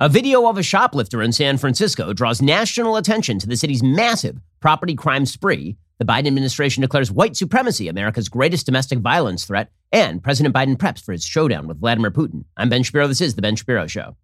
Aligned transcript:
A 0.00 0.08
video 0.08 0.48
of 0.48 0.58
a 0.58 0.62
shoplifter 0.64 1.22
in 1.22 1.30
San 1.30 1.56
Francisco 1.56 2.12
draws 2.12 2.42
national 2.42 2.96
attention 2.96 3.38
to 3.38 3.46
the 3.46 3.56
city's 3.56 3.80
massive 3.80 4.40
property 4.58 4.96
crime 4.96 5.24
spree. 5.24 5.76
The 5.98 6.04
Biden 6.04 6.26
administration 6.26 6.80
declares 6.80 7.12
white 7.12 7.36
supremacy 7.36 7.86
America's 7.86 8.28
greatest 8.28 8.66
domestic 8.66 8.98
violence 8.98 9.44
threat, 9.44 9.70
and 9.92 10.20
President 10.20 10.52
Biden 10.52 10.74
preps 10.74 11.00
for 11.00 11.12
his 11.12 11.24
showdown 11.24 11.68
with 11.68 11.78
Vladimir 11.78 12.10
Putin. 12.10 12.44
I'm 12.56 12.68
Ben 12.68 12.82
Shapiro. 12.82 13.06
This 13.06 13.20
is 13.20 13.36
The 13.36 13.42
Ben 13.42 13.54
Shapiro 13.54 13.86
Show. 13.86 14.16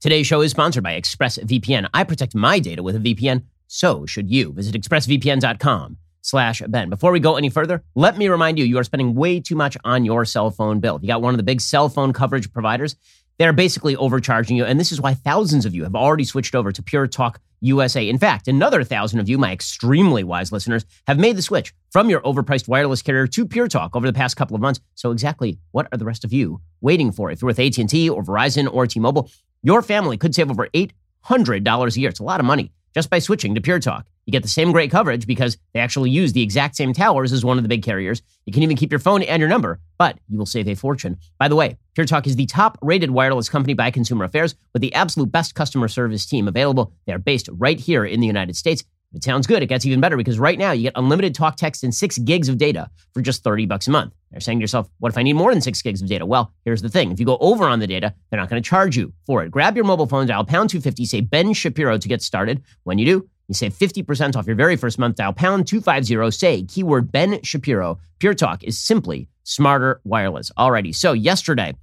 Today's 0.00 0.26
show 0.26 0.40
is 0.40 0.52
sponsored 0.52 0.84
by 0.84 0.98
ExpressVPN. 0.98 1.90
I 1.92 2.04
protect 2.04 2.34
my 2.34 2.60
data 2.60 2.82
with 2.82 2.96
a 2.96 2.98
VPN, 2.98 3.42
so 3.66 4.06
should 4.06 4.30
you. 4.30 4.54
Visit 4.54 4.74
expressvpn.com 4.74 5.98
slash 6.24 6.62
Ben. 6.68 6.90
Before 6.90 7.12
we 7.12 7.20
go 7.20 7.36
any 7.36 7.50
further, 7.50 7.84
let 7.94 8.16
me 8.16 8.28
remind 8.28 8.58
you, 8.58 8.64
you 8.64 8.78
are 8.78 8.84
spending 8.84 9.14
way 9.14 9.40
too 9.40 9.54
much 9.54 9.76
on 9.84 10.04
your 10.04 10.24
cell 10.24 10.50
phone 10.50 10.80
bill. 10.80 10.98
You 11.00 11.08
got 11.08 11.22
one 11.22 11.34
of 11.34 11.38
the 11.38 11.44
big 11.44 11.60
cell 11.60 11.88
phone 11.88 12.12
coverage 12.12 12.52
providers, 12.52 12.96
they're 13.38 13.52
basically 13.52 13.96
overcharging 13.96 14.56
you. 14.56 14.64
And 14.64 14.78
this 14.78 14.92
is 14.92 15.00
why 15.00 15.14
thousands 15.14 15.66
of 15.66 15.74
you 15.74 15.82
have 15.82 15.94
already 15.94 16.24
switched 16.24 16.54
over 16.54 16.72
to 16.72 16.82
Pure 16.82 17.08
Talk 17.08 17.40
USA. 17.60 18.08
In 18.08 18.18
fact, 18.18 18.46
another 18.46 18.84
thousand 18.84 19.20
of 19.20 19.28
you, 19.28 19.38
my 19.38 19.52
extremely 19.52 20.22
wise 20.22 20.52
listeners, 20.52 20.84
have 21.06 21.18
made 21.18 21.36
the 21.36 21.42
switch 21.42 21.74
from 21.90 22.08
your 22.08 22.20
overpriced 22.20 22.68
wireless 22.68 23.02
carrier 23.02 23.26
to 23.26 23.46
Pure 23.46 23.68
Talk 23.68 23.96
over 23.96 24.06
the 24.06 24.12
past 24.12 24.36
couple 24.36 24.54
of 24.54 24.62
months. 24.62 24.80
So 24.94 25.10
exactly 25.10 25.58
what 25.72 25.88
are 25.92 25.98
the 25.98 26.04
rest 26.04 26.24
of 26.24 26.32
you 26.32 26.60
waiting 26.80 27.10
for? 27.10 27.30
If 27.30 27.42
you're 27.42 27.46
with 27.48 27.58
AT&T 27.58 28.08
or 28.08 28.22
Verizon 28.22 28.72
or 28.72 28.86
T-Mobile, 28.86 29.30
your 29.62 29.82
family 29.82 30.16
could 30.16 30.34
save 30.34 30.50
over 30.50 30.68
$800 30.68 31.96
a 31.96 32.00
year. 32.00 32.10
It's 32.10 32.20
a 32.20 32.24
lot 32.24 32.40
of 32.40 32.46
money 32.46 32.70
just 32.94 33.10
by 33.10 33.18
switching 33.18 33.54
to 33.54 33.60
Pure 33.60 33.80
Talk. 33.80 34.06
You 34.26 34.32
get 34.32 34.42
the 34.42 34.48
same 34.48 34.72
great 34.72 34.90
coverage 34.90 35.26
because 35.26 35.58
they 35.74 35.80
actually 35.80 36.10
use 36.10 36.32
the 36.32 36.42
exact 36.42 36.76
same 36.76 36.92
towers 36.92 37.32
as 37.32 37.44
one 37.44 37.58
of 37.58 37.64
the 37.64 37.68
big 37.68 37.82
carriers. 37.82 38.22
You 38.46 38.52
can 38.52 38.62
even 38.62 38.76
keep 38.76 38.90
your 38.90 38.98
phone 38.98 39.22
and 39.22 39.40
your 39.40 39.48
number, 39.48 39.80
but 39.98 40.18
you 40.28 40.38
will 40.38 40.46
save 40.46 40.68
a 40.68 40.74
fortune. 40.74 41.18
By 41.38 41.48
the 41.48 41.56
way, 41.56 41.76
Pure 41.94 42.06
Talk 42.06 42.26
is 42.26 42.36
the 42.36 42.46
top 42.46 42.78
rated 42.80 43.10
wireless 43.10 43.48
company 43.48 43.74
by 43.74 43.90
Consumer 43.90 44.24
Affairs 44.24 44.54
with 44.72 44.80
the 44.80 44.94
absolute 44.94 45.30
best 45.30 45.54
customer 45.54 45.88
service 45.88 46.24
team 46.24 46.48
available. 46.48 46.92
They 47.06 47.12
are 47.12 47.18
based 47.18 47.48
right 47.52 47.78
here 47.78 48.04
in 48.04 48.20
the 48.20 48.26
United 48.26 48.56
States. 48.56 48.84
It 49.14 49.22
sounds 49.22 49.46
good, 49.46 49.62
it 49.62 49.66
gets 49.66 49.86
even 49.86 50.00
better 50.00 50.16
because 50.16 50.38
right 50.38 50.58
now 50.58 50.72
you 50.72 50.82
get 50.82 50.92
unlimited 50.96 51.34
talk, 51.34 51.56
text, 51.56 51.84
and 51.84 51.94
six 51.94 52.18
gigs 52.18 52.48
of 52.48 52.58
data 52.58 52.90
for 53.12 53.20
just 53.20 53.44
30 53.44 53.66
bucks 53.66 53.86
a 53.86 53.90
month. 53.90 54.12
You're 54.32 54.40
saying 54.40 54.58
to 54.58 54.62
yourself, 54.62 54.90
what 54.98 55.12
if 55.12 55.18
I 55.18 55.22
need 55.22 55.34
more 55.34 55.52
than 55.52 55.60
six 55.60 55.80
gigs 55.80 56.02
of 56.02 56.08
data? 56.08 56.26
Well, 56.26 56.52
here's 56.64 56.82
the 56.82 56.88
thing. 56.88 57.12
If 57.12 57.20
you 57.20 57.26
go 57.26 57.38
over 57.40 57.64
on 57.64 57.78
the 57.78 57.86
data, 57.86 58.12
they're 58.30 58.40
not 58.40 58.50
going 58.50 58.60
to 58.60 58.68
charge 58.68 58.96
you 58.96 59.12
for 59.26 59.44
it. 59.44 59.50
Grab 59.50 59.76
your 59.76 59.84
mobile 59.84 60.06
phone, 60.06 60.26
dial 60.26 60.44
pound 60.44 60.70
250, 60.70 61.04
say 61.04 61.20
Ben 61.20 61.52
Shapiro 61.52 61.96
to 61.96 62.08
get 62.08 62.22
started. 62.22 62.62
When 62.82 62.98
you 62.98 63.06
do, 63.06 63.28
you 63.46 63.54
save 63.54 63.74
50% 63.74 64.36
off 64.36 64.46
your 64.46 64.56
very 64.56 64.76
first 64.76 64.98
month. 64.98 65.16
Dial 65.16 65.32
pound 65.32 65.68
250, 65.68 66.30
say 66.32 66.62
keyword 66.64 67.12
Ben 67.12 67.40
Shapiro. 67.42 68.00
Pure 68.18 68.34
Talk 68.34 68.64
is 68.64 68.78
simply 68.78 69.28
smarter 69.44 70.00
wireless. 70.04 70.50
Alrighty. 70.58 70.94
So 70.94 71.12
yesterday, 71.12 71.74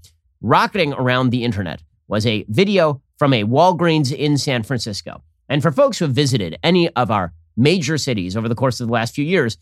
rocketing 0.42 0.94
around 0.94 1.30
the 1.30 1.44
internet 1.44 1.84
was 2.08 2.26
a 2.26 2.46
video 2.50 3.02
from 3.18 3.34
a 3.34 3.44
Walgreens 3.44 4.12
in 4.12 4.38
San 4.38 4.64
Francisco. 4.64 5.24
And 5.52 5.62
for 5.62 5.70
folks 5.70 6.00
who 6.00 6.06
have 6.06 6.16
visited 6.16 6.58
any 6.64 6.88
of 6.96 7.12
our 7.12 7.34
major 7.58 7.98
cities 7.98 8.38
over 8.38 8.48
the 8.48 8.56
course 8.56 8.80
of 8.80 8.88
the 8.88 8.94
last 8.94 9.14
few 9.14 9.26
years, 9.26 9.58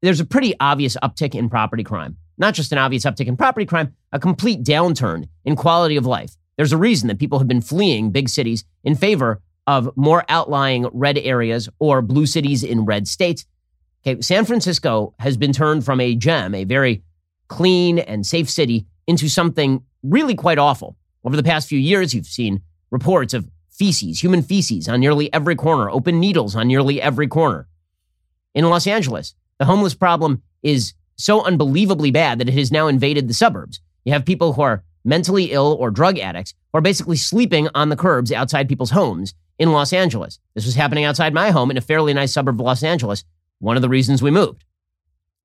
there's 0.00 0.20
a 0.20 0.24
pretty 0.24 0.54
obvious 0.60 0.96
uptick 1.02 1.34
in 1.34 1.50
property 1.50 1.82
crime. 1.82 2.16
Not 2.38 2.54
just 2.54 2.70
an 2.70 2.78
obvious 2.78 3.04
uptick 3.04 3.26
in 3.26 3.36
property 3.36 3.66
crime, 3.66 3.92
a 4.12 4.20
complete 4.20 4.62
downturn 4.62 5.28
in 5.44 5.56
quality 5.56 5.96
of 5.96 6.06
life. 6.06 6.36
There's 6.56 6.72
a 6.72 6.76
reason 6.76 7.08
that 7.08 7.18
people 7.18 7.40
have 7.40 7.48
been 7.48 7.60
fleeing 7.60 8.12
big 8.12 8.28
cities 8.28 8.64
in 8.84 8.94
favor 8.94 9.42
of 9.66 9.90
more 9.96 10.24
outlying 10.28 10.86
red 10.92 11.18
areas 11.18 11.68
or 11.80 12.02
blue 12.02 12.26
cities 12.26 12.62
in 12.62 12.84
red 12.84 13.08
states. 13.08 13.44
Okay, 14.06 14.20
San 14.20 14.44
Francisco 14.44 15.12
has 15.18 15.36
been 15.36 15.52
turned 15.52 15.84
from 15.84 16.00
a 16.00 16.14
gem, 16.14 16.54
a 16.54 16.62
very 16.62 17.02
clean 17.48 17.98
and 17.98 18.24
safe 18.24 18.48
city, 18.48 18.86
into 19.08 19.28
something 19.28 19.82
really 20.04 20.36
quite 20.36 20.58
awful. 20.58 20.96
Over 21.24 21.34
the 21.34 21.42
past 21.42 21.68
few 21.68 21.80
years, 21.80 22.14
you've 22.14 22.26
seen 22.26 22.62
reports 22.92 23.34
of 23.34 23.48
feces, 23.72 24.22
human 24.22 24.42
feces 24.42 24.88
on 24.88 25.00
nearly 25.00 25.32
every 25.32 25.56
corner, 25.56 25.90
open 25.90 26.20
needles 26.20 26.54
on 26.54 26.68
nearly 26.68 27.00
every 27.00 27.26
corner. 27.26 27.66
In 28.54 28.68
Los 28.68 28.86
Angeles, 28.86 29.34
the 29.58 29.64
homeless 29.64 29.94
problem 29.94 30.42
is 30.62 30.94
so 31.16 31.42
unbelievably 31.42 32.10
bad 32.10 32.38
that 32.38 32.48
it 32.48 32.54
has 32.54 32.70
now 32.70 32.86
invaded 32.86 33.28
the 33.28 33.34
suburbs. 33.34 33.80
You 34.04 34.12
have 34.12 34.24
people 34.24 34.52
who 34.52 34.62
are 34.62 34.84
mentally 35.04 35.52
ill 35.52 35.76
or 35.80 35.90
drug 35.90 36.18
addicts 36.18 36.54
who 36.72 36.78
are 36.78 36.82
basically 36.82 37.16
sleeping 37.16 37.68
on 37.74 37.88
the 37.88 37.96
curbs 37.96 38.32
outside 38.32 38.68
people's 38.68 38.90
homes 38.90 39.34
in 39.58 39.72
Los 39.72 39.92
Angeles. 39.92 40.38
This 40.54 40.66
was 40.66 40.74
happening 40.74 41.04
outside 41.04 41.34
my 41.34 41.50
home 41.50 41.70
in 41.70 41.76
a 41.76 41.82
fairly 41.82 42.12
nice 42.12 42.32
suburb 42.32 42.60
of 42.60 42.66
Los 42.66 42.82
Angeles, 42.82 43.24
one 43.58 43.76
of 43.76 43.82
the 43.82 43.88
reasons 43.88 44.22
we 44.22 44.30
moved. 44.30 44.64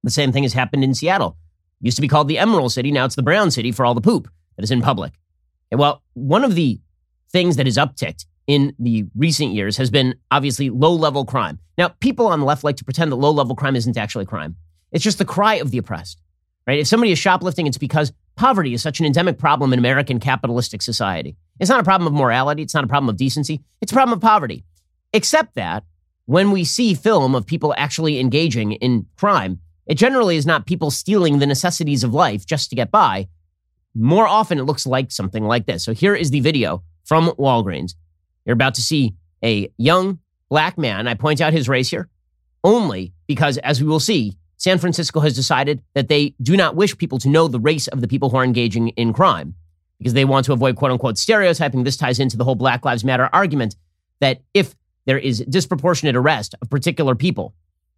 The 0.03 0.11
same 0.11 0.31
thing 0.31 0.43
has 0.43 0.53
happened 0.53 0.83
in 0.83 0.93
Seattle. 0.93 1.37
Used 1.81 1.97
to 1.97 2.01
be 2.01 2.07
called 2.07 2.27
the 2.27 2.39
Emerald 2.39 2.71
City, 2.71 2.91
now 2.91 3.05
it's 3.05 3.15
the 3.15 3.23
Brown 3.23 3.51
City 3.51 3.71
for 3.71 3.85
all 3.85 3.93
the 3.93 4.01
poop 4.01 4.27
that 4.55 4.63
is 4.63 4.71
in 4.71 4.81
public. 4.81 5.13
And 5.71 5.79
well, 5.79 6.01
one 6.13 6.43
of 6.43 6.55
the 6.55 6.79
things 7.31 7.55
that 7.57 7.65
has 7.65 7.77
upticked 7.77 8.25
in 8.47 8.73
the 8.79 9.05
recent 9.15 9.53
years 9.53 9.77
has 9.77 9.89
been 9.89 10.15
obviously 10.31 10.69
low 10.69 10.93
level 10.93 11.25
crime. 11.25 11.59
Now, 11.77 11.89
people 11.89 12.27
on 12.27 12.39
the 12.39 12.45
left 12.45 12.63
like 12.63 12.77
to 12.77 12.85
pretend 12.85 13.11
that 13.11 13.17
low 13.17 13.31
level 13.31 13.55
crime 13.55 13.75
isn't 13.75 13.97
actually 13.97 14.25
crime. 14.25 14.55
It's 14.91 15.03
just 15.03 15.17
the 15.17 15.25
cry 15.25 15.55
of 15.55 15.71
the 15.71 15.77
oppressed, 15.77 16.21
right? 16.65 16.79
If 16.79 16.87
somebody 16.87 17.11
is 17.11 17.19
shoplifting, 17.19 17.67
it's 17.67 17.77
because 17.77 18.13
poverty 18.35 18.73
is 18.73 18.81
such 18.81 18.99
an 18.99 19.05
endemic 19.05 19.37
problem 19.37 19.73
in 19.73 19.79
American 19.79 20.19
capitalistic 20.19 20.81
society. 20.81 21.35
It's 21.59 21.69
not 21.69 21.81
a 21.81 21.83
problem 21.83 22.07
of 22.07 22.13
morality. 22.13 22.61
It's 22.61 22.73
not 22.73 22.85
a 22.85 22.87
problem 22.87 23.09
of 23.09 23.17
decency. 23.17 23.63
It's 23.81 23.91
a 23.91 23.95
problem 23.95 24.17
of 24.17 24.21
poverty. 24.21 24.63
Except 25.11 25.55
that 25.55 25.83
when 26.25 26.51
we 26.51 26.63
see 26.63 26.93
film 26.93 27.35
of 27.35 27.45
people 27.45 27.73
actually 27.77 28.19
engaging 28.19 28.73
in 28.73 29.07
crime, 29.17 29.59
it 29.85 29.95
generally 29.95 30.37
is 30.37 30.45
not 30.45 30.65
people 30.65 30.91
stealing 30.91 31.39
the 31.39 31.47
necessities 31.47 32.03
of 32.03 32.13
life 32.13 32.45
just 32.45 32.69
to 32.69 32.75
get 32.75 32.91
by. 32.91 33.27
More 33.95 34.27
often, 34.27 34.59
it 34.59 34.63
looks 34.63 34.85
like 34.85 35.11
something 35.11 35.45
like 35.45 35.65
this. 35.65 35.83
So 35.83 35.93
here 35.93 36.15
is 36.15 36.29
the 36.29 36.41
video 36.41 36.83
from 37.07 37.29
Walgreens. 37.31 37.95
You're 38.45 38.53
about 38.53 38.75
to 38.75 38.81
see 38.81 39.15
a 39.43 39.71
young 39.77 40.19
black 40.49 40.77
man. 40.77 41.07
I 41.07 41.13
point 41.13 41.41
out 41.41 41.53
his 41.53 41.69
race 41.69 41.89
here 41.89 42.09
only 42.63 43.13
because, 43.27 43.57
as 43.59 43.81
we 43.81 43.87
will 43.87 43.99
see, 43.99 44.37
San 44.57 44.77
Francisco 44.77 45.21
has 45.21 45.35
decided 45.35 45.81
that 45.93 46.09
they 46.09 46.35
do 46.41 46.57
not 46.57 46.75
wish 46.75 46.97
people 46.97 47.17
to 47.19 47.29
know 47.29 47.47
the 47.47 47.59
race 47.59 47.87
of 47.87 48.01
the 48.01 48.07
people 48.07 48.29
who 48.29 48.37
are 48.37 48.43
engaging 48.43 48.89
in 48.89 49.13
crime 49.13 49.55
because 49.99 50.13
they 50.13 50.25
want 50.25 50.45
to 50.45 50.53
avoid 50.53 50.75
quote 50.75 50.91
unquote 50.91 51.17
stereotyping. 51.17 51.83
This 51.83 51.97
ties 51.97 52.19
into 52.19 52.37
the 52.37 52.43
whole 52.43 52.55
Black 52.55 52.83
Lives 52.83 53.03
Matter 53.03 53.29
argument 53.31 53.75
that 54.19 54.41
if 54.53 54.75
there 55.05 55.17
is 55.17 55.39
disproportionate 55.47 56.15
arrest 56.15 56.55
of 56.61 56.69
particular 56.69 57.15
people, 57.15 57.53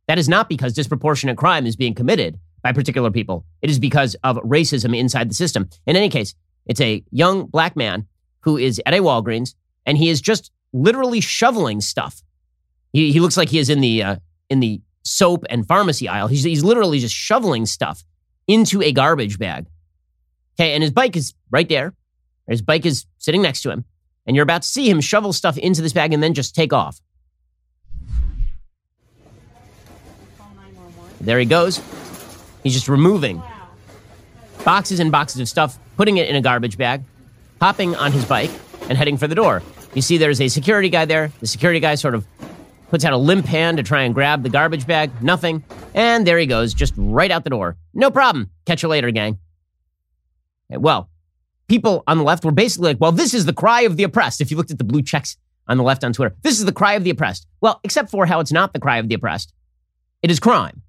that 0.08 0.20
is 0.20 0.30
not 0.30 0.50
because 0.50 0.74
disproportionate 0.74 1.38
crime 1.38 1.66
is 1.66 1.76
being 1.76 1.96
committed 1.96 2.40
by 2.62 2.74
particular 2.74 3.10
people. 3.10 3.46
It 3.62 3.70
is 3.70 3.80
because 3.80 4.16
of 4.24 4.38
racism 4.38 4.96
inside 4.96 5.30
the 5.30 5.36
system. 5.36 5.70
In 5.88 5.96
any 5.96 6.10
case, 6.10 6.36
it's 6.66 6.82
a 6.82 7.04
young 7.10 7.46
black 7.46 7.76
man 7.76 8.06
who 8.42 8.58
is 8.58 8.82
at 8.86 8.94
a 8.94 8.98
Walgreens 8.98 9.56
and 9.86 9.98
he 9.98 10.10
is 10.10 10.22
just 10.22 10.52
literally 10.74 11.22
shoveling 11.22 11.82
stuff. 11.82 12.24
He, 12.94 13.12
he 13.12 13.20
looks 13.20 13.38
like 13.38 13.50
he 13.50 13.60
is 13.60 13.70
in 13.70 13.82
the 13.82 14.04
uh, 14.04 14.16
in 14.50 14.60
the 14.60 14.82
soap 15.04 15.46
and 15.50 15.66
pharmacy 15.68 16.08
aisle. 16.08 16.28
He's, 16.28 16.44
he's 16.44 16.64
literally 16.64 17.00
just 17.00 17.16
shoveling 17.16 17.66
stuff 17.66 18.04
into 18.48 18.82
a 18.82 18.92
garbage 18.92 19.40
bag. 19.40 19.68
Okay, 20.60 20.74
and 20.74 20.84
his 20.84 20.92
bike 20.92 21.16
is 21.16 21.34
right 21.52 21.68
there. 21.70 21.94
His 22.48 22.62
bike 22.62 22.86
is 22.86 23.06
sitting 23.18 23.42
next 23.42 23.62
to 23.62 23.72
him, 23.72 23.86
and 24.26 24.36
you're 24.36 24.44
about 24.44 24.64
to 24.64 24.68
see 24.68 24.90
him 24.90 25.02
shovel 25.02 25.34
stuff 25.34 25.58
into 25.58 25.82
this 25.82 25.94
bag 25.94 26.14
and 26.14 26.22
then 26.22 26.34
just 26.34 26.56
take 26.56 26.74
off. 26.74 27.00
There 31.22 31.40
he 31.40 31.46
goes. 31.46 31.82
He's 32.64 32.74
just 32.74 32.88
removing 32.88 33.42
boxes 34.64 35.00
and 35.00 35.12
boxes 35.12 35.42
of 35.42 35.50
stuff, 35.50 35.78
putting 35.96 36.18
it 36.18 36.28
in 36.28 36.36
a 36.36 36.42
garbage 36.42 36.78
bag, 36.78 37.04
hopping 37.60 37.96
on 37.96 38.12
his 38.12 38.26
bike, 38.26 38.52
and 38.90 38.98
heading 38.98 39.18
for 39.18 39.28
the 39.28 39.36
door. 39.36 39.62
You 39.94 40.02
see, 40.02 40.18
there's 40.18 40.42
a 40.42 40.48
security 40.48 40.90
guy 40.90 41.06
there. 41.06 41.32
The 41.40 41.48
security 41.48 41.80
guy 41.80 41.96
sort 41.96 42.16
of 42.16 42.26
puts 42.90 43.06
out 43.06 43.14
a 43.14 43.18
limp 43.18 43.46
hand 43.46 43.78
to 43.78 43.84
try 43.84 44.04
and 44.04 44.14
grab 44.14 44.44
the 44.44 44.50
garbage 44.50 44.88
bag. 44.88 45.12
Nothing. 45.22 45.64
And 45.94 46.26
there 46.26 46.38
he 46.38 46.46
goes, 46.46 46.74
just 46.74 46.94
right 46.98 47.30
out 47.30 47.44
the 47.44 47.50
door. 47.52 47.78
No 47.94 48.10
problem. 48.12 48.50
Catch 48.66 48.84
you 48.84 48.90
later, 48.90 49.12
gang. 49.12 49.38
Eh, 50.72 50.78
well, 50.78 51.10
people 51.68 52.04
on 52.08 52.18
the 52.18 52.24
left 52.24 52.44
were 52.44 52.52
basically 52.52 52.90
like, 52.90 53.00
well, 53.00 53.12
this 53.12 53.34
is 53.34 53.46
the 53.46 53.54
cry 53.54 53.82
of 53.82 53.96
the 53.96 54.04
oppressed. 54.04 54.42
If 54.42 54.52
you 54.52 54.58
looked 54.58 54.72
at 54.72 54.78
the 54.78 54.84
blue 54.84 55.02
checks 55.02 55.38
on 55.68 55.78
the 55.78 55.84
left 55.84 56.04
on 56.04 56.14
Twitter, 56.14 56.36
this 56.42 56.60
is 56.60 56.66
the 56.66 56.72
cry 56.72 56.94
of 56.94 57.04
the 57.04 57.12
oppressed. 57.12 57.46
Well, 57.62 57.80
except 57.84 58.10
for 58.10 58.26
how 58.26 58.40
it's 58.40 58.52
not 58.52 58.74
the 58.74 58.80
cry 58.80 58.98
of 58.98 59.08
the 59.08 59.16
oppressed, 59.16 59.54
it 60.24 60.32
is 60.32 60.40
crime. 60.40 60.82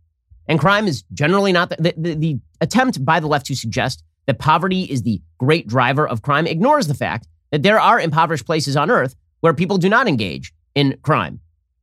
And 0.48 0.58
crime 0.58 0.86
is 0.86 1.04
generally 1.12 1.52
not 1.52 1.68
the, 1.68 1.76
the, 1.76 1.94
the, 1.96 2.14
the 2.14 2.38
attempt 2.60 3.04
by 3.04 3.20
the 3.20 3.28
left 3.28 3.46
to 3.46 3.54
suggest 3.54 4.02
that 4.30 4.38
poverty 4.38 4.84
is 4.84 5.02
the 5.02 5.20
great 5.38 5.66
driver 5.66 6.06
of 6.06 6.22
crime 6.22 6.46
ignores 6.46 6.86
the 6.86 6.94
fact 6.94 7.26
that 7.50 7.64
there 7.64 7.80
are 7.80 7.98
impoverished 7.98 8.46
places 8.46 8.76
on 8.76 8.88
earth 8.88 9.16
where 9.40 9.52
people 9.52 9.76
do 9.76 9.88
not 9.88 10.06
engage 10.06 10.52
in 10.76 10.96
crime 11.02 11.40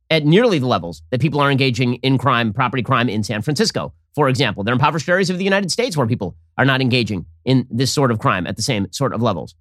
at 0.08 0.24
nearly 0.24 0.58
the 0.58 0.66
levels 0.66 1.02
that 1.10 1.20
people 1.20 1.40
are 1.40 1.50
engaging 1.50 1.96
in 1.96 2.16
crime, 2.16 2.54
property 2.54 2.82
crime 2.82 3.10
in 3.10 3.22
San 3.22 3.42
Francisco. 3.42 3.92
For 4.14 4.30
example, 4.30 4.64
there 4.64 4.72
are 4.72 4.76
impoverished 4.80 5.10
areas 5.10 5.28
of 5.28 5.36
the 5.36 5.44
United 5.44 5.70
States 5.70 5.94
where 5.94 6.06
people 6.06 6.36
are 6.56 6.64
not 6.64 6.80
engaging 6.80 7.26
in 7.44 7.66
this 7.70 7.92
sort 7.92 8.10
of 8.10 8.18
crime 8.18 8.46
at 8.46 8.56
the 8.56 8.62
same 8.62 8.90
sort 8.92 9.12
of 9.12 9.20
levels. 9.20 9.54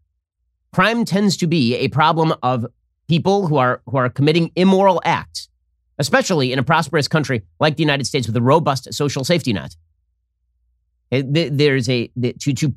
Crime 0.72 1.04
tends 1.04 1.36
to 1.36 1.46
be 1.46 1.76
a 1.76 1.90
problem 1.90 2.34
of 2.42 2.66
people 3.10 3.48
who 3.48 3.58
are 3.58 3.82
who 3.88 3.98
are 3.98 4.08
committing 4.08 4.50
immoral 4.56 5.02
acts, 5.04 5.50
especially 6.00 6.54
in 6.54 6.60
a 6.60 6.64
prosperous 6.64 7.10
country 7.10 7.44
like 7.60 7.76
the 7.76 7.84
United 7.84 8.08
States 8.08 8.28
with 8.28 8.38
a 8.38 8.42
robust 8.42 8.94
social 8.94 9.26
safety 9.26 9.52
net. 9.52 9.76
There's 11.12 11.90
a 11.90 12.08
to 12.18 12.54
to 12.54 12.74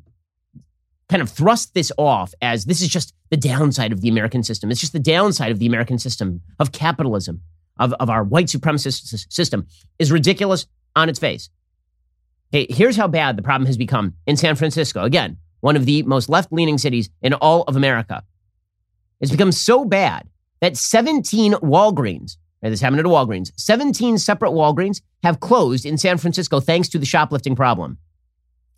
kind 1.09 1.21
of 1.21 1.29
thrust 1.29 1.73
this 1.73 1.91
off 1.97 2.33
as 2.41 2.65
this 2.65 2.81
is 2.81 2.87
just 2.87 3.13
the 3.29 3.37
downside 3.37 3.91
of 3.91 3.99
the 3.99 4.07
American 4.07 4.43
system. 4.43 4.71
It's 4.71 4.79
just 4.79 4.93
the 4.93 4.99
downside 4.99 5.51
of 5.51 5.59
the 5.59 5.65
American 5.65 5.99
system 5.99 6.41
of 6.57 6.71
capitalism, 6.71 7.41
of, 7.77 7.91
of 7.93 8.09
our 8.09 8.23
white 8.23 8.47
supremacist 8.47 9.31
system, 9.31 9.67
is 9.99 10.11
ridiculous 10.11 10.67
on 10.95 11.09
its 11.09 11.19
face. 11.19 11.49
Hey, 12.51 12.65
here's 12.69 12.95
how 12.95 13.07
bad 13.07 13.37
the 13.37 13.41
problem 13.41 13.65
has 13.65 13.77
become 13.77 14.15
in 14.25 14.37
San 14.37 14.55
Francisco. 14.55 15.03
Again, 15.03 15.37
one 15.59 15.75
of 15.75 15.85
the 15.85 16.03
most 16.03 16.29
left 16.29 16.51
leaning 16.51 16.77
cities 16.77 17.09
in 17.21 17.33
all 17.33 17.63
of 17.63 17.75
America. 17.75 18.23
It's 19.19 19.31
become 19.31 19.51
so 19.51 19.85
bad 19.85 20.29
that 20.61 20.77
17 20.77 21.53
Walgreens, 21.55 22.37
this 22.61 22.81
happened 22.81 22.99
at 22.99 23.05
Walgreens, 23.05 23.51
17 23.57 24.17
separate 24.17 24.51
Walgreens 24.51 25.01
have 25.23 25.39
closed 25.39 25.85
in 25.85 25.97
San 25.97 26.17
Francisco 26.17 26.59
thanks 26.59 26.89
to 26.89 26.99
the 26.99 27.05
shoplifting 27.05 27.55
problem. 27.55 27.97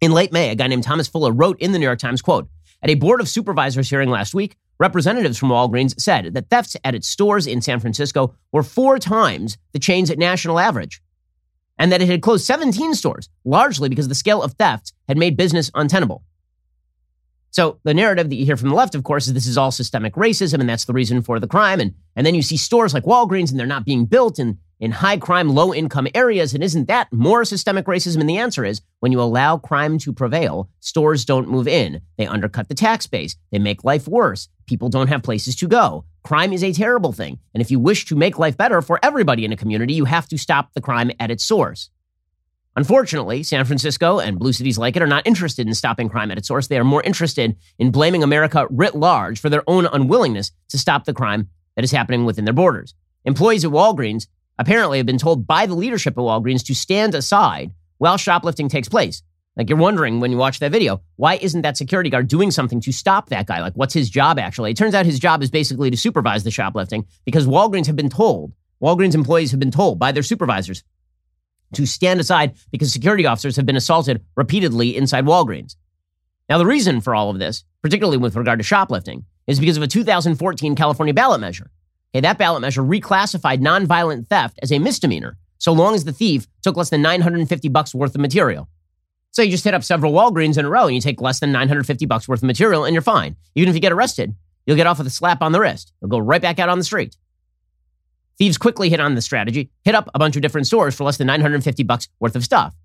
In 0.03 0.11
late 0.11 0.33
May, 0.33 0.49
a 0.49 0.55
guy 0.55 0.67
named 0.67 0.83
Thomas 0.83 1.07
Fuller 1.07 1.31
wrote 1.31 1.57
in 1.61 1.71
the 1.71 1.79
New 1.79 1.85
York 1.85 1.99
Times, 1.99 2.21
quote, 2.21 2.49
at 2.81 2.89
a 2.89 2.95
board 2.95 3.21
of 3.21 3.29
supervisors 3.29 3.89
hearing 3.89 4.09
last 4.09 4.35
week, 4.35 4.57
representatives 4.77 5.37
from 5.37 5.47
Walgreens 5.47 5.97
said 5.97 6.33
that 6.33 6.49
thefts 6.49 6.75
at 6.83 6.93
its 6.93 7.07
stores 7.07 7.47
in 7.47 7.61
San 7.61 7.79
Francisco 7.79 8.35
were 8.51 8.63
four 8.63 8.99
times 8.99 9.57
the 9.71 9.79
chain's 9.79 10.13
national 10.17 10.59
average, 10.59 11.01
and 11.79 11.89
that 11.89 12.01
it 12.01 12.09
had 12.09 12.21
closed 12.21 12.43
17 12.45 12.95
stores, 12.95 13.29
largely 13.45 13.87
because 13.87 14.09
the 14.09 14.13
scale 14.13 14.43
of 14.43 14.55
thefts 14.55 14.91
had 15.07 15.17
made 15.17 15.37
business 15.37 15.71
untenable. 15.73 16.21
So 17.51 17.79
the 17.83 17.93
narrative 17.93 18.29
that 18.29 18.35
you 18.35 18.43
hear 18.43 18.57
from 18.57 18.67
the 18.67 18.75
left, 18.75 18.95
of 18.95 19.05
course, 19.05 19.27
is 19.27 19.33
this 19.33 19.47
is 19.47 19.57
all 19.57 19.71
systemic 19.71 20.15
racism, 20.15 20.59
and 20.59 20.67
that's 20.67 20.83
the 20.83 20.91
reason 20.91 21.21
for 21.21 21.39
the 21.39 21.47
crime. 21.47 21.79
And, 21.79 21.93
and 22.17 22.25
then 22.25 22.35
you 22.35 22.41
see 22.41 22.57
stores 22.57 22.93
like 22.93 23.05
Walgreens, 23.05 23.51
and 23.51 23.57
they're 23.57 23.65
not 23.65 23.85
being 23.85 24.03
built 24.03 24.37
in, 24.37 24.57
in 24.83 24.91
high 24.91 25.15
crime, 25.15 25.47
low 25.47 25.73
income 25.73 26.09
areas. 26.13 26.53
And 26.53 26.61
isn't 26.61 26.89
that 26.89 27.07
more 27.13 27.45
systemic 27.45 27.85
racism? 27.85 28.19
And 28.19 28.29
the 28.29 28.39
answer 28.39 28.65
is 28.65 28.81
when 28.99 29.13
you 29.13 29.21
allow 29.21 29.57
crime 29.57 29.97
to 29.99 30.11
prevail, 30.11 30.69
stores 30.81 31.23
don't 31.23 31.47
move 31.47 31.69
in. 31.69 32.01
They 32.17 32.27
undercut 32.27 32.67
the 32.67 32.75
tax 32.75 33.07
base. 33.07 33.37
They 33.53 33.59
make 33.59 33.85
life 33.85 34.09
worse. 34.09 34.49
People 34.65 34.89
don't 34.89 35.07
have 35.07 35.23
places 35.23 35.55
to 35.55 35.69
go. 35.69 36.03
Crime 36.25 36.51
is 36.51 36.65
a 36.65 36.73
terrible 36.73 37.13
thing. 37.13 37.39
And 37.53 37.61
if 37.61 37.71
you 37.71 37.79
wish 37.79 38.03
to 38.07 38.17
make 38.17 38.37
life 38.37 38.57
better 38.57 38.81
for 38.81 38.99
everybody 39.01 39.45
in 39.45 39.53
a 39.53 39.57
community, 39.57 39.93
you 39.93 40.03
have 40.03 40.27
to 40.27 40.37
stop 40.37 40.73
the 40.73 40.81
crime 40.81 41.11
at 41.17 41.31
its 41.31 41.45
source. 41.45 41.89
Unfortunately, 42.75 43.41
San 43.41 43.63
Francisco 43.63 44.19
and 44.19 44.37
blue 44.37 44.51
cities 44.51 44.77
like 44.77 44.97
it 44.97 45.01
are 45.01 45.07
not 45.07 45.25
interested 45.25 45.65
in 45.65 45.73
stopping 45.75 46.09
crime 46.09 46.29
at 46.29 46.37
its 46.37 46.49
source. 46.49 46.67
They 46.67 46.77
are 46.77 46.83
more 46.83 47.03
interested 47.03 47.55
in 47.79 47.91
blaming 47.91 48.21
America 48.21 48.67
writ 48.69 48.95
large 48.95 49.39
for 49.39 49.49
their 49.49 49.63
own 49.65 49.85
unwillingness 49.85 50.51
to 50.69 50.77
stop 50.77 51.05
the 51.05 51.13
crime 51.13 51.47
that 51.77 51.85
is 51.85 51.91
happening 51.91 52.25
within 52.25 52.43
their 52.43 52.53
borders. 52.53 52.95
Employees 53.23 53.63
at 53.63 53.71
Walgreens 53.71 54.27
apparently 54.57 54.97
have 54.97 55.05
been 55.05 55.17
told 55.17 55.47
by 55.47 55.65
the 55.65 55.75
leadership 55.75 56.17
of 56.17 56.23
Walgreens 56.23 56.65
to 56.65 56.75
stand 56.75 57.15
aside 57.15 57.71
while 57.97 58.17
shoplifting 58.17 58.69
takes 58.69 58.89
place. 58.89 59.23
Like 59.55 59.69
you're 59.69 59.77
wondering 59.77 60.19
when 60.19 60.31
you 60.31 60.37
watch 60.37 60.59
that 60.59 60.71
video, 60.71 61.01
why 61.15 61.35
isn't 61.35 61.61
that 61.61 61.77
security 61.77 62.09
guard 62.09 62.27
doing 62.27 62.49
something 62.49 62.81
to 62.81 62.91
stop 62.91 63.29
that 63.29 63.45
guy? 63.45 63.61
Like, 63.61 63.73
what's 63.73 63.93
his 63.93 64.09
job 64.09 64.39
actually? 64.39 64.71
It 64.71 64.77
turns 64.77 64.95
out 64.95 65.05
his 65.05 65.19
job 65.19 65.43
is 65.43 65.51
basically 65.51 65.91
to 65.91 65.97
supervise 65.97 66.43
the 66.43 66.51
shoplifting 66.51 67.05
because 67.23 67.45
Walgreens 67.45 67.87
have 67.87 67.95
been 67.95 68.09
told, 68.09 68.53
Walgreens 68.81 69.13
employees 69.13 69.51
have 69.51 69.59
been 69.59 69.71
told 69.71 69.99
by 69.99 70.11
their 70.11 70.23
supervisors 70.23 70.83
to 71.73 71.85
stand 71.85 72.19
aside 72.19 72.55
because 72.71 72.91
security 72.91 73.25
officers 73.25 73.55
have 73.55 73.65
been 73.65 73.75
assaulted 73.75 74.23
repeatedly 74.35 74.95
inside 74.95 75.25
Walgreens. 75.25 75.75
Now, 76.49 76.57
the 76.57 76.65
reason 76.65 77.01
for 77.01 77.15
all 77.15 77.29
of 77.29 77.39
this, 77.39 77.63
particularly 77.81 78.17
with 78.17 78.35
regard 78.35 78.59
to 78.59 78.63
shoplifting, 78.63 79.25
is 79.47 79.59
because 79.59 79.77
of 79.77 79.83
a 79.83 79.87
2014 79.87 80.75
California 80.75 81.13
ballot 81.13 81.41
measure. 81.41 81.71
Okay, 82.13 82.21
that 82.21 82.37
ballot 82.37 82.61
measure 82.61 82.83
reclassified 82.83 83.59
nonviolent 83.59 84.27
theft 84.27 84.59
as 84.61 84.71
a 84.71 84.79
misdemeanor, 84.79 85.37
so 85.57 85.73
long 85.73 85.95
as 85.95 86.03
the 86.03 86.13
thief 86.13 86.47
took 86.61 86.77
less 86.77 86.89
than 86.89 87.01
950 87.01 87.69
bucks 87.69 87.95
worth 87.95 88.13
of 88.13 88.21
material. 88.21 88.69
So 89.31 89.41
you 89.41 89.49
just 89.49 89.63
hit 89.63 89.73
up 89.73 89.83
several 89.83 90.13
Walgreens 90.13 90.59
in 90.59 90.65
a 90.65 90.69
row 90.69 90.85
and 90.85 90.93
you 90.93 91.01
take 91.01 91.19
less 91.19 91.39
than 91.39 91.51
950 91.51 92.05
bucks 92.05 92.27
worth 92.27 92.43
of 92.43 92.47
material 92.47 92.85
and 92.85 92.93
you're 92.93 93.01
fine. 93.01 93.35
Even 93.55 93.69
if 93.69 93.73
you 93.73 93.81
get 93.81 93.91
arrested, 93.91 94.35
you'll 94.67 94.75
get 94.75 94.85
off 94.85 94.99
with 94.99 95.07
a 95.07 95.11
slap 95.11 95.41
on 95.41 95.53
the 95.53 95.59
wrist. 95.59 95.91
You'll 95.99 96.09
go 96.09 96.19
right 96.19 96.41
back 96.41 96.59
out 96.59 96.69
on 96.69 96.77
the 96.77 96.83
street. 96.83 97.17
Thieves 98.37 98.59
quickly 98.59 98.89
hit 98.89 98.99
on 98.99 99.15
the 99.15 99.21
strategy, 99.21 99.71
hit 99.83 99.95
up 99.95 100.07
a 100.13 100.19
bunch 100.19 100.35
of 100.35 100.43
different 100.43 100.67
stores 100.67 100.93
for 100.93 101.03
less 101.03 101.17
than 101.17 101.27
950 101.27 101.81
bucks 101.83 102.09
worth 102.19 102.35
of 102.35 102.43
stuff. 102.43 102.75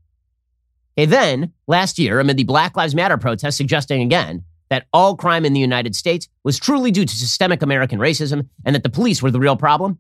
Okay, 0.97 1.05
then, 1.05 1.53
last 1.67 1.99
year, 1.99 2.19
amid 2.19 2.37
the 2.39 2.45
Black 2.45 2.77
Lives 2.77 2.95
Matter 2.95 3.19
protests 3.19 3.57
suggesting 3.57 4.03
again 4.03 4.45
that 4.71 4.87
all 4.93 5.17
crime 5.17 5.45
in 5.45 5.53
the 5.53 5.61
United 5.61 5.97
States 5.97 6.29
was 6.45 6.59
truly 6.59 6.91
due 6.91 7.05
to 7.05 7.15
systemic 7.15 7.63
American 7.63 7.99
racism 7.99 8.49
and 8.65 8.75
that 8.75 8.83
the 8.83 8.89
police 8.89 9.23
were 9.23 9.31
the 9.31 9.41
real 9.41 9.57
problem, 9.57 9.99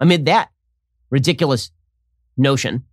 amid 0.00 0.26
that 0.26 0.50
ridiculous 1.10 1.70
notion, 2.36 2.84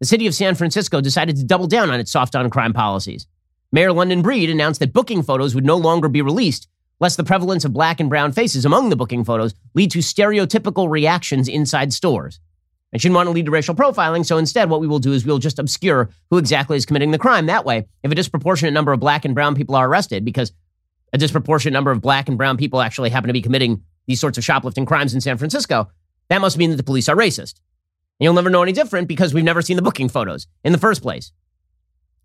the 0.00 0.06
city 0.06 0.26
of 0.26 0.34
San 0.34 0.54
Francisco 0.54 1.00
decided 1.00 1.36
to 1.36 1.44
double 1.44 1.66
down 1.66 1.90
on 1.90 2.00
its 2.00 2.10
soft 2.10 2.34
on 2.36 2.48
crime 2.50 2.72
policies. 2.72 3.26
Mayor 3.72 3.92
London 3.92 4.22
Breed 4.22 4.48
announced 4.48 4.80
that 4.80 4.92
booking 4.92 5.22
photos 5.22 5.54
would 5.54 5.66
no 5.66 5.76
longer 5.76 6.08
be 6.08 6.22
released 6.22 6.68
lest 7.00 7.16
the 7.16 7.24
prevalence 7.24 7.64
of 7.64 7.72
black 7.72 8.00
and 8.00 8.08
brown 8.08 8.32
faces 8.32 8.64
among 8.64 8.88
the 8.88 8.96
booking 8.96 9.24
photos 9.24 9.54
lead 9.74 9.90
to 9.90 9.98
stereotypical 9.98 10.90
reactions 10.90 11.48
inside 11.48 11.92
stores. 11.92 12.40
I 12.92 12.96
shouldn't 12.96 13.16
want 13.16 13.26
to 13.26 13.32
lead 13.32 13.44
to 13.44 13.50
racial 13.50 13.74
profiling, 13.74 14.24
so 14.24 14.38
instead, 14.38 14.70
what 14.70 14.80
we 14.80 14.86
will 14.86 14.98
do 14.98 15.12
is 15.12 15.26
we'll 15.26 15.38
just 15.38 15.58
obscure 15.58 16.08
who 16.30 16.38
exactly 16.38 16.76
is 16.76 16.86
committing 16.86 17.10
the 17.10 17.18
crime. 17.18 17.46
That 17.46 17.66
way, 17.66 17.86
if 18.02 18.10
a 18.10 18.14
disproportionate 18.14 18.72
number 18.72 18.92
of 18.92 19.00
black 19.00 19.26
and 19.26 19.34
brown 19.34 19.54
people 19.54 19.74
are 19.74 19.86
arrested, 19.86 20.24
because 20.24 20.52
a 21.12 21.18
disproportionate 21.18 21.74
number 21.74 21.90
of 21.90 22.00
black 22.00 22.28
and 22.28 22.38
brown 22.38 22.56
people 22.56 22.80
actually 22.80 23.10
happen 23.10 23.28
to 23.28 23.34
be 23.34 23.42
committing 23.42 23.82
these 24.06 24.20
sorts 24.20 24.38
of 24.38 24.44
shoplifting 24.44 24.86
crimes 24.86 25.12
in 25.12 25.20
San 25.20 25.36
Francisco, 25.36 25.90
that 26.28 26.40
must 26.40 26.56
mean 26.56 26.70
that 26.70 26.76
the 26.76 26.82
police 26.82 27.08
are 27.08 27.16
racist. 27.16 27.60
And 28.18 28.24
you'll 28.24 28.34
never 28.34 28.50
know 28.50 28.62
any 28.62 28.72
different 28.72 29.06
because 29.06 29.34
we've 29.34 29.44
never 29.44 29.62
seen 29.62 29.76
the 29.76 29.82
booking 29.82 30.08
photos 30.08 30.46
in 30.64 30.72
the 30.72 30.78
first 30.78 31.02
place. 31.02 31.30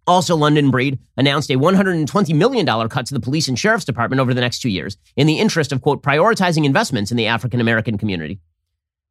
Also, 0.05 0.35
London 0.35 0.69
Breed 0.69 0.99
announced 1.15 1.49
a 1.49 1.55
$120 1.55 2.35
million 2.35 2.65
cut 2.89 3.05
to 3.05 3.13
the 3.13 3.19
police 3.19 3.47
and 3.47 3.57
sheriff's 3.57 3.85
department 3.85 4.19
over 4.19 4.33
the 4.33 4.41
next 4.41 4.59
two 4.59 4.69
years 4.69 4.97
in 5.15 5.27
the 5.27 5.39
interest 5.39 5.71
of, 5.71 5.81
quote, 5.81 6.03
prioritizing 6.03 6.65
investments 6.65 7.11
in 7.11 7.17
the 7.17 7.27
African 7.27 7.61
American 7.61 7.97
community. 7.97 8.39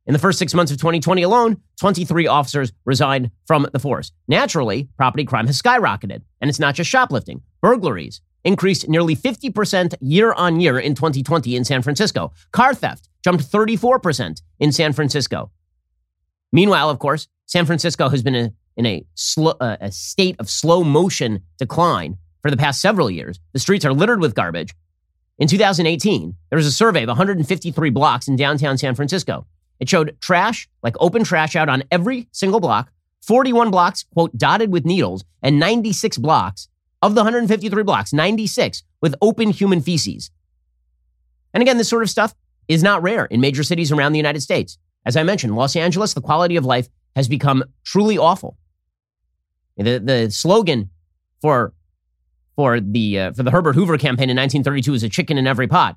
In 0.06 0.12
the 0.12 0.18
first 0.18 0.38
six 0.38 0.52
months 0.52 0.72
of 0.72 0.78
2020 0.78 1.22
alone, 1.22 1.60
23 1.78 2.26
officers 2.26 2.72
resigned 2.84 3.30
from 3.46 3.68
the 3.72 3.78
force. 3.78 4.10
Naturally, 4.26 4.88
property 4.96 5.24
crime 5.24 5.46
has 5.46 5.60
skyrocketed, 5.60 6.22
and 6.40 6.48
it's 6.48 6.58
not 6.58 6.74
just 6.74 6.90
shoplifting. 6.90 7.42
Burglaries 7.60 8.20
increased 8.44 8.88
nearly 8.88 9.14
50% 9.14 9.94
year 10.00 10.32
on 10.32 10.60
year 10.60 10.78
in 10.78 10.96
2020 10.96 11.54
in 11.54 11.64
San 11.64 11.82
Francisco. 11.82 12.32
Car 12.50 12.74
theft 12.74 13.08
jumped 13.22 13.44
34% 13.44 14.42
in 14.58 14.72
San 14.72 14.92
Francisco. 14.92 15.52
Meanwhile, 16.50 16.90
of 16.90 16.98
course, 16.98 17.28
San 17.46 17.64
Francisco 17.64 18.08
has 18.08 18.22
been 18.22 18.34
a 18.34 18.52
in 18.76 18.86
a, 18.86 19.04
uh, 19.38 19.76
a 19.80 19.92
state 19.92 20.36
of 20.38 20.48
slow 20.48 20.82
motion 20.82 21.42
decline 21.58 22.16
for 22.40 22.50
the 22.50 22.56
past 22.56 22.80
several 22.80 23.10
years. 23.10 23.38
The 23.52 23.58
streets 23.58 23.84
are 23.84 23.92
littered 23.92 24.20
with 24.20 24.34
garbage. 24.34 24.74
In 25.38 25.48
2018, 25.48 26.34
there 26.50 26.56
was 26.56 26.66
a 26.66 26.72
survey 26.72 27.02
of 27.02 27.08
153 27.08 27.90
blocks 27.90 28.28
in 28.28 28.36
downtown 28.36 28.78
San 28.78 28.94
Francisco. 28.94 29.46
It 29.80 29.88
showed 29.88 30.16
trash, 30.20 30.68
like 30.82 30.94
open 31.00 31.24
trash 31.24 31.56
out 31.56 31.68
on 31.68 31.82
every 31.90 32.28
single 32.32 32.60
block, 32.60 32.92
41 33.22 33.70
blocks, 33.70 34.04
quote, 34.12 34.36
dotted 34.36 34.72
with 34.72 34.84
needles, 34.84 35.24
and 35.42 35.58
96 35.58 36.18
blocks 36.18 36.68
of 37.00 37.14
the 37.14 37.20
153 37.20 37.82
blocks, 37.82 38.12
96 38.12 38.82
with 39.00 39.14
open 39.20 39.50
human 39.50 39.80
feces. 39.80 40.30
And 41.52 41.62
again, 41.62 41.78
this 41.78 41.88
sort 41.88 42.02
of 42.02 42.10
stuff 42.10 42.34
is 42.68 42.82
not 42.82 43.02
rare 43.02 43.26
in 43.26 43.40
major 43.40 43.62
cities 43.62 43.92
around 43.92 44.12
the 44.12 44.18
United 44.18 44.40
States. 44.40 44.78
As 45.04 45.16
I 45.16 45.24
mentioned, 45.24 45.56
Los 45.56 45.76
Angeles, 45.76 46.14
the 46.14 46.20
quality 46.20 46.56
of 46.56 46.64
life 46.64 46.88
has 47.16 47.28
become 47.28 47.64
truly 47.84 48.16
awful. 48.16 48.56
The, 49.76 49.98
the 49.98 50.30
slogan 50.30 50.90
for, 51.40 51.74
for, 52.54 52.80
the, 52.80 53.18
uh, 53.18 53.32
for 53.32 53.42
the 53.42 53.50
Herbert 53.50 53.74
Hoover 53.74 53.98
campaign 53.98 54.30
in 54.30 54.36
1932 54.36 54.94
is 54.94 55.02
a 55.02 55.08
chicken 55.08 55.38
in 55.38 55.46
every 55.46 55.66
pot. 55.66 55.96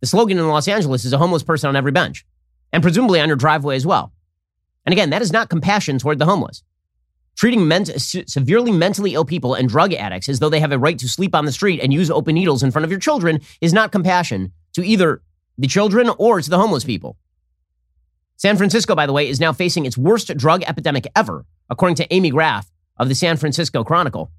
The 0.00 0.06
slogan 0.06 0.38
in 0.38 0.48
Los 0.48 0.68
Angeles 0.68 1.04
is 1.04 1.12
a 1.12 1.18
homeless 1.18 1.42
person 1.42 1.68
on 1.68 1.76
every 1.76 1.92
bench, 1.92 2.24
and 2.76 2.82
presumably 2.82 3.18
on 3.22 3.28
your 3.28 3.38
driveway 3.38 3.74
as 3.74 3.86
well. 3.86 4.12
And 4.84 4.92
again, 4.92 5.08
that 5.08 5.22
is 5.22 5.32
not 5.32 5.48
compassion 5.48 5.98
toward 5.98 6.18
the 6.18 6.26
homeless. 6.26 6.62
Treating 7.34 7.66
ment- 7.66 7.88
severely 7.98 8.70
mentally 8.70 9.14
ill 9.14 9.24
people 9.24 9.54
and 9.54 9.66
drug 9.66 9.94
addicts 9.94 10.28
as 10.28 10.40
though 10.40 10.50
they 10.50 10.60
have 10.60 10.72
a 10.72 10.78
right 10.78 10.98
to 10.98 11.08
sleep 11.08 11.34
on 11.34 11.46
the 11.46 11.52
street 11.52 11.80
and 11.80 11.90
use 11.90 12.10
open 12.10 12.34
needles 12.34 12.62
in 12.62 12.70
front 12.70 12.84
of 12.84 12.90
your 12.90 13.00
children 13.00 13.40
is 13.62 13.72
not 13.72 13.92
compassion 13.92 14.52
to 14.74 14.82
either 14.86 15.22
the 15.56 15.66
children 15.66 16.10
or 16.18 16.42
to 16.42 16.50
the 16.50 16.58
homeless 16.58 16.84
people. 16.84 17.16
San 18.36 18.58
Francisco, 18.58 18.94
by 18.94 19.06
the 19.06 19.12
way, 19.14 19.26
is 19.26 19.40
now 19.40 19.54
facing 19.54 19.86
its 19.86 19.96
worst 19.96 20.36
drug 20.36 20.62
epidemic 20.64 21.06
ever, 21.16 21.46
according 21.70 21.96
to 21.96 22.12
Amy 22.12 22.28
Graff, 22.28 22.70
of 22.98 23.08
the 23.08 23.14
San 23.14 23.38
Francisco 23.38 23.84
Chronicle. 23.84 24.30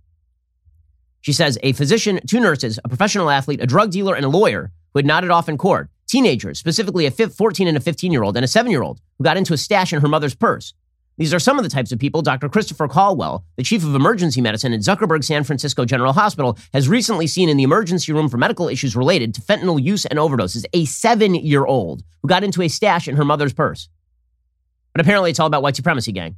She 1.21 1.33
says 1.33 1.57
a 1.63 1.73
physician, 1.73 2.19
two 2.27 2.39
nurses, 2.39 2.79
a 2.85 2.87
professional 2.87 3.31
athlete, 3.31 3.63
a 3.63 3.65
drug 3.65 3.89
dealer, 3.89 4.13
and 4.13 4.25
a 4.25 4.29
lawyer 4.29 4.71
who 4.93 4.99
had 4.99 5.07
nodded 5.07 5.31
off 5.31 5.49
in 5.49 5.57
court, 5.57 5.89
teenagers, 6.07 6.59
specifically 6.59 7.05
a 7.05 7.11
14 7.11 7.67
and 7.67 7.77
a 7.77 7.81
15 7.81 8.11
year 8.11 8.23
old 8.23 8.35
and 8.35 8.45
a 8.45 8.47
7 8.47 8.71
year 8.71 8.81
old, 8.81 8.99
who 9.17 9.23
got 9.23 9.37
into 9.37 9.53
a 9.53 9.57
stash 9.57 9.93
in 9.93 10.01
her 10.01 10.07
mother's 10.07 10.35
purse. 10.35 10.73
These 11.17 11.33
are 11.33 11.39
some 11.39 11.57
of 11.57 11.63
the 11.63 11.69
types 11.69 11.91
of 11.91 11.97
people 11.97 12.21
Dr. 12.21 12.47
Christopher 12.47 12.87
Colwell, 12.87 13.43
the 13.55 13.63
chief 13.63 13.83
of 13.83 13.95
emergency 13.95 14.39
medicine 14.39 14.71
at 14.71 14.81
Zuckerberg 14.81 15.23
San 15.23 15.43
Francisco 15.43 15.83
General 15.83 16.13
Hospital, 16.13 16.57
has 16.73 16.87
recently 16.87 17.25
seen 17.25 17.49
in 17.49 17.57
the 17.57 17.63
emergency 17.63 18.13
room 18.13 18.29
for 18.29 18.37
medical 18.37 18.69
issues 18.69 18.95
related 18.95 19.33
to 19.33 19.41
fentanyl 19.41 19.81
use 19.81 20.05
and 20.05 20.19
overdoses. 20.19 20.63
A 20.73 20.85
seven 20.85 21.33
year 21.33 21.65
old 21.65 22.03
who 22.21 22.27
got 22.27 22.43
into 22.43 22.61
a 22.61 22.67
stash 22.67 23.07
in 23.07 23.15
her 23.15 23.25
mother's 23.25 23.53
purse. 23.53 23.89
But 24.93 25.01
apparently 25.01 25.31
it's 25.31 25.39
all 25.39 25.47
about 25.47 25.63
white 25.63 25.75
supremacy, 25.75 26.11
gang. 26.11 26.35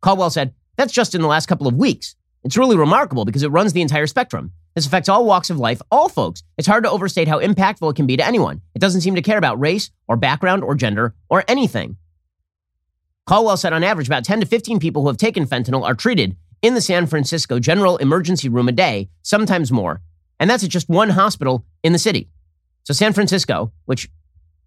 Colwell 0.00 0.30
said, 0.30 0.54
that's 0.76 0.92
just 0.92 1.14
in 1.14 1.20
the 1.20 1.28
last 1.28 1.46
couple 1.46 1.66
of 1.66 1.74
weeks. 1.74 2.16
It's 2.44 2.56
really 2.56 2.76
remarkable 2.76 3.24
because 3.24 3.42
it 3.42 3.48
runs 3.48 3.72
the 3.72 3.82
entire 3.82 4.06
spectrum. 4.06 4.52
This 4.74 4.86
affects 4.86 5.08
all 5.08 5.24
walks 5.24 5.50
of 5.50 5.58
life, 5.58 5.80
all 5.90 6.08
folks. 6.08 6.42
It's 6.58 6.66
hard 6.66 6.84
to 6.84 6.90
overstate 6.90 7.28
how 7.28 7.40
impactful 7.40 7.90
it 7.90 7.96
can 7.96 8.06
be 8.06 8.16
to 8.16 8.26
anyone. 8.26 8.60
It 8.74 8.80
doesn't 8.80 9.02
seem 9.02 9.14
to 9.14 9.22
care 9.22 9.38
about 9.38 9.60
race 9.60 9.90
or 10.08 10.16
background 10.16 10.64
or 10.64 10.74
gender 10.74 11.14
or 11.28 11.44
anything. 11.46 11.96
Colwell 13.26 13.56
said 13.56 13.72
on 13.72 13.84
average, 13.84 14.08
about 14.08 14.24
10 14.24 14.40
to 14.40 14.46
15 14.46 14.80
people 14.80 15.02
who 15.02 15.08
have 15.08 15.16
taken 15.16 15.46
fentanyl 15.46 15.84
are 15.84 15.94
treated 15.94 16.36
in 16.60 16.74
the 16.74 16.80
San 16.80 17.06
Francisco 17.06 17.58
General 17.58 17.96
Emergency 17.98 18.48
Room 18.48 18.68
a 18.68 18.72
day, 18.72 19.08
sometimes 19.22 19.70
more. 19.70 20.02
And 20.40 20.50
that's 20.50 20.64
at 20.64 20.70
just 20.70 20.88
one 20.88 21.10
hospital 21.10 21.64
in 21.82 21.92
the 21.92 21.98
city. 21.98 22.28
So 22.82 22.92
San 22.92 23.12
Francisco, 23.12 23.72
which 23.84 24.10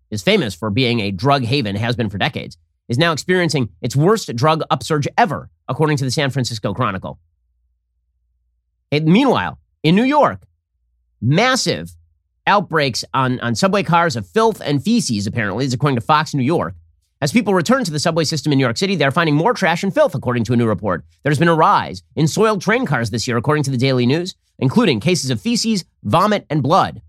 is 0.10 0.24
famous 0.24 0.56
for 0.56 0.70
being 0.70 1.02
a 1.02 1.12
drug 1.12 1.44
haven, 1.44 1.76
has 1.76 1.96
been 1.96 2.10
for 2.10 2.18
decades, 2.18 2.58
is 2.88 2.98
now 2.98 3.12
experiencing 3.12 3.70
its 3.82 3.96
worst 3.96 4.34
drug 4.36 4.64
upsurge 4.72 5.08
ever, 5.18 5.50
according 5.68 5.98
to 5.98 6.06
the 6.06 6.12
San 6.12 6.30
Francisco 6.30 6.74
Chronicle. 6.74 7.20
And 8.92 9.06
meanwhile, 9.06 9.60
in 9.88 9.96
New 9.96 10.04
York, 10.04 10.42
massive 11.22 11.96
outbreaks 12.46 13.06
on, 13.14 13.40
on 13.40 13.56
subway 13.56 13.84
cars 13.84 14.18
of 14.18 14.28
filth 14.28 14.62
and 14.62 14.84
feces, 14.84 15.26
apparently, 15.26 15.64
is 15.64 15.74
according 15.74 15.96
to 15.96 16.02
Fox 16.02 16.34
New 16.34 16.44
York. 16.44 16.76
As 17.22 17.32
people 17.32 17.54
return 17.54 17.86
to 17.86 17.92
the 17.92 17.98
subway 17.98 18.26
system 18.26 18.52
in 18.52 18.58
New 18.58 18.66
York 18.66 18.76
City, 18.76 18.98
they're 18.98 19.12
finding 19.12 19.36
more 19.36 19.54
trash 19.54 19.84
and 19.84 19.94
filth, 19.94 20.14
according 20.14 20.44
to 20.44 20.52
a 20.52 20.58
new 20.58 20.68
report. 20.68 21.06
There's 21.24 21.40
been 21.40 21.48
a 21.48 21.56
rise 21.56 22.04
in 22.18 22.28
soiled 22.28 22.62
train 22.62 22.86
cars 22.86 23.12
this 23.12 23.30
year, 23.30 23.38
according 23.38 23.64
to 23.64 23.72
the 23.72 23.78
Daily 23.78 24.06
News, 24.06 24.36
including 24.60 25.00
cases 25.00 25.30
of 25.30 25.40
feces, 25.40 25.86
vomit, 26.04 26.46
and 26.50 26.62
blood. 26.62 27.02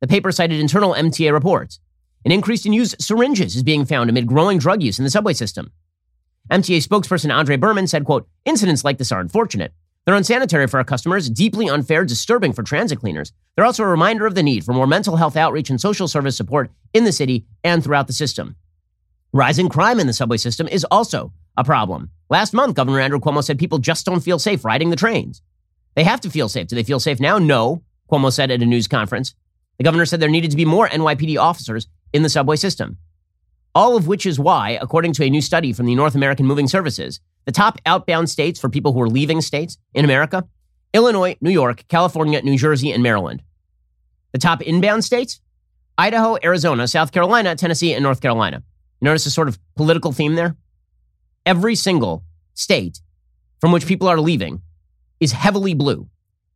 The 0.00 0.08
paper 0.08 0.32
cited 0.32 0.58
internal 0.58 0.94
MTA 0.94 1.32
reports. 1.32 1.78
An 2.24 2.32
increase 2.32 2.66
in 2.66 2.72
used 2.72 3.00
syringes 3.00 3.54
is 3.54 3.62
being 3.62 3.84
found 3.84 4.10
amid 4.10 4.26
growing 4.26 4.58
drug 4.58 4.82
use 4.82 4.98
in 4.98 5.04
the 5.04 5.10
subway 5.10 5.34
system. 5.34 5.70
MTA 6.50 6.84
spokesperson 6.84 7.32
Andrei 7.32 7.56
Berman 7.56 7.86
said, 7.86 8.04
quote, 8.04 8.28
incidents 8.44 8.82
like 8.82 8.98
this 8.98 9.12
are 9.12 9.20
unfortunate. 9.20 9.72
They're 10.08 10.16
unsanitary 10.16 10.66
for 10.68 10.78
our 10.78 10.84
customers, 10.84 11.28
deeply 11.28 11.68
unfair, 11.68 12.02
disturbing 12.02 12.54
for 12.54 12.62
transit 12.62 12.98
cleaners. 12.98 13.34
They're 13.54 13.66
also 13.66 13.84
a 13.84 13.88
reminder 13.88 14.24
of 14.24 14.34
the 14.34 14.42
need 14.42 14.64
for 14.64 14.72
more 14.72 14.86
mental 14.86 15.16
health 15.16 15.36
outreach 15.36 15.68
and 15.68 15.78
social 15.78 16.08
service 16.08 16.34
support 16.34 16.70
in 16.94 17.04
the 17.04 17.12
city 17.12 17.44
and 17.62 17.84
throughout 17.84 18.06
the 18.06 18.14
system. 18.14 18.56
Rising 19.34 19.68
crime 19.68 20.00
in 20.00 20.06
the 20.06 20.14
subway 20.14 20.38
system 20.38 20.66
is 20.66 20.86
also 20.90 21.34
a 21.58 21.62
problem. 21.62 22.08
Last 22.30 22.54
month, 22.54 22.74
Governor 22.74 23.00
Andrew 23.00 23.20
Cuomo 23.20 23.44
said 23.44 23.58
people 23.58 23.76
just 23.76 24.06
don't 24.06 24.20
feel 24.20 24.38
safe 24.38 24.64
riding 24.64 24.88
the 24.88 24.96
trains. 24.96 25.42
They 25.94 26.04
have 26.04 26.22
to 26.22 26.30
feel 26.30 26.48
safe. 26.48 26.68
Do 26.68 26.76
they 26.76 26.84
feel 26.84 27.00
safe 27.00 27.20
now? 27.20 27.36
No, 27.36 27.82
Cuomo 28.10 28.32
said 28.32 28.50
at 28.50 28.62
a 28.62 28.64
news 28.64 28.88
conference. 28.88 29.34
The 29.76 29.84
governor 29.84 30.06
said 30.06 30.20
there 30.20 30.30
needed 30.30 30.52
to 30.52 30.56
be 30.56 30.64
more 30.64 30.88
NYPD 30.88 31.38
officers 31.38 31.86
in 32.14 32.22
the 32.22 32.30
subway 32.30 32.56
system. 32.56 32.96
All 33.74 33.94
of 33.94 34.06
which 34.06 34.24
is 34.24 34.40
why, 34.40 34.78
according 34.80 35.12
to 35.12 35.24
a 35.24 35.28
new 35.28 35.42
study 35.42 35.74
from 35.74 35.84
the 35.84 35.94
North 35.94 36.14
American 36.14 36.46
Moving 36.46 36.66
Services, 36.66 37.20
the 37.48 37.52
top 37.52 37.78
outbound 37.86 38.28
states 38.28 38.60
for 38.60 38.68
people 38.68 38.92
who 38.92 39.00
are 39.00 39.08
leaving 39.08 39.40
states 39.40 39.78
in 39.94 40.04
America 40.04 40.46
Illinois, 40.92 41.34
New 41.40 41.48
York, 41.48 41.82
California, 41.88 42.42
New 42.42 42.58
Jersey, 42.58 42.92
and 42.92 43.02
Maryland. 43.02 43.42
The 44.32 44.38
top 44.38 44.60
inbound 44.60 45.02
states 45.02 45.40
Idaho, 45.96 46.36
Arizona, 46.44 46.86
South 46.86 47.10
Carolina, 47.10 47.56
Tennessee, 47.56 47.94
and 47.94 48.02
North 48.02 48.20
Carolina. 48.20 48.62
You 49.00 49.06
notice 49.06 49.24
a 49.24 49.30
sort 49.30 49.48
of 49.48 49.58
political 49.76 50.12
theme 50.12 50.34
there? 50.34 50.56
Every 51.46 51.74
single 51.74 52.22
state 52.52 53.00
from 53.62 53.72
which 53.72 53.86
people 53.86 54.08
are 54.08 54.20
leaving 54.20 54.60
is 55.18 55.32
heavily 55.32 55.72
blue. 55.72 56.06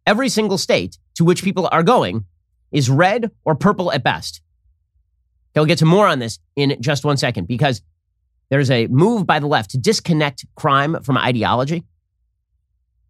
Every 0.06 0.28
single 0.28 0.58
state 0.58 0.98
to 1.14 1.24
which 1.24 1.42
people 1.42 1.70
are 1.72 1.82
going 1.82 2.26
is 2.70 2.90
red 2.90 3.30
or 3.46 3.54
purple 3.54 3.90
at 3.92 4.04
best. 4.04 4.42
Okay, 5.52 5.60
we'll 5.60 5.64
get 5.64 5.78
to 5.78 5.86
more 5.86 6.06
on 6.06 6.18
this 6.18 6.38
in 6.54 6.76
just 6.82 7.02
one 7.02 7.16
second 7.16 7.48
because 7.48 7.80
there's 8.52 8.70
a 8.70 8.86
move 8.88 9.26
by 9.26 9.38
the 9.38 9.46
left 9.46 9.70
to 9.70 9.78
disconnect 9.78 10.44
crime 10.56 11.02
from 11.02 11.16
ideology. 11.16 11.84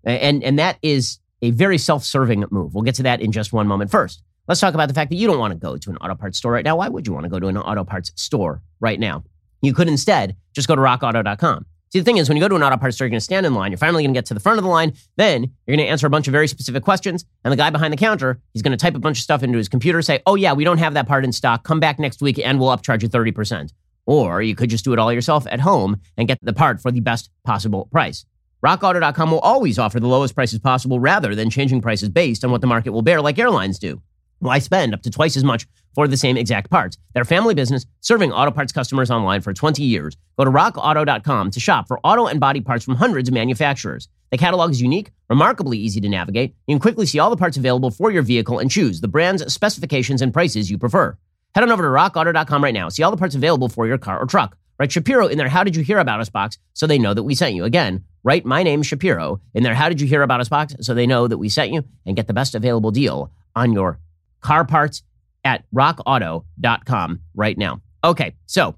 And, 0.05 0.41
and 0.45 0.57
that 0.61 0.79
is 0.83 1.19
a 1.43 1.51
very 1.51 1.79
self 1.79 2.05
serving 2.05 2.45
move. 2.53 2.75
We'll 2.75 2.85
get 2.85 2.95
to 2.95 3.03
that 3.03 3.21
in 3.21 3.33
just 3.33 3.53
one 3.53 3.67
moment. 3.67 3.91
First, 3.91 4.23
let's 4.47 4.61
talk 4.61 4.73
about 4.73 4.87
the 4.87 4.95
fact 4.95 5.11
that 5.11 5.17
you 5.17 5.27
don't 5.27 5.41
want 5.41 5.51
to 5.53 5.59
go 5.59 5.77
to 5.77 5.91
an 5.91 5.97
auto 5.97 6.15
parts 6.15 6.39
store 6.39 6.53
right 6.53 6.65
now. 6.65 6.77
Why 6.77 6.89
would 6.89 7.09
you 7.09 7.13
want 7.13 7.25
to 7.25 7.29
go 7.29 7.41
to 7.41 7.49
an 7.49 7.57
auto 7.57 7.83
parts 7.83 8.13
store 8.15 8.63
right 8.79 9.01
now? 9.01 9.25
You 9.63 9.75
could 9.75 9.89
instead 9.89 10.37
just 10.55 10.69
go 10.69 10.77
to 10.77 10.81
rockauto.com. 10.81 11.67
See, 11.91 11.99
the 11.99 12.05
thing 12.05 12.19
is, 12.19 12.29
when 12.29 12.37
you 12.37 12.41
go 12.41 12.49
to 12.49 12.55
an 12.55 12.63
auto 12.63 12.77
parts 12.77 12.95
store, 12.95 13.07
you're 13.07 13.11
going 13.11 13.19
to 13.19 13.25
stand 13.25 13.45
in 13.45 13.53
line. 13.53 13.73
You're 13.73 13.79
finally 13.79 14.05
going 14.05 14.15
to 14.15 14.17
get 14.17 14.27
to 14.27 14.35
the 14.35 14.41
front 14.41 14.59
of 14.59 14.63
the 14.63 14.71
line. 14.71 14.93
Then 15.17 15.43
you're 15.67 15.77
going 15.77 15.85
to 15.85 15.91
answer 15.91 16.07
a 16.07 16.11
bunch 16.11 16.29
of 16.29 16.33
very 16.33 16.47
specific 16.47 16.85
questions. 16.85 17.25
And 17.43 17.51
the 17.51 17.57
guy 17.57 17.71
behind 17.71 17.93
the 17.93 17.97
counter, 17.97 18.41
he's 18.53 18.63
going 18.63 18.71
to 18.71 18.77
type 18.77 18.95
a 18.95 19.01
bunch 19.01 19.19
of 19.19 19.25
stuff 19.25 19.43
into 19.43 19.59
his 19.59 19.69
computer, 19.69 20.03
say, 20.03 20.23
oh, 20.25 20.37
yeah, 20.37 20.53
we 20.53 20.63
don't 20.63 20.79
have 20.79 20.95
that 20.95 21.09
part 21.09 21.25
in 21.25 21.33
stock. 21.33 21.65
Come 21.65 21.81
back 21.81 21.99
next 21.99 22.23
week 22.23 22.39
and 22.39 22.61
we'll 22.61 22.69
upcharge 22.69 23.03
you 23.03 23.09
30%. 23.09 23.73
Or 24.07 24.43
you 24.43 24.55
could 24.55 24.71
just 24.71 24.85
do 24.85 24.93
it 24.93 24.99
all 24.99 25.13
yourself 25.13 25.47
at 25.49 25.61
home 25.61 26.01
and 26.17 26.29
get 26.29 26.39
the 26.43 26.53
part 26.53 26.81
for 26.81 26.91
the 26.91 27.01
best 27.01 27.31
possible 27.45 27.89
price. 27.93 28.25
RockAuto.com 28.65 29.31
will 29.31 29.41
always 29.41 29.79
offer 29.79 29.99
the 29.99 30.07
lowest 30.07 30.35
prices 30.35 30.61
possible 30.61 31.01
rather 31.01 31.35
than 31.35 31.51
changing 31.51 31.81
prices 31.81 32.09
based 32.09 32.45
on 32.45 32.51
what 32.51 32.61
the 32.61 32.67
market 32.67 32.91
will 32.91 33.03
bear, 33.03 33.21
like 33.21 33.39
airlines 33.39 33.79
do. 33.79 34.01
Why 34.39 34.59
spend 34.59 34.93
up 34.93 35.03
to 35.03 35.11
twice 35.11 35.37
as 35.37 35.45
much 35.45 35.67
for 35.95 36.09
the 36.09 36.17
same 36.17 36.37
exact 36.37 36.69
parts? 36.69 36.97
They're 37.15 37.25
family 37.25 37.55
business 37.55 37.87
serving 38.01 38.33
auto 38.33 38.51
parts 38.51 38.73
customers 38.73 39.11
online 39.11 39.41
for 39.41 39.53
20 39.53 39.83
years. 39.85 40.17
Go 40.37 40.45
to 40.45 40.51
rockauto.com 40.51 41.51
to 41.53 41.61
shop 41.61 41.87
for 41.87 42.01
auto 42.03 42.27
and 42.27 42.41
body 42.41 42.61
parts 42.61 42.85
from 42.85 42.97
hundreds 42.97 43.29
of 43.29 43.35
manufacturers. 43.35 44.09
The 44.31 44.39
catalog 44.39 44.71
is 44.73 44.83
unique, 44.83 45.13
remarkably 45.29 45.79
easy 45.79 46.01
to 46.01 46.09
navigate. 46.09 46.55
You 46.67 46.75
can 46.75 46.81
quickly 46.81 47.07
see 47.07 47.19
all 47.19 47.31
the 47.31 47.37
parts 47.37 47.57
available 47.57 47.91
for 47.91 48.11
your 48.11 48.23
vehicle 48.23 48.59
and 48.59 48.71
choose 48.71 49.01
the 49.01 49.09
brands, 49.09 49.53
specifications, 49.53 50.23
and 50.23 50.33
prices 50.33 50.71
you 50.71 50.79
prefer. 50.79 51.17
Head 51.55 51.65
on 51.65 51.71
over 51.71 51.83
to 51.83 51.89
rockauto.com 51.89 52.65
right 52.65 52.75
now. 52.75 52.89
See 52.89 53.03
all 53.03 53.11
the 53.11 53.17
parts 53.17 53.35
available 53.35 53.69
for 53.69 53.87
your 53.87 53.99
car 53.99 54.19
or 54.19 54.27
truck. 54.27 54.57
Write 54.79 54.91
Shapiro 54.91 55.27
in 55.27 55.39
their 55.39 55.49
How 55.49 55.63
Did 55.65 55.77
You 55.77 55.83
Hear 55.83 55.99
About 55.99 56.21
Us 56.21 56.31
box 56.31 56.59
so 56.73 56.87
they 56.87 56.99
know 56.99 57.15
that 57.15 57.23
we 57.23 57.35
sent 57.35 57.55
you. 57.55 57.65
Again, 57.65 58.05
write 58.25 58.45
My 58.45 58.63
Name 58.63 58.83
Shapiro 58.83 59.41
in 59.55 59.63
their 59.63 59.75
How 59.75 59.89
Did 59.89 60.01
You 60.01 60.07
Hear 60.07 60.23
About 60.23 60.41
Us 60.41 60.49
box 60.49 60.75
so 60.81 60.95
they 60.95 61.07
know 61.07 61.29
that 61.29 61.39
we 61.39 61.49
sent 61.49 61.73
you 61.73 61.85
and 62.07 62.17
get 62.17 62.27
the 62.27 62.33
best 62.33 62.55
available 62.55 62.91
deal 62.91 63.31
on 63.55 63.73
your 63.73 63.99
car 64.41 64.65
parts 64.65 65.03
at 65.45 65.65
rockauto.com 65.75 67.21
right 67.35 67.59
now. 67.59 67.81
Okay, 68.03 68.35
so 68.47 68.75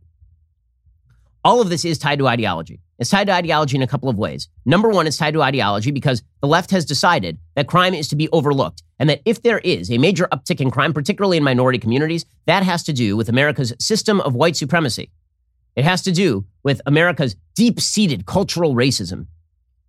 all 1.45 1.61
of 1.61 1.69
this 1.69 1.85
is 1.85 1.99
tied 1.99 2.19
to 2.19 2.27
ideology. 2.27 2.81
It's 2.99 3.11
tied 3.11 3.27
to 3.27 3.35
ideology 3.35 3.77
in 3.77 3.83
a 3.83 3.87
couple 3.87 4.09
of 4.09 4.17
ways. 4.17 4.49
Number 4.65 4.89
one, 4.89 5.07
it's 5.07 5.17
tied 5.17 5.35
to 5.35 5.43
ideology 5.43 5.91
because 5.91 6.23
the 6.41 6.49
left 6.49 6.71
has 6.71 6.85
decided 6.85 7.39
that 7.55 7.67
crime 7.67 7.93
is 7.93 8.09
to 8.09 8.17
be 8.17 8.29
overlooked 8.31 8.83
and 8.99 9.11
that 9.11 9.21
if 9.25 9.43
there 9.43 9.59
is 9.59 9.91
a 9.91 9.99
major 9.99 10.27
uptick 10.33 10.61
in 10.61 10.71
crime, 10.71 10.95
particularly 10.95 11.37
in 11.37 11.45
minority 11.45 11.79
communities, 11.79 12.25
that 12.47 12.63
has 12.63 12.83
to 12.85 12.93
do 12.93 13.17
with 13.17 13.29
America's 13.29 13.75
system 13.79 14.21
of 14.21 14.35
white 14.35 14.57
supremacy. 14.57 15.11
It 15.77 15.85
has 15.85 16.03
to 16.03 16.13
do 16.13 16.47
with 16.63 16.81
America's 16.87 17.37
deep 17.55 17.81
seated 17.81 18.27
cultural 18.27 18.75
racism. 18.75 19.27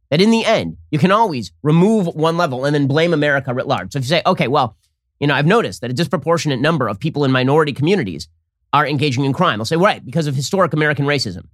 That 0.09 0.21
in 0.21 0.31
the 0.31 0.45
end, 0.45 0.77
you 0.91 1.00
can 1.00 1.12
always 1.12 1.51
remove 1.63 2.07
one 2.07 2.38
level 2.38 2.65
and 2.65 2.75
then 2.75 2.88
blame 2.88 3.13
America 3.13 3.53
writ 3.53 3.67
large. 3.67 3.93
So 3.93 4.00
if 4.00 4.05
you 4.05 4.09
say, 4.09 4.21
okay, 4.25 4.47
well, 4.47 4.75
you 5.19 5.27
know, 5.27 5.33
I've 5.35 5.45
noticed 5.45 5.81
that 5.81 5.89
a 5.89 5.93
disproportionate 5.93 6.59
number 6.59 6.88
of 6.88 7.00
people 7.00 7.24
in 7.24 7.31
minority 7.31 7.71
communities 7.71 8.27
are 8.75 8.86
engaging 8.86 9.24
in 9.24 9.32
crime. 9.32 9.62
I'll 9.62 9.65
say, 9.65 9.77
right, 9.77 10.05
because 10.05 10.27
of 10.27 10.36
historic 10.36 10.74
American 10.74 11.05
racism. 11.05 11.48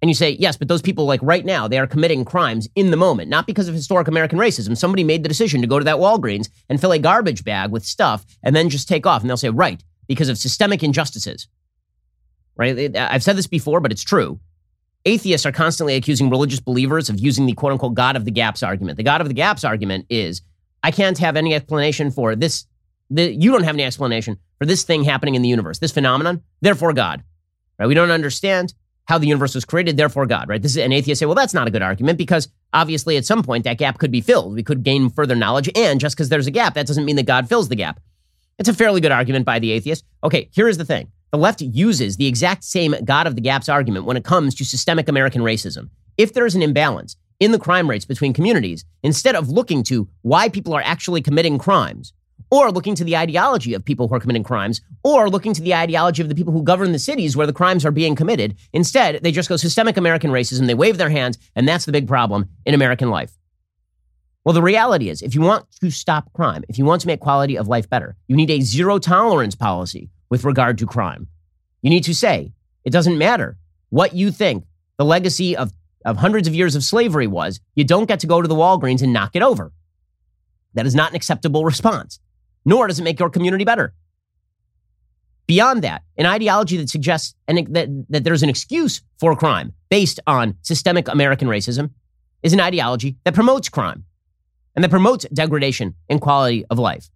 And 0.00 0.08
you 0.08 0.14
say, 0.14 0.30
yes, 0.30 0.56
but 0.56 0.68
those 0.68 0.80
people, 0.80 1.04
like 1.04 1.20
right 1.22 1.44
now, 1.44 1.68
they 1.68 1.78
are 1.78 1.86
committing 1.86 2.24
crimes 2.24 2.66
in 2.74 2.90
the 2.90 2.96
moment, 2.96 3.28
not 3.28 3.46
because 3.46 3.68
of 3.68 3.74
historic 3.74 4.08
American 4.08 4.38
racism. 4.38 4.74
Somebody 4.74 5.04
made 5.04 5.22
the 5.22 5.28
decision 5.28 5.60
to 5.60 5.66
go 5.66 5.78
to 5.78 5.84
that 5.84 5.98
Walgreens 5.98 6.48
and 6.70 6.80
fill 6.80 6.92
a 6.92 6.98
garbage 6.98 7.44
bag 7.44 7.70
with 7.70 7.84
stuff 7.84 8.24
and 8.42 8.56
then 8.56 8.70
just 8.70 8.88
take 8.88 9.04
off. 9.04 9.20
And 9.20 9.28
they'll 9.28 9.36
say, 9.36 9.50
right, 9.50 9.84
because 10.08 10.30
of 10.30 10.38
systemic 10.38 10.82
injustices. 10.82 11.46
Right? 12.56 12.96
I've 12.96 13.22
said 13.22 13.36
this 13.36 13.46
before, 13.46 13.80
but 13.80 13.92
it's 13.92 14.02
true. 14.02 14.40
Atheists 15.04 15.44
are 15.44 15.52
constantly 15.52 15.94
accusing 15.94 16.30
religious 16.30 16.60
believers 16.60 17.10
of 17.10 17.20
using 17.20 17.44
the 17.44 17.52
quote 17.52 17.72
unquote 17.72 17.92
God 17.92 18.16
of 18.16 18.24
the 18.24 18.30
gaps 18.30 18.62
argument. 18.62 18.96
The 18.96 19.02
God 19.02 19.20
of 19.20 19.28
the 19.28 19.34
gaps 19.34 19.62
argument 19.62 20.06
is 20.08 20.40
I 20.82 20.90
can't 20.90 21.18
have 21.18 21.36
any 21.36 21.54
explanation 21.54 22.10
for 22.10 22.34
this. 22.34 22.64
The, 23.10 23.30
you 23.30 23.52
don't 23.52 23.64
have 23.64 23.74
any 23.74 23.84
explanation 23.84 24.38
for 24.60 24.66
this 24.66 24.84
thing 24.84 25.04
happening 25.04 25.34
in 25.34 25.42
the 25.42 25.48
universe, 25.48 25.78
this 25.78 25.90
phenomenon, 25.90 26.42
therefore 26.60 26.92
God. 26.92 27.24
Right? 27.78 27.86
We 27.86 27.94
don't 27.94 28.10
understand 28.10 28.74
how 29.06 29.16
the 29.16 29.26
universe 29.26 29.54
was 29.54 29.64
created, 29.64 29.96
therefore 29.96 30.26
God, 30.26 30.48
right? 30.48 30.60
This 30.60 30.72
is 30.72 30.76
an 30.76 30.92
atheist 30.92 31.18
say, 31.18 31.26
well, 31.26 31.34
that's 31.34 31.54
not 31.54 31.66
a 31.66 31.70
good 31.70 31.82
argument 31.82 32.18
because 32.18 32.48
obviously 32.74 33.16
at 33.16 33.24
some 33.24 33.42
point 33.42 33.64
that 33.64 33.78
gap 33.78 33.98
could 33.98 34.12
be 34.12 34.20
filled. 34.20 34.54
We 34.54 34.62
could 34.62 34.82
gain 34.82 35.08
further 35.08 35.34
knowledge. 35.34 35.70
And 35.74 35.98
just 35.98 36.14
because 36.14 36.28
there's 36.28 36.46
a 36.46 36.52
gap, 36.52 36.74
that 36.74 36.86
doesn't 36.86 37.06
mean 37.06 37.16
that 37.16 37.26
God 37.26 37.48
fills 37.48 37.70
the 37.70 37.74
gap. 37.74 37.98
It's 38.58 38.68
a 38.68 38.74
fairly 38.74 39.00
good 39.00 39.10
argument 39.10 39.46
by 39.46 39.58
the 39.58 39.72
atheist. 39.72 40.04
Okay, 40.22 40.50
here 40.52 40.68
is 40.68 40.76
the 40.76 40.84
thing. 40.84 41.10
The 41.32 41.38
left 41.38 41.62
uses 41.62 42.18
the 42.18 42.26
exact 42.26 42.62
same 42.62 42.94
God 43.04 43.26
of 43.26 43.34
the 43.34 43.40
gaps 43.40 43.68
argument 43.68 44.04
when 44.04 44.18
it 44.18 44.24
comes 44.24 44.54
to 44.56 44.64
systemic 44.64 45.08
American 45.08 45.40
racism. 45.40 45.88
If 46.18 46.34
there 46.34 46.44
is 46.44 46.54
an 46.54 46.62
imbalance 46.62 47.16
in 47.40 47.52
the 47.52 47.58
crime 47.58 47.88
rates 47.88 48.04
between 48.04 48.34
communities, 48.34 48.84
instead 49.02 49.34
of 49.34 49.48
looking 49.48 49.82
to 49.84 50.08
why 50.20 50.50
people 50.50 50.74
are 50.74 50.82
actually 50.84 51.22
committing 51.22 51.56
crimes, 51.56 52.12
or 52.50 52.70
looking 52.70 52.94
to 52.94 53.04
the 53.04 53.16
ideology 53.16 53.74
of 53.74 53.84
people 53.84 54.08
who 54.08 54.14
are 54.14 54.20
committing 54.20 54.42
crimes, 54.42 54.80
or 55.04 55.30
looking 55.30 55.54
to 55.54 55.62
the 55.62 55.74
ideology 55.74 56.22
of 56.22 56.28
the 56.28 56.34
people 56.34 56.52
who 56.52 56.62
govern 56.62 56.92
the 56.92 56.98
cities 56.98 57.36
where 57.36 57.46
the 57.46 57.52
crimes 57.52 57.84
are 57.84 57.90
being 57.90 58.14
committed. 58.14 58.56
Instead, 58.72 59.22
they 59.22 59.32
just 59.32 59.48
go 59.48 59.56
systemic 59.56 59.96
American 59.96 60.30
racism, 60.30 60.66
they 60.66 60.74
wave 60.74 60.98
their 60.98 61.10
hands, 61.10 61.38
and 61.54 61.68
that's 61.68 61.84
the 61.84 61.92
big 61.92 62.08
problem 62.08 62.48
in 62.66 62.74
American 62.74 63.10
life. 63.10 63.32
Well, 64.44 64.54
the 64.54 64.62
reality 64.62 65.10
is, 65.10 65.22
if 65.22 65.34
you 65.34 65.42
want 65.42 65.66
to 65.80 65.90
stop 65.90 66.32
crime, 66.32 66.64
if 66.68 66.78
you 66.78 66.84
want 66.84 67.02
to 67.02 67.06
make 67.06 67.20
quality 67.20 67.56
of 67.56 67.68
life 67.68 67.88
better, 67.88 68.16
you 68.26 68.36
need 68.36 68.50
a 68.50 68.60
zero 68.60 68.98
tolerance 68.98 69.54
policy 69.54 70.10
with 70.30 70.44
regard 70.44 70.78
to 70.78 70.86
crime. 70.86 71.28
You 71.82 71.90
need 71.90 72.04
to 72.04 72.14
say, 72.14 72.52
it 72.84 72.90
doesn't 72.90 73.18
matter 73.18 73.58
what 73.90 74.14
you 74.14 74.30
think 74.30 74.64
the 74.96 75.04
legacy 75.04 75.56
of 75.56 75.72
of 76.04 76.16
hundreds 76.16 76.48
of 76.48 76.54
years 76.54 76.74
of 76.74 76.84
slavery 76.84 77.26
was 77.26 77.60
you 77.74 77.84
don't 77.84 78.06
get 78.06 78.20
to 78.20 78.26
go 78.26 78.40
to 78.40 78.48
the 78.48 78.54
Walgreens 78.54 79.02
and 79.02 79.12
knock 79.12 79.36
it 79.36 79.42
over. 79.42 79.72
That 80.74 80.86
is 80.86 80.94
not 80.94 81.10
an 81.10 81.16
acceptable 81.16 81.64
response, 81.64 82.20
nor 82.64 82.86
does 82.86 82.98
it 82.98 83.02
make 83.02 83.18
your 83.18 83.30
community 83.30 83.64
better. 83.64 83.94
Beyond 85.46 85.82
that, 85.82 86.02
an 86.16 86.26
ideology 86.26 86.76
that 86.76 86.88
suggests 86.88 87.34
and 87.48 87.66
that, 87.74 87.88
that 88.08 88.24
there's 88.24 88.42
an 88.42 88.48
excuse 88.48 89.02
for 89.18 89.34
crime 89.34 89.72
based 89.88 90.20
on 90.26 90.54
systemic 90.62 91.08
American 91.08 91.48
racism 91.48 91.90
is 92.42 92.52
an 92.52 92.60
ideology 92.60 93.16
that 93.24 93.34
promotes 93.34 93.68
crime 93.68 94.04
and 94.74 94.84
that 94.84 94.90
promotes 94.90 95.26
degradation 95.32 95.94
in 96.08 96.20
quality 96.20 96.64
of 96.70 96.78
life. 96.78 97.10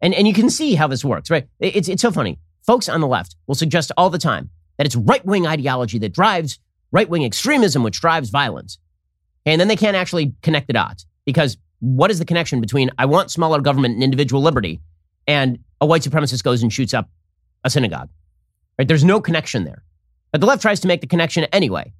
And, 0.00 0.14
and 0.14 0.28
you 0.28 0.34
can 0.34 0.50
see 0.50 0.74
how 0.74 0.86
this 0.86 1.04
works, 1.04 1.30
right? 1.30 1.48
It's, 1.58 1.88
it's 1.88 2.02
so 2.02 2.12
funny. 2.12 2.38
Folks 2.66 2.88
on 2.88 3.00
the 3.00 3.08
left 3.08 3.36
will 3.46 3.54
suggest 3.54 3.90
all 3.96 4.10
the 4.10 4.18
time 4.18 4.50
that 4.76 4.86
it's 4.86 4.96
right 4.96 5.24
wing 5.24 5.46
ideology 5.46 5.98
that 5.98 6.12
drives 6.12 6.58
right 6.92 7.08
wing 7.08 7.24
extremism, 7.24 7.82
which 7.82 8.00
drives 8.00 8.30
violence. 8.30 8.78
And 9.44 9.60
then 9.60 9.68
they 9.68 9.76
can't 9.76 9.96
actually 9.96 10.34
connect 10.42 10.68
the 10.68 10.72
dots 10.74 11.06
because 11.24 11.56
what 11.84 12.10
is 12.10 12.18
the 12.18 12.24
connection 12.24 12.60
between 12.60 12.90
I 12.96 13.04
want 13.04 13.30
smaller 13.30 13.60
government 13.60 13.94
and 13.94 14.02
individual 14.02 14.40
liberty 14.40 14.80
and 15.26 15.58
a 15.80 15.86
white 15.86 16.02
supremacist 16.02 16.42
goes 16.42 16.62
and 16.62 16.72
shoots 16.72 16.94
up 16.94 17.10
a 17.62 17.68
synagogue? 17.68 18.08
Right? 18.78 18.88
There's 18.88 19.04
no 19.04 19.20
connection 19.20 19.64
there. 19.64 19.84
But 20.32 20.40
the 20.40 20.46
left 20.46 20.62
tries 20.62 20.80
to 20.80 20.88
make 20.88 21.02
the 21.02 21.06
connection 21.06 21.44
anyway. 21.52 21.92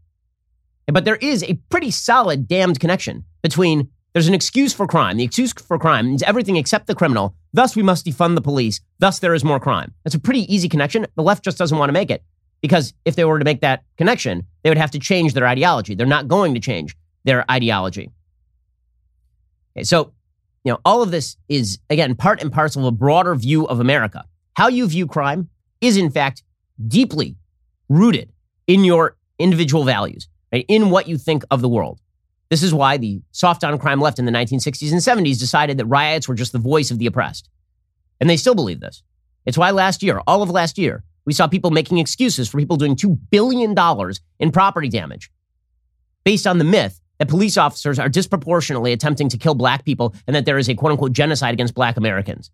But 0.86 1.04
there 1.04 1.16
is 1.16 1.42
a 1.44 1.54
pretty 1.68 1.90
solid 1.90 2.48
damned 2.48 2.80
connection 2.80 3.24
between 3.42 3.90
there's 4.14 4.28
an 4.28 4.34
excuse 4.34 4.72
for 4.72 4.86
crime. 4.86 5.16
The 5.18 5.24
excuse 5.24 5.52
for 5.52 5.78
crime 5.78 6.06
means 6.06 6.22
everything 6.22 6.56
except 6.56 6.86
the 6.86 6.94
criminal. 6.94 7.34
Thus, 7.52 7.76
we 7.76 7.82
must 7.82 8.06
defund 8.06 8.36
the 8.36 8.40
police. 8.40 8.80
Thus, 9.00 9.18
there 9.18 9.34
is 9.34 9.44
more 9.44 9.60
crime. 9.60 9.92
That's 10.04 10.14
a 10.14 10.20
pretty 10.20 10.52
easy 10.52 10.68
connection. 10.68 11.06
The 11.16 11.22
left 11.22 11.44
just 11.44 11.58
doesn't 11.58 11.76
want 11.76 11.88
to 11.88 11.92
make 11.94 12.10
it 12.10 12.22
because 12.62 12.94
if 13.04 13.16
they 13.16 13.24
were 13.24 13.38
to 13.38 13.44
make 13.44 13.60
that 13.60 13.82
connection, 13.98 14.46
they 14.62 14.70
would 14.70 14.78
have 14.78 14.92
to 14.92 14.98
change 14.98 15.34
their 15.34 15.46
ideology. 15.46 15.94
They're 15.94 16.06
not 16.06 16.28
going 16.28 16.54
to 16.54 16.60
change 16.60 16.96
their 17.24 17.44
ideology. 17.50 18.10
Okay, 19.76 19.84
so, 19.84 20.12
you 20.64 20.72
know, 20.72 20.78
all 20.84 21.02
of 21.02 21.10
this 21.10 21.36
is, 21.48 21.78
again, 21.90 22.14
part 22.14 22.40
and 22.40 22.52
parcel 22.52 22.82
of 22.82 22.94
a 22.94 22.96
broader 22.96 23.34
view 23.34 23.66
of 23.66 23.80
America. 23.80 24.24
How 24.54 24.68
you 24.68 24.86
view 24.86 25.06
crime 25.06 25.48
is, 25.80 25.96
in 25.96 26.10
fact, 26.10 26.42
deeply 26.86 27.36
rooted 27.88 28.32
in 28.66 28.84
your 28.84 29.16
individual 29.38 29.84
values, 29.84 30.28
right? 30.52 30.64
in 30.68 30.90
what 30.90 31.08
you 31.08 31.18
think 31.18 31.44
of 31.50 31.60
the 31.60 31.68
world. 31.68 32.00
This 32.50 32.62
is 32.62 32.72
why 32.72 32.96
the 32.98 33.20
soft 33.32 33.64
on 33.64 33.78
crime 33.78 34.00
left 34.00 34.18
in 34.18 34.26
the 34.26 34.32
1960s 34.32 34.92
and 34.92 35.00
70s 35.00 35.38
decided 35.38 35.78
that 35.78 35.86
riots 35.86 36.28
were 36.28 36.34
just 36.34 36.52
the 36.52 36.58
voice 36.58 36.90
of 36.90 36.98
the 36.98 37.06
oppressed. 37.06 37.48
And 38.20 38.30
they 38.30 38.36
still 38.36 38.54
believe 38.54 38.80
this. 38.80 39.02
It's 39.44 39.58
why 39.58 39.70
last 39.70 40.02
year, 40.02 40.20
all 40.26 40.42
of 40.42 40.50
last 40.50 40.78
year, 40.78 41.02
we 41.26 41.32
saw 41.32 41.46
people 41.46 41.70
making 41.70 41.98
excuses 41.98 42.48
for 42.48 42.58
people 42.58 42.76
doing 42.76 42.96
$2 42.96 43.18
billion 43.30 43.74
in 44.38 44.52
property 44.52 44.88
damage 44.88 45.30
based 46.24 46.46
on 46.46 46.58
the 46.58 46.64
myth 46.64 47.00
that 47.18 47.28
police 47.28 47.56
officers 47.56 47.99
are 47.99 48.09
disproportionately 48.09 48.92
attempting 48.92 49.28
to 49.28 49.38
kill 49.38 49.54
black 49.54 49.85
people 49.85 50.14
and 50.26 50.35
that 50.35 50.44
there 50.44 50.59
is 50.59 50.68
a 50.68 50.75
quote 50.75 50.92
unquote 50.92 51.12
genocide 51.12 51.54
against 51.54 51.75
black 51.75 51.97
Americans. 51.97 52.50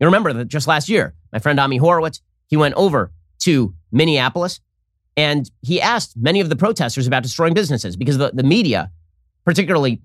You 0.00 0.06
remember 0.06 0.32
that 0.32 0.48
just 0.48 0.66
last 0.66 0.88
year, 0.88 1.14
my 1.32 1.38
friend 1.38 1.58
Ami 1.58 1.78
Horowitz, 1.78 2.20
he 2.48 2.56
went 2.56 2.74
over 2.74 3.12
to 3.40 3.74
Minneapolis 3.92 4.60
and 5.16 5.50
he 5.62 5.80
asked 5.80 6.16
many 6.16 6.40
of 6.40 6.48
the 6.48 6.56
protesters 6.56 7.06
about 7.06 7.22
destroying 7.22 7.54
businesses 7.54 7.96
because 7.96 8.18
the, 8.18 8.30
the 8.34 8.42
media, 8.42 8.90
particularly 9.44 10.02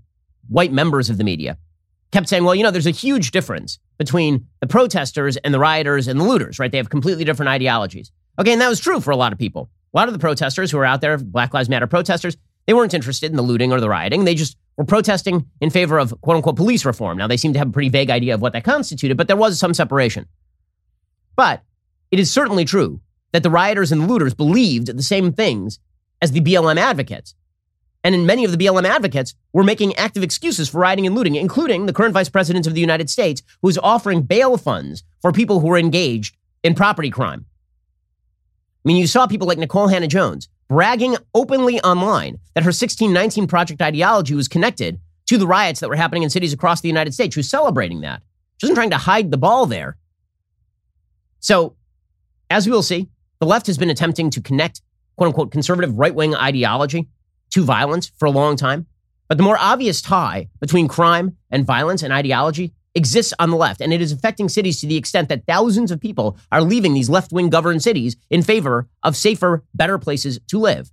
white 0.47 0.71
members 0.71 1.09
of 1.09 1.17
the 1.17 1.23
media, 1.23 1.57
kept 2.11 2.29
saying, 2.29 2.43
well, 2.43 2.55
you 2.55 2.63
know, 2.63 2.71
there's 2.71 2.87
a 2.87 2.91
huge 2.91 3.31
difference 3.31 3.79
between 3.97 4.45
the 4.59 4.67
protesters 4.67 5.37
and 5.37 5.53
the 5.53 5.59
rioters 5.59 6.07
and 6.07 6.19
the 6.19 6.23
looters, 6.23 6.59
right? 6.59 6.71
They 6.71 6.77
have 6.77 6.89
completely 6.89 7.23
different 7.23 7.49
ideologies. 7.49 8.11
Okay, 8.39 8.51
and 8.51 8.61
that 8.61 8.69
was 8.69 8.79
true 8.79 8.99
for 8.99 9.11
a 9.11 9.15
lot 9.15 9.33
of 9.33 9.39
people. 9.39 9.69
A 9.93 9.97
lot 9.97 10.07
of 10.07 10.13
the 10.13 10.19
protesters 10.19 10.71
who 10.71 10.77
were 10.77 10.85
out 10.85 11.01
there, 11.01 11.17
Black 11.17 11.53
Lives 11.53 11.69
Matter 11.69 11.87
protesters, 11.87 12.37
they 12.71 12.75
weren't 12.75 12.93
interested 12.93 13.29
in 13.29 13.35
the 13.35 13.43
looting 13.43 13.73
or 13.73 13.81
the 13.81 13.89
rioting. 13.89 14.23
They 14.23 14.33
just 14.33 14.55
were 14.77 14.85
protesting 14.85 15.45
in 15.59 15.69
favor 15.71 15.99
of 15.99 16.13
quote 16.21 16.37
unquote 16.37 16.55
police 16.55 16.85
reform. 16.85 17.17
Now, 17.17 17.27
they 17.27 17.35
seem 17.35 17.51
to 17.51 17.59
have 17.59 17.67
a 17.67 17.71
pretty 17.71 17.89
vague 17.89 18.09
idea 18.09 18.33
of 18.33 18.41
what 18.41 18.53
that 18.53 18.63
constituted, 18.63 19.17
but 19.17 19.27
there 19.27 19.35
was 19.35 19.59
some 19.59 19.73
separation. 19.73 20.25
But 21.35 21.63
it 22.11 22.19
is 22.19 22.31
certainly 22.31 22.63
true 22.63 23.01
that 23.33 23.43
the 23.43 23.49
rioters 23.49 23.91
and 23.91 24.03
the 24.03 24.07
looters 24.07 24.33
believed 24.33 24.87
the 24.87 25.03
same 25.03 25.33
things 25.33 25.79
as 26.21 26.31
the 26.31 26.39
BLM 26.39 26.77
advocates. 26.77 27.35
And 28.05 28.15
in 28.15 28.25
many 28.25 28.45
of 28.45 28.53
the 28.53 28.57
BLM 28.57 28.85
advocates 28.85 29.35
were 29.51 29.65
making 29.65 29.93
active 29.95 30.23
excuses 30.23 30.69
for 30.69 30.79
rioting 30.79 31.05
and 31.05 31.13
looting, 31.13 31.35
including 31.35 31.87
the 31.87 31.93
current 31.93 32.13
vice 32.13 32.29
president 32.29 32.67
of 32.67 32.73
the 32.73 32.79
United 32.79 33.09
States, 33.09 33.43
who 33.61 33.67
is 33.67 33.77
offering 33.79 34.21
bail 34.21 34.55
funds 34.55 35.03
for 35.21 35.33
people 35.33 35.59
who 35.59 35.69
are 35.73 35.77
engaged 35.77 36.37
in 36.63 36.73
property 36.73 37.09
crime. 37.09 37.45
I 38.85 38.87
mean, 38.87 38.95
you 38.95 39.07
saw 39.07 39.27
people 39.27 39.45
like 39.45 39.57
Nikole 39.57 39.91
Hannah 39.91 40.07
Jones 40.07 40.47
bragging 40.71 41.17
openly 41.35 41.81
online 41.81 42.39
that 42.55 42.63
her 42.63 42.69
1619 42.69 43.45
Project 43.45 43.81
ideology 43.81 44.33
was 44.33 44.47
connected 44.47 45.01
to 45.25 45.37
the 45.37 45.45
riots 45.45 45.81
that 45.81 45.89
were 45.89 45.97
happening 45.97 46.23
in 46.23 46.29
cities 46.29 46.53
across 46.53 46.79
the 46.79 46.87
United 46.87 47.13
States. 47.13 47.33
She 47.33 47.39
was 47.39 47.49
celebrating 47.49 47.99
that. 48.01 48.21
She 48.55 48.65
wasn't 48.65 48.77
trying 48.77 48.91
to 48.91 48.97
hide 48.97 49.31
the 49.31 49.37
ball 49.37 49.65
there. 49.65 49.97
So, 51.41 51.75
as 52.49 52.67
we 52.67 52.71
will 52.71 52.83
see, 52.83 53.09
the 53.41 53.45
left 53.45 53.67
has 53.67 53.77
been 53.77 53.89
attempting 53.89 54.29
to 54.29 54.41
connect 54.41 54.81
quote 55.17 55.27
unquote 55.27 55.51
conservative 55.51 55.99
right 55.99 56.15
wing 56.15 56.33
ideology 56.33 57.09
to 57.49 57.65
violence 57.65 58.09
for 58.17 58.25
a 58.25 58.31
long 58.31 58.55
time. 58.55 58.87
But 59.27 59.37
the 59.37 59.43
more 59.43 59.57
obvious 59.59 60.01
tie 60.01 60.47
between 60.61 60.87
crime 60.87 61.35
and 61.49 61.65
violence 61.65 62.01
and 62.01 62.13
ideology 62.13 62.73
exists 62.95 63.33
on 63.39 63.49
the 63.49 63.57
left, 63.57 63.81
and 63.81 63.93
it 63.93 64.01
is 64.01 64.11
affecting 64.11 64.49
cities 64.49 64.81
to 64.81 64.87
the 64.87 64.97
extent 64.97 65.29
that 65.29 65.45
thousands 65.45 65.91
of 65.91 65.99
people 65.99 66.37
are 66.51 66.61
leaving 66.61 66.93
these 66.93 67.09
left 67.09 67.31
wing 67.31 67.49
governed 67.49 67.81
cities 67.83 68.17
in 68.29 68.41
favor 68.41 68.87
of 69.03 69.15
safer, 69.15 69.63
better 69.73 69.97
places 69.97 70.39
to 70.47 70.59
live. 70.59 70.91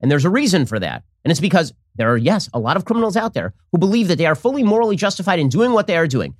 And 0.00 0.10
there's 0.10 0.24
a 0.24 0.30
reason 0.30 0.66
for 0.66 0.78
that. 0.78 1.04
And 1.24 1.30
it's 1.30 1.40
because 1.40 1.72
there 1.96 2.10
are, 2.12 2.16
yes, 2.16 2.48
a 2.52 2.58
lot 2.58 2.76
of 2.76 2.84
criminals 2.84 3.16
out 3.16 3.34
there 3.34 3.54
who 3.70 3.78
believe 3.78 4.08
that 4.08 4.18
they 4.18 4.26
are 4.26 4.34
fully 4.34 4.62
morally 4.62 4.96
justified 4.96 5.38
in 5.38 5.48
doing 5.48 5.72
what 5.72 5.86
they 5.86 5.96
are 5.96 6.06
doing. 6.06 6.34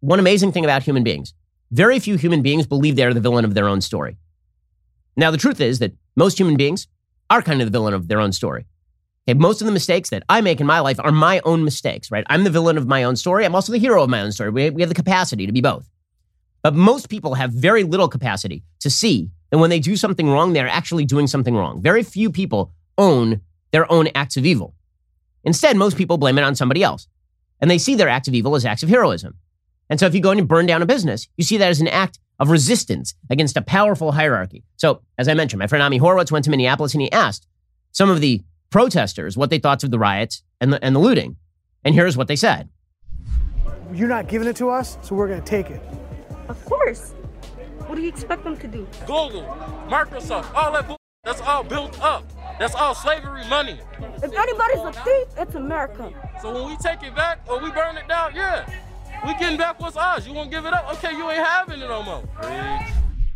One 0.00 0.20
amazing 0.20 0.52
thing 0.52 0.64
about 0.64 0.82
human 0.82 1.02
beings 1.02 1.34
very 1.70 1.98
few 1.98 2.16
human 2.16 2.40
beings 2.40 2.66
believe 2.66 2.96
they 2.96 3.04
are 3.04 3.12
the 3.12 3.20
villain 3.20 3.44
of 3.44 3.54
their 3.54 3.68
own 3.68 3.80
story. 3.82 4.16
Now, 5.16 5.30
the 5.30 5.36
truth 5.36 5.60
is 5.60 5.80
that 5.80 5.92
most 6.16 6.38
human 6.38 6.56
beings 6.56 6.86
are 7.28 7.42
kind 7.42 7.60
of 7.60 7.66
the 7.66 7.72
villain 7.72 7.92
of 7.92 8.08
their 8.08 8.20
own 8.20 8.32
story. 8.32 8.64
Okay, 9.28 9.38
most 9.38 9.60
of 9.60 9.66
the 9.66 9.72
mistakes 9.72 10.08
that 10.08 10.22
I 10.30 10.40
make 10.40 10.58
in 10.58 10.66
my 10.66 10.80
life 10.80 10.98
are 11.00 11.12
my 11.12 11.42
own 11.44 11.62
mistakes, 11.62 12.10
right? 12.10 12.24
I'm 12.30 12.44
the 12.44 12.50
villain 12.50 12.78
of 12.78 12.86
my 12.86 13.04
own 13.04 13.14
story. 13.14 13.44
I'm 13.44 13.54
also 13.54 13.72
the 13.72 13.78
hero 13.78 14.02
of 14.02 14.08
my 14.08 14.22
own 14.22 14.32
story. 14.32 14.48
We, 14.48 14.70
we 14.70 14.80
have 14.80 14.88
the 14.88 14.94
capacity 14.94 15.44
to 15.44 15.52
be 15.52 15.60
both. 15.60 15.86
But 16.62 16.74
most 16.74 17.10
people 17.10 17.34
have 17.34 17.52
very 17.52 17.84
little 17.84 18.08
capacity 18.08 18.62
to 18.80 18.88
see 18.88 19.28
that 19.50 19.58
when 19.58 19.68
they 19.68 19.80
do 19.80 19.96
something 19.96 20.30
wrong, 20.30 20.54
they're 20.54 20.66
actually 20.66 21.04
doing 21.04 21.26
something 21.26 21.54
wrong. 21.54 21.82
Very 21.82 22.02
few 22.02 22.32
people 22.32 22.72
own 22.96 23.42
their 23.70 23.90
own 23.92 24.08
acts 24.14 24.38
of 24.38 24.46
evil. 24.46 24.74
Instead, 25.44 25.76
most 25.76 25.98
people 25.98 26.16
blame 26.16 26.38
it 26.38 26.44
on 26.44 26.54
somebody 26.54 26.82
else. 26.82 27.06
And 27.60 27.70
they 27.70 27.76
see 27.76 27.96
their 27.96 28.08
acts 28.08 28.28
of 28.28 28.34
evil 28.34 28.54
as 28.54 28.64
acts 28.64 28.82
of 28.82 28.88
heroism. 28.88 29.34
And 29.90 30.00
so 30.00 30.06
if 30.06 30.14
you 30.14 30.22
go 30.22 30.30
in 30.30 30.38
and 30.38 30.48
burn 30.48 30.64
down 30.64 30.80
a 30.80 30.86
business, 30.86 31.28
you 31.36 31.44
see 31.44 31.58
that 31.58 31.68
as 31.68 31.82
an 31.82 31.88
act 31.88 32.18
of 32.38 32.48
resistance 32.48 33.14
against 33.28 33.58
a 33.58 33.62
powerful 33.62 34.12
hierarchy. 34.12 34.64
So, 34.76 35.02
as 35.18 35.28
I 35.28 35.34
mentioned, 35.34 35.58
my 35.58 35.66
friend 35.66 35.82
Ami 35.82 35.98
Horowitz 35.98 36.32
went 36.32 36.46
to 36.46 36.50
Minneapolis 36.50 36.94
and 36.94 37.02
he 37.02 37.12
asked 37.12 37.46
some 37.92 38.08
of 38.08 38.22
the 38.22 38.42
protesters 38.70 39.36
what 39.36 39.50
they 39.50 39.58
thought 39.58 39.82
of 39.84 39.90
the 39.90 39.98
riots 39.98 40.42
and 40.60 40.72
the, 40.72 40.84
and 40.84 40.94
the 40.94 41.00
looting. 41.00 41.36
And 41.84 41.94
here's 41.94 42.16
what 42.16 42.28
they 42.28 42.36
said 42.36 42.68
You're 43.92 44.08
not 44.08 44.28
giving 44.28 44.48
it 44.48 44.56
to 44.56 44.70
us, 44.70 44.98
so 45.02 45.14
we're 45.14 45.28
going 45.28 45.40
to 45.40 45.46
take 45.46 45.70
it. 45.70 45.80
Of 46.48 46.62
course. 46.64 47.12
What 47.86 47.96
do 47.96 48.02
you 48.02 48.08
expect 48.08 48.44
them 48.44 48.56
to 48.58 48.68
do? 48.68 48.86
Google, 49.06 49.42
Microsoft, 49.88 50.52
all 50.54 50.72
that 50.72 50.98
that's 51.24 51.40
all 51.42 51.62
built 51.62 52.00
up. 52.00 52.24
That's 52.58 52.74
all 52.74 52.94
slavery 52.94 53.46
money. 53.48 53.78
If 54.22 54.32
anybody's 54.32 54.80
a 54.80 54.92
thief, 55.04 55.26
it's 55.36 55.54
America. 55.54 56.10
So 56.40 56.54
when 56.54 56.70
we 56.70 56.76
take 56.78 57.02
it 57.02 57.14
back 57.14 57.40
or 57.48 57.60
we 57.60 57.70
burn 57.70 57.96
it 57.96 58.08
down, 58.08 58.34
yeah, 58.34 58.66
we 59.26 59.34
getting 59.34 59.58
back 59.58 59.78
what's 59.80 59.96
ours. 59.96 60.26
You 60.26 60.32
won't 60.32 60.50
give 60.50 60.64
it 60.64 60.72
up? 60.72 60.90
Okay, 60.94 61.12
you 61.12 61.28
ain't 61.30 61.46
having 61.46 61.80
it 61.80 61.88
no 61.88 62.02
more. 62.02 62.22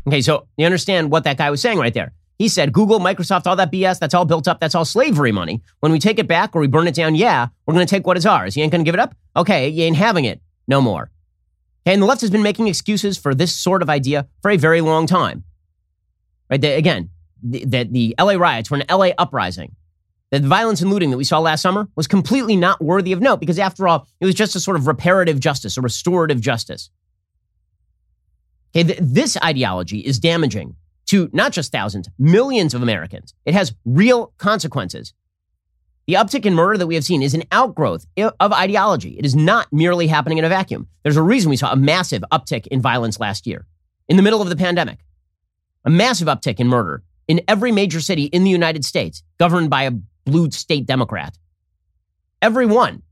Okay, 0.06 0.22
so 0.22 0.46
you 0.56 0.64
understand 0.64 1.10
what 1.10 1.24
that 1.24 1.36
guy 1.36 1.50
was 1.50 1.60
saying 1.60 1.78
right 1.78 1.92
there. 1.92 2.12
He 2.42 2.48
said 2.48 2.72
Google, 2.72 2.98
Microsoft, 2.98 3.46
all 3.46 3.54
that 3.54 3.70
BS, 3.70 4.00
that's 4.00 4.14
all 4.14 4.24
built 4.24 4.48
up. 4.48 4.58
That's 4.58 4.74
all 4.74 4.84
slavery 4.84 5.30
money. 5.30 5.62
When 5.78 5.92
we 5.92 6.00
take 6.00 6.18
it 6.18 6.26
back 6.26 6.56
or 6.56 6.60
we 6.60 6.66
burn 6.66 6.88
it 6.88 6.94
down, 6.96 7.14
yeah, 7.14 7.46
we're 7.66 7.74
going 7.74 7.86
to 7.86 7.88
take 7.88 8.04
what 8.04 8.16
is 8.16 8.26
ours. 8.26 8.56
You 8.56 8.64
ain't 8.64 8.72
going 8.72 8.80
to 8.80 8.84
give 8.84 8.96
it 8.96 9.00
up? 9.00 9.14
Okay, 9.36 9.68
you 9.68 9.84
ain't 9.84 9.94
having 9.94 10.24
it 10.24 10.40
no 10.66 10.80
more. 10.80 11.02
Okay, 11.86 11.94
and 11.94 12.02
the 12.02 12.06
left 12.06 12.20
has 12.20 12.30
been 12.30 12.42
making 12.42 12.66
excuses 12.66 13.16
for 13.16 13.32
this 13.32 13.54
sort 13.54 13.80
of 13.80 13.88
idea 13.88 14.26
for 14.40 14.50
a 14.50 14.56
very 14.56 14.80
long 14.80 15.06
time. 15.06 15.44
Right? 16.50 16.60
They, 16.60 16.74
again, 16.74 17.10
that 17.44 17.92
the, 17.92 18.14
the 18.14 18.14
LA 18.18 18.32
riots 18.32 18.72
were 18.72 18.78
an 18.78 18.86
LA 18.90 19.10
uprising 19.16 19.76
the 20.32 20.40
violence 20.40 20.80
and 20.80 20.90
looting 20.90 21.12
that 21.12 21.18
we 21.18 21.22
saw 21.22 21.38
last 21.38 21.62
summer 21.62 21.86
was 21.94 22.08
completely 22.08 22.56
not 22.56 22.82
worthy 22.82 23.12
of 23.12 23.20
note 23.20 23.38
because, 23.38 23.60
after 23.60 23.86
all, 23.86 24.08
it 24.18 24.26
was 24.26 24.34
just 24.34 24.56
a 24.56 24.60
sort 24.60 24.76
of 24.76 24.88
reparative 24.88 25.38
justice, 25.38 25.76
a 25.76 25.80
restorative 25.80 26.40
justice. 26.40 26.90
Okay, 28.74 28.82
th- 28.82 28.98
this 29.00 29.36
ideology 29.44 30.00
is 30.00 30.18
damaging 30.18 30.74
to 31.12 31.28
not 31.34 31.52
just 31.52 31.70
thousands, 31.70 32.08
millions 32.18 32.72
of 32.72 32.82
Americans. 32.82 33.34
It 33.44 33.52
has 33.52 33.74
real 33.84 34.32
consequences. 34.38 35.12
The 36.06 36.14
uptick 36.14 36.46
in 36.46 36.54
murder 36.54 36.78
that 36.78 36.86
we 36.86 36.94
have 36.94 37.04
seen 37.04 37.22
is 37.22 37.34
an 37.34 37.42
outgrowth 37.52 38.06
of 38.16 38.52
ideology. 38.52 39.18
It 39.18 39.26
is 39.26 39.36
not 39.36 39.70
merely 39.70 40.06
happening 40.06 40.38
in 40.38 40.46
a 40.46 40.48
vacuum. 40.48 40.88
There's 41.02 41.18
a 41.18 41.22
reason 41.22 41.50
we 41.50 41.58
saw 41.58 41.70
a 41.70 41.76
massive 41.76 42.24
uptick 42.32 42.66
in 42.68 42.80
violence 42.80 43.20
last 43.20 43.46
year, 43.46 43.66
in 44.08 44.16
the 44.16 44.22
middle 44.22 44.40
of 44.40 44.48
the 44.48 44.56
pandemic. 44.56 45.00
A 45.84 45.90
massive 45.90 46.28
uptick 46.28 46.58
in 46.58 46.66
murder 46.66 47.02
in 47.28 47.42
every 47.46 47.72
major 47.72 48.00
city 48.00 48.24
in 48.24 48.42
the 48.42 48.50
United 48.50 48.82
States 48.82 49.22
governed 49.36 49.68
by 49.68 49.82
a 49.82 49.92
blue 50.24 50.50
state 50.50 50.86
Democrat. 50.86 51.36
Every 52.40 52.64
one. 52.64 53.02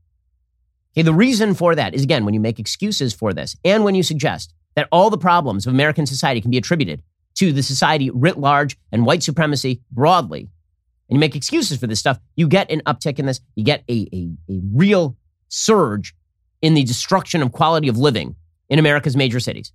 Okay, 0.93 1.03
the 1.03 1.13
reason 1.13 1.53
for 1.53 1.75
that 1.75 1.93
is 1.93 2.01
again, 2.01 2.25
when 2.25 2.33
you 2.33 2.39
make 2.39 2.57
excuses 2.57 3.13
for 3.13 3.31
this 3.31 3.55
and 3.63 3.83
when 3.83 3.93
you 3.93 4.01
suggest 4.01 4.55
that 4.73 4.87
all 4.91 5.11
the 5.11 5.19
problems 5.19 5.67
of 5.67 5.73
American 5.73 6.07
society 6.07 6.41
can 6.41 6.49
be 6.49 6.57
attributed 6.57 7.03
to 7.41 7.51
the 7.51 7.63
society 7.63 8.11
writ 8.11 8.37
large 8.37 8.77
and 8.91 9.03
white 9.03 9.23
supremacy 9.23 9.81
broadly, 9.91 10.41
and 10.41 11.15
you 11.15 11.19
make 11.19 11.35
excuses 11.35 11.79
for 11.79 11.87
this 11.87 11.99
stuff, 11.99 12.19
you 12.35 12.47
get 12.47 12.69
an 12.69 12.81
uptick 12.85 13.17
in 13.17 13.25
this. 13.25 13.41
You 13.55 13.63
get 13.63 13.83
a, 13.89 14.07
a, 14.13 14.29
a 14.53 14.59
real 14.71 15.17
surge 15.47 16.13
in 16.61 16.75
the 16.75 16.83
destruction 16.83 17.41
of 17.41 17.51
quality 17.51 17.87
of 17.87 17.97
living 17.97 18.35
in 18.69 18.77
America's 18.77 19.17
major 19.17 19.39
cities. 19.39 19.73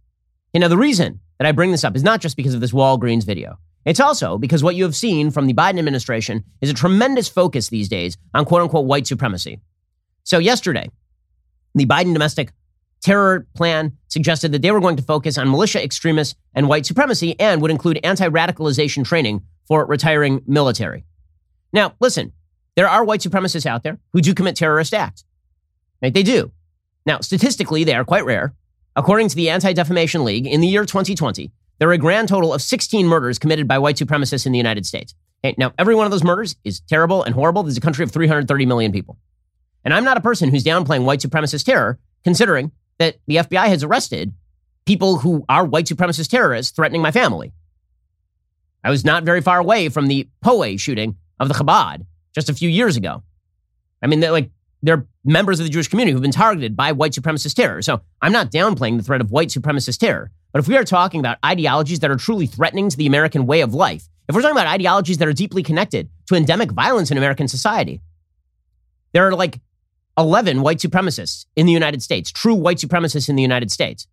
You 0.54 0.60
know, 0.60 0.68
the 0.68 0.78
reason 0.78 1.18
that 1.38 1.46
I 1.46 1.50
bring 1.50 1.72
this 1.72 1.82
up 1.82 1.96
is 1.96 2.04
not 2.04 2.20
just 2.20 2.36
because 2.36 2.54
of 2.54 2.60
this 2.60 2.70
Walgreens 2.70 3.26
video. 3.26 3.58
It's 3.84 3.98
also 3.98 4.38
because 4.38 4.62
what 4.62 4.76
you 4.76 4.84
have 4.84 4.94
seen 4.94 5.32
from 5.32 5.48
the 5.48 5.54
Biden 5.54 5.80
administration 5.80 6.44
is 6.60 6.70
a 6.70 6.74
tremendous 6.74 7.28
focus 7.28 7.68
these 7.68 7.88
days 7.88 8.16
on 8.32 8.44
quote 8.44 8.62
unquote 8.62 8.86
white 8.86 9.08
supremacy. 9.08 9.58
So, 10.22 10.38
yesterday, 10.38 10.88
the 11.74 11.86
Biden 11.86 12.12
domestic 12.12 12.52
terror 13.02 13.46
plan 13.54 13.96
suggested 14.08 14.52
that 14.52 14.62
they 14.62 14.70
were 14.70 14.80
going 14.80 14.96
to 14.96 15.02
focus 15.02 15.38
on 15.38 15.50
militia 15.50 15.82
extremists 15.82 16.34
and 16.54 16.68
white 16.68 16.86
supremacy 16.86 17.38
and 17.38 17.62
would 17.62 17.70
include 17.70 18.00
anti 18.02 18.28
radicalization 18.28 19.04
training 19.04 19.42
for 19.66 19.84
retiring 19.86 20.42
military. 20.46 21.04
Now, 21.72 21.94
listen, 22.00 22.32
there 22.76 22.88
are 22.88 23.04
white 23.04 23.20
supremacists 23.20 23.66
out 23.66 23.82
there 23.82 23.98
who 24.12 24.20
do 24.20 24.34
commit 24.34 24.56
terrorist 24.56 24.94
acts. 24.94 25.24
Right? 26.02 26.12
They 26.12 26.22
do. 26.22 26.52
Now, 27.04 27.20
statistically, 27.20 27.84
they 27.84 27.94
are 27.94 28.04
quite 28.04 28.24
rare. 28.24 28.54
According 28.94 29.28
to 29.28 29.36
the 29.36 29.50
Anti 29.50 29.72
Defamation 29.72 30.24
League, 30.24 30.46
in 30.46 30.60
the 30.60 30.68
year 30.68 30.84
2020, 30.84 31.52
there 31.78 31.88
are 31.88 31.92
a 31.92 31.98
grand 31.98 32.28
total 32.28 32.54
of 32.54 32.62
16 32.62 33.06
murders 33.06 33.38
committed 33.38 33.68
by 33.68 33.78
white 33.78 33.96
supremacists 33.96 34.46
in 34.46 34.52
the 34.52 34.58
United 34.58 34.86
States. 34.86 35.14
Okay, 35.44 35.54
now, 35.58 35.72
every 35.78 35.94
one 35.94 36.06
of 36.06 36.10
those 36.10 36.24
murders 36.24 36.56
is 36.64 36.80
terrible 36.80 37.22
and 37.22 37.34
horrible. 37.34 37.62
There's 37.62 37.76
a 37.76 37.82
country 37.82 38.02
of 38.02 38.10
330 38.10 38.66
million 38.66 38.92
people. 38.92 39.18
And 39.84 39.92
I'm 39.92 40.04
not 40.04 40.16
a 40.16 40.22
person 40.22 40.50
who's 40.50 40.64
downplaying 40.64 41.04
white 41.04 41.20
supremacist 41.20 41.64
terror, 41.64 41.98
considering 42.24 42.72
that 42.98 43.16
the 43.26 43.36
FBI 43.36 43.66
has 43.66 43.82
arrested 43.82 44.32
people 44.86 45.18
who 45.18 45.44
are 45.48 45.64
white 45.64 45.86
supremacist 45.86 46.30
terrorists 46.30 46.72
threatening 46.74 47.02
my 47.02 47.10
family. 47.10 47.52
I 48.84 48.90
was 48.90 49.04
not 49.04 49.24
very 49.24 49.40
far 49.40 49.58
away 49.58 49.88
from 49.88 50.06
the 50.06 50.28
Poway 50.44 50.78
shooting 50.78 51.16
of 51.40 51.48
the 51.48 51.54
Chabad 51.54 52.06
just 52.34 52.48
a 52.48 52.54
few 52.54 52.68
years 52.68 52.96
ago. 52.96 53.22
I 54.02 54.06
mean, 54.06 54.20
they're 54.20 54.30
like 54.30 54.50
they're 54.82 55.06
members 55.24 55.58
of 55.58 55.66
the 55.66 55.70
Jewish 55.70 55.88
community 55.88 56.12
who've 56.12 56.22
been 56.22 56.30
targeted 56.30 56.76
by 56.76 56.92
white 56.92 57.12
supremacist 57.12 57.54
terror. 57.54 57.82
So 57.82 58.00
I'm 58.22 58.32
not 58.32 58.52
downplaying 58.52 58.98
the 58.98 59.02
threat 59.02 59.20
of 59.20 59.32
white 59.32 59.48
supremacist 59.48 59.98
terror. 59.98 60.30
But 60.52 60.60
if 60.60 60.68
we 60.68 60.76
are 60.76 60.84
talking 60.84 61.18
about 61.18 61.38
ideologies 61.44 62.00
that 62.00 62.10
are 62.10 62.16
truly 62.16 62.46
threatening 62.46 62.88
to 62.88 62.96
the 62.96 63.06
American 63.06 63.46
way 63.46 63.62
of 63.62 63.74
life, 63.74 64.08
if 64.28 64.34
we're 64.34 64.42
talking 64.42 64.56
about 64.56 64.68
ideologies 64.68 65.18
that 65.18 65.28
are 65.28 65.32
deeply 65.32 65.62
connected 65.62 66.08
to 66.26 66.34
endemic 66.34 66.70
violence 66.70 67.10
in 67.10 67.18
American 67.18 67.48
society, 67.48 68.00
there 69.12 69.26
are 69.26 69.34
like 69.34 69.60
11 70.18 70.62
white 70.62 70.78
supremacists 70.78 71.46
in 71.56 71.66
the 71.66 71.72
United 71.72 72.02
States, 72.02 72.30
true 72.30 72.54
white 72.54 72.78
supremacists 72.78 73.28
in 73.28 73.36
the 73.36 73.42
United 73.42 73.70
States. 73.70 74.06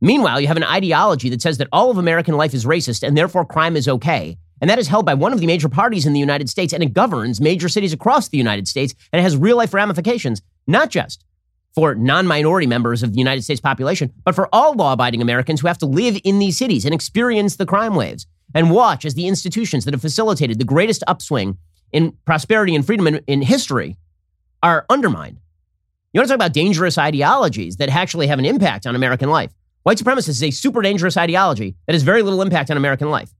Meanwhile, 0.00 0.40
you 0.40 0.46
have 0.46 0.56
an 0.56 0.64
ideology 0.64 1.28
that 1.30 1.42
says 1.42 1.58
that 1.58 1.68
all 1.72 1.90
of 1.90 1.98
American 1.98 2.36
life 2.36 2.54
is 2.54 2.64
racist 2.64 3.06
and 3.06 3.16
therefore 3.16 3.44
crime 3.44 3.76
is 3.76 3.88
okay. 3.88 4.36
And 4.60 4.70
that 4.70 4.78
is 4.78 4.88
held 4.88 5.04
by 5.04 5.14
one 5.14 5.32
of 5.32 5.40
the 5.40 5.46
major 5.46 5.68
parties 5.68 6.06
in 6.06 6.14
the 6.14 6.20
United 6.20 6.48
States, 6.48 6.72
and 6.72 6.82
it 6.82 6.94
governs 6.94 7.40
major 7.40 7.68
cities 7.68 7.92
across 7.92 8.28
the 8.28 8.38
United 8.38 8.66
States, 8.66 8.94
and 9.12 9.20
it 9.20 9.22
has 9.22 9.36
real 9.36 9.56
life 9.56 9.74
ramifications, 9.74 10.40
not 10.66 10.88
just 10.90 11.24
for 11.74 11.94
non 11.94 12.26
minority 12.26 12.66
members 12.66 13.02
of 13.02 13.12
the 13.12 13.18
United 13.18 13.42
States 13.42 13.60
population, 13.60 14.12
but 14.24 14.34
for 14.34 14.48
all 14.52 14.72
law 14.72 14.94
abiding 14.94 15.20
Americans 15.20 15.60
who 15.60 15.66
have 15.66 15.76
to 15.78 15.86
live 15.86 16.18
in 16.24 16.38
these 16.38 16.56
cities 16.56 16.86
and 16.86 16.94
experience 16.94 17.56
the 17.56 17.66
crime 17.66 17.94
waves 17.94 18.26
and 18.54 18.70
watch 18.70 19.04
as 19.04 19.14
the 19.14 19.28
institutions 19.28 19.84
that 19.84 19.92
have 19.92 20.00
facilitated 20.00 20.58
the 20.58 20.64
greatest 20.64 21.04
upswing 21.06 21.58
in 21.92 22.12
prosperity 22.24 22.74
and 22.74 22.86
freedom 22.86 23.06
in, 23.06 23.16
in 23.26 23.42
history 23.42 23.98
are 24.66 24.84
undermined. 24.90 25.38
You 26.12 26.18
want 26.18 26.26
to 26.26 26.32
talk 26.32 26.38
about 26.38 26.52
dangerous 26.52 26.98
ideologies 26.98 27.76
that 27.76 27.88
actually 27.88 28.26
have 28.26 28.40
an 28.40 28.44
impact 28.44 28.84
on 28.84 28.96
American 28.96 29.30
life? 29.30 29.52
White 29.84 29.98
supremacy 29.98 30.32
is 30.32 30.42
a 30.42 30.50
super 30.50 30.82
dangerous 30.82 31.16
ideology 31.16 31.76
that 31.86 31.92
has 31.92 32.02
very 32.02 32.22
little 32.22 32.42
impact 32.42 32.70
on 32.72 32.76
American 32.76 33.08
life. 33.08 33.32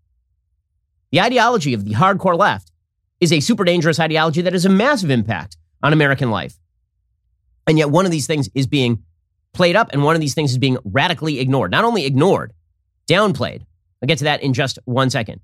The 1.11 1.21
ideology 1.21 1.75
of 1.75 1.85
the 1.85 1.95
hardcore 1.95 2.39
left 2.39 2.71
is 3.19 3.33
a 3.33 3.41
super 3.41 3.65
dangerous 3.65 3.99
ideology 3.99 4.41
that 4.43 4.53
has 4.53 4.65
a 4.65 4.69
massive 4.69 5.11
impact 5.11 5.57
on 5.83 5.93
American 5.93 6.31
life. 6.31 6.61
And 7.67 7.77
yet, 7.77 7.91
one 7.91 8.05
of 8.05 8.13
these 8.13 8.29
things 8.29 8.49
is 8.55 8.69
being 8.69 9.03
played 9.53 9.75
up, 9.75 9.91
and 9.93 10.05
one 10.05 10.15
of 10.15 10.21
these 10.21 10.35
things 10.35 10.53
is 10.53 10.59
being 10.59 10.79
radically 10.85 11.41
ignored. 11.41 11.73
Not 11.73 11.85
only 11.85 12.07
ignored, 12.07 12.53
downplayed. 13.09 13.63
I'll 14.01 14.07
get 14.07 14.19
to 14.19 14.25
that 14.25 14.43
in 14.43 14.53
just 14.53 14.79
one 14.85 15.11
second. 15.11 15.41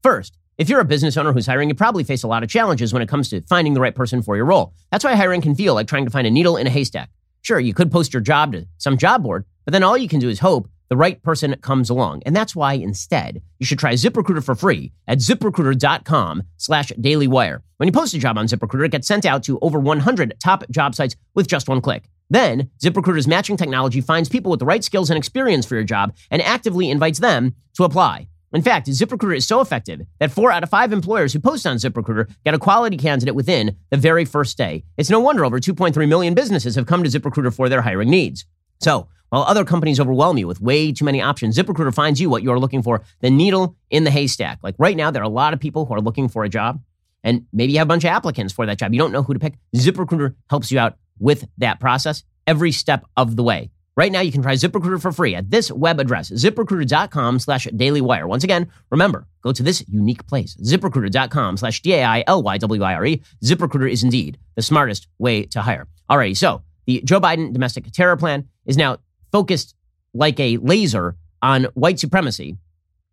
First, 0.00 0.38
if 0.56 0.68
you're 0.68 0.80
a 0.80 0.84
business 0.84 1.16
owner 1.16 1.32
who's 1.32 1.46
hiring, 1.46 1.68
you 1.68 1.74
probably 1.74 2.04
face 2.04 2.22
a 2.22 2.28
lot 2.28 2.42
of 2.42 2.48
challenges 2.48 2.92
when 2.92 3.02
it 3.02 3.08
comes 3.08 3.28
to 3.30 3.40
finding 3.42 3.74
the 3.74 3.80
right 3.80 3.94
person 3.94 4.22
for 4.22 4.36
your 4.36 4.44
role. 4.44 4.72
That's 4.90 5.04
why 5.04 5.14
hiring 5.16 5.40
can 5.40 5.54
feel 5.54 5.74
like 5.74 5.88
trying 5.88 6.04
to 6.04 6.10
find 6.10 6.26
a 6.26 6.30
needle 6.30 6.56
in 6.56 6.66
a 6.66 6.70
haystack. 6.70 7.10
Sure, 7.42 7.58
you 7.58 7.74
could 7.74 7.90
post 7.90 8.12
your 8.12 8.22
job 8.22 8.52
to 8.52 8.66
some 8.78 8.96
job 8.96 9.22
board, 9.22 9.44
but 9.64 9.72
then 9.72 9.82
all 9.82 9.98
you 9.98 10.08
can 10.08 10.20
do 10.20 10.28
is 10.28 10.38
hope 10.38 10.68
the 10.88 10.96
right 10.96 11.22
person 11.22 11.56
comes 11.60 11.90
along. 11.90 12.22
And 12.24 12.36
that's 12.36 12.54
why 12.54 12.74
instead 12.74 13.42
you 13.58 13.66
should 13.66 13.78
try 13.78 13.94
ZipRecruiter 13.94 14.44
for 14.44 14.54
free 14.54 14.92
at 15.08 15.18
ziprecruiter.com 15.18 16.42
slash 16.56 16.92
dailywire. 16.92 17.60
When 17.78 17.88
you 17.88 17.92
post 17.92 18.14
a 18.14 18.18
job 18.18 18.38
on 18.38 18.46
ZipRecruiter, 18.46 18.86
it 18.86 18.92
gets 18.92 19.08
sent 19.08 19.26
out 19.26 19.42
to 19.44 19.58
over 19.60 19.80
100 19.80 20.34
top 20.42 20.68
job 20.70 20.94
sites 20.94 21.16
with 21.34 21.48
just 21.48 21.68
one 21.68 21.80
click. 21.80 22.08
Then, 22.30 22.70
ZipRecruiter's 22.82 23.28
matching 23.28 23.56
technology 23.56 24.00
finds 24.00 24.28
people 24.28 24.50
with 24.50 24.60
the 24.60 24.66
right 24.66 24.84
skills 24.84 25.10
and 25.10 25.18
experience 25.18 25.66
for 25.66 25.74
your 25.74 25.84
job 25.84 26.14
and 26.30 26.40
actively 26.40 26.90
invites 26.90 27.18
them 27.18 27.54
to 27.74 27.84
apply. 27.84 28.28
In 28.54 28.62
fact, 28.62 28.86
ZipRecruiter 28.86 29.36
is 29.36 29.46
so 29.46 29.60
effective 29.60 30.02
that 30.20 30.30
four 30.30 30.52
out 30.52 30.62
of 30.62 30.70
five 30.70 30.92
employers 30.92 31.32
who 31.32 31.40
post 31.40 31.66
on 31.66 31.76
ZipRecruiter 31.76 32.32
get 32.44 32.54
a 32.54 32.58
quality 32.58 32.96
candidate 32.96 33.34
within 33.34 33.76
the 33.90 33.96
very 33.96 34.24
first 34.24 34.56
day. 34.56 34.84
It's 34.96 35.10
no 35.10 35.18
wonder 35.18 35.44
over 35.44 35.58
2.3 35.58 36.08
million 36.08 36.34
businesses 36.34 36.76
have 36.76 36.86
come 36.86 37.02
to 37.02 37.10
ZipRecruiter 37.10 37.52
for 37.52 37.68
their 37.68 37.82
hiring 37.82 38.10
needs. 38.10 38.46
So, 38.80 39.08
while 39.30 39.42
other 39.42 39.64
companies 39.64 39.98
overwhelm 39.98 40.38
you 40.38 40.46
with 40.46 40.60
way 40.60 40.92
too 40.92 41.04
many 41.04 41.20
options, 41.20 41.58
ZipRecruiter 41.58 41.92
finds 41.92 42.20
you 42.20 42.30
what 42.30 42.44
you're 42.44 42.60
looking 42.60 42.84
for, 42.84 43.02
the 43.20 43.30
needle 43.30 43.76
in 43.90 44.04
the 44.04 44.12
haystack. 44.12 44.60
Like 44.62 44.76
right 44.78 44.96
now, 44.96 45.10
there 45.10 45.22
are 45.22 45.26
a 45.26 45.28
lot 45.28 45.52
of 45.52 45.58
people 45.58 45.86
who 45.86 45.94
are 45.94 46.00
looking 46.00 46.28
for 46.28 46.44
a 46.44 46.48
job, 46.48 46.80
and 47.24 47.46
maybe 47.52 47.72
you 47.72 47.78
have 47.78 47.88
a 47.88 47.88
bunch 47.88 48.04
of 48.04 48.10
applicants 48.10 48.52
for 48.52 48.66
that 48.66 48.78
job. 48.78 48.92
You 48.92 49.00
don't 49.00 49.10
know 49.10 49.24
who 49.24 49.34
to 49.34 49.40
pick. 49.40 49.54
ZipRecruiter 49.74 50.36
helps 50.48 50.70
you 50.70 50.78
out 50.78 50.96
with 51.18 51.48
that 51.58 51.80
process 51.80 52.22
every 52.46 52.70
step 52.70 53.04
of 53.16 53.34
the 53.34 53.42
way. 53.42 53.72
Right 53.96 54.10
now, 54.10 54.20
you 54.20 54.32
can 54.32 54.42
try 54.42 54.54
ZipRecruiter 54.54 55.00
for 55.00 55.12
free 55.12 55.36
at 55.36 55.50
this 55.50 55.70
web 55.70 56.00
address, 56.00 56.28
ziprecruiter.com 56.30 57.38
slash 57.38 57.68
dailywire. 57.68 58.26
Once 58.26 58.42
again, 58.42 58.68
remember, 58.90 59.28
go 59.40 59.52
to 59.52 59.62
this 59.62 59.84
unique 59.88 60.26
place, 60.26 60.56
ziprecruiter.com 60.56 61.56
slash 61.56 61.80
D-A-I-L-Y-W-I-R-E. 61.80 63.22
ZipRecruiter 63.44 63.90
is 63.90 64.02
indeed 64.02 64.36
the 64.56 64.62
smartest 64.62 65.06
way 65.18 65.44
to 65.44 65.62
hire. 65.62 65.86
Alrighty, 66.10 66.36
so 66.36 66.62
the 66.86 67.02
Joe 67.04 67.20
Biden 67.20 67.52
domestic 67.52 67.90
terror 67.92 68.16
plan 68.16 68.48
is 68.66 68.76
now 68.76 68.98
focused 69.30 69.76
like 70.12 70.40
a 70.40 70.56
laser 70.56 71.16
on 71.40 71.64
white 71.74 72.00
supremacy. 72.00 72.56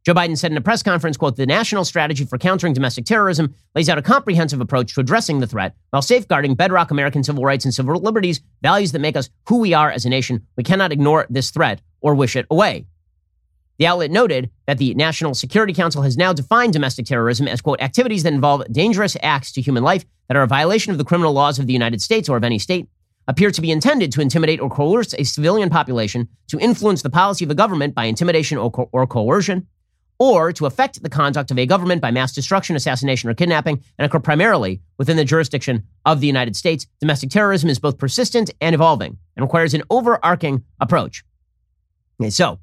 Joe 0.04 0.16
Biden 0.16 0.36
said 0.36 0.50
in 0.50 0.58
a 0.58 0.62
press 0.62 0.82
conference, 0.82 1.16
quote, 1.16 1.36
the 1.36 1.46
national 1.46 1.86
strategy 1.86 2.26
for 2.26 2.40
countering 2.40 2.74
domestic 2.74 3.06
terrorism 3.06 3.54
lays 3.76 3.88
out 3.88 4.00
a 4.00 4.02
comprehensive 4.02 4.60
approach 4.60 4.96
to 4.96 5.00
addressing 5.00 5.40
the 5.40 5.46
threat 5.46 5.76
while 5.92 6.02
safeguarding 6.02 6.56
bedrock 6.56 6.90
American 6.90 7.24
civil 7.24 7.44
rights 7.44 7.66
and 7.66 7.74
civil 7.74 8.00
liberties, 8.00 8.42
values 8.64 8.94
that 8.94 9.00
make 9.00 9.16
us 9.16 9.30
who 9.48 9.60
we 9.60 9.76
are 9.76 9.92
as 9.92 10.04
a 10.04 10.10
nation. 10.10 10.48
We 10.58 10.64
cannot 10.64 10.92
ignore 10.92 11.28
this 11.30 11.52
threat 11.52 11.82
or 12.02 12.16
wish 12.16 12.36
it 12.36 12.48
away. 12.50 12.88
The 13.78 13.86
outlet 13.86 14.10
noted 14.10 14.50
that 14.66 14.80
the 14.80 14.96
National 14.96 15.36
Security 15.36 15.74
Council 15.74 16.02
has 16.02 16.18
now 16.18 16.34
defined 16.34 16.74
domestic 16.74 17.06
terrorism 17.06 17.48
as, 17.48 17.62
quote, 17.62 17.80
activities 17.80 18.24
that 18.24 18.34
involve 18.34 18.66
dangerous 18.72 19.16
acts 19.22 19.52
to 19.52 19.62
human 19.62 19.84
life 19.84 20.06
that 20.28 20.38
are 20.38 20.44
a 20.44 20.48
violation 20.48 20.92
of 20.92 20.98
the 20.98 21.04
criminal 21.04 21.34
laws 21.34 21.60
of 21.60 21.68
the 21.68 21.74
United 21.74 22.02
States 22.02 22.28
or 22.28 22.38
of 22.38 22.44
any 22.44 22.58
state, 22.58 22.88
appear 23.28 23.52
to 23.52 23.62
be 23.62 23.70
intended 23.70 24.12
to 24.12 24.22
intimidate 24.22 24.60
or 24.60 24.70
coerce 24.70 25.14
a 25.14 25.24
civilian 25.24 25.70
population, 25.70 26.28
to 26.48 26.60
influence 26.60 27.04
the 27.04 27.10
policy 27.10 27.46
of 27.46 27.52
a 27.52 27.56
government 27.56 27.94
by 27.94 28.06
intimidation 28.06 28.58
or, 28.58 28.72
co- 28.72 28.90
or 28.92 29.06
coercion, 29.06 29.68
or 30.21 30.53
to 30.53 30.67
affect 30.67 31.01
the 31.01 31.10
conduct 31.10 31.49
of 31.49 31.57
a 31.57 31.65
government 31.65 31.99
by 31.99 32.12
mass 32.12 32.31
destruction, 32.31 32.75
assassination, 32.75 33.27
or 33.27 33.34
kidnapping, 33.34 33.84
and 33.97 34.05
occur 34.05 34.19
primarily 34.19 34.79
within 34.99 35.17
the 35.17 35.25
jurisdiction 35.25 35.84
of 36.05 36.21
the 36.21 36.27
United 36.27 36.55
States. 36.55 36.86
Domestic 36.99 37.31
terrorism 37.31 37.71
is 37.71 37.79
both 37.79 37.97
persistent 37.97 38.51
and 38.62 38.75
evolving 38.75 39.17
and 39.36 39.43
requires 39.43 39.73
an 39.73 39.81
overarching 39.89 40.63
approach. 40.79 41.23
Okay, 42.21 42.29
so 42.29 42.60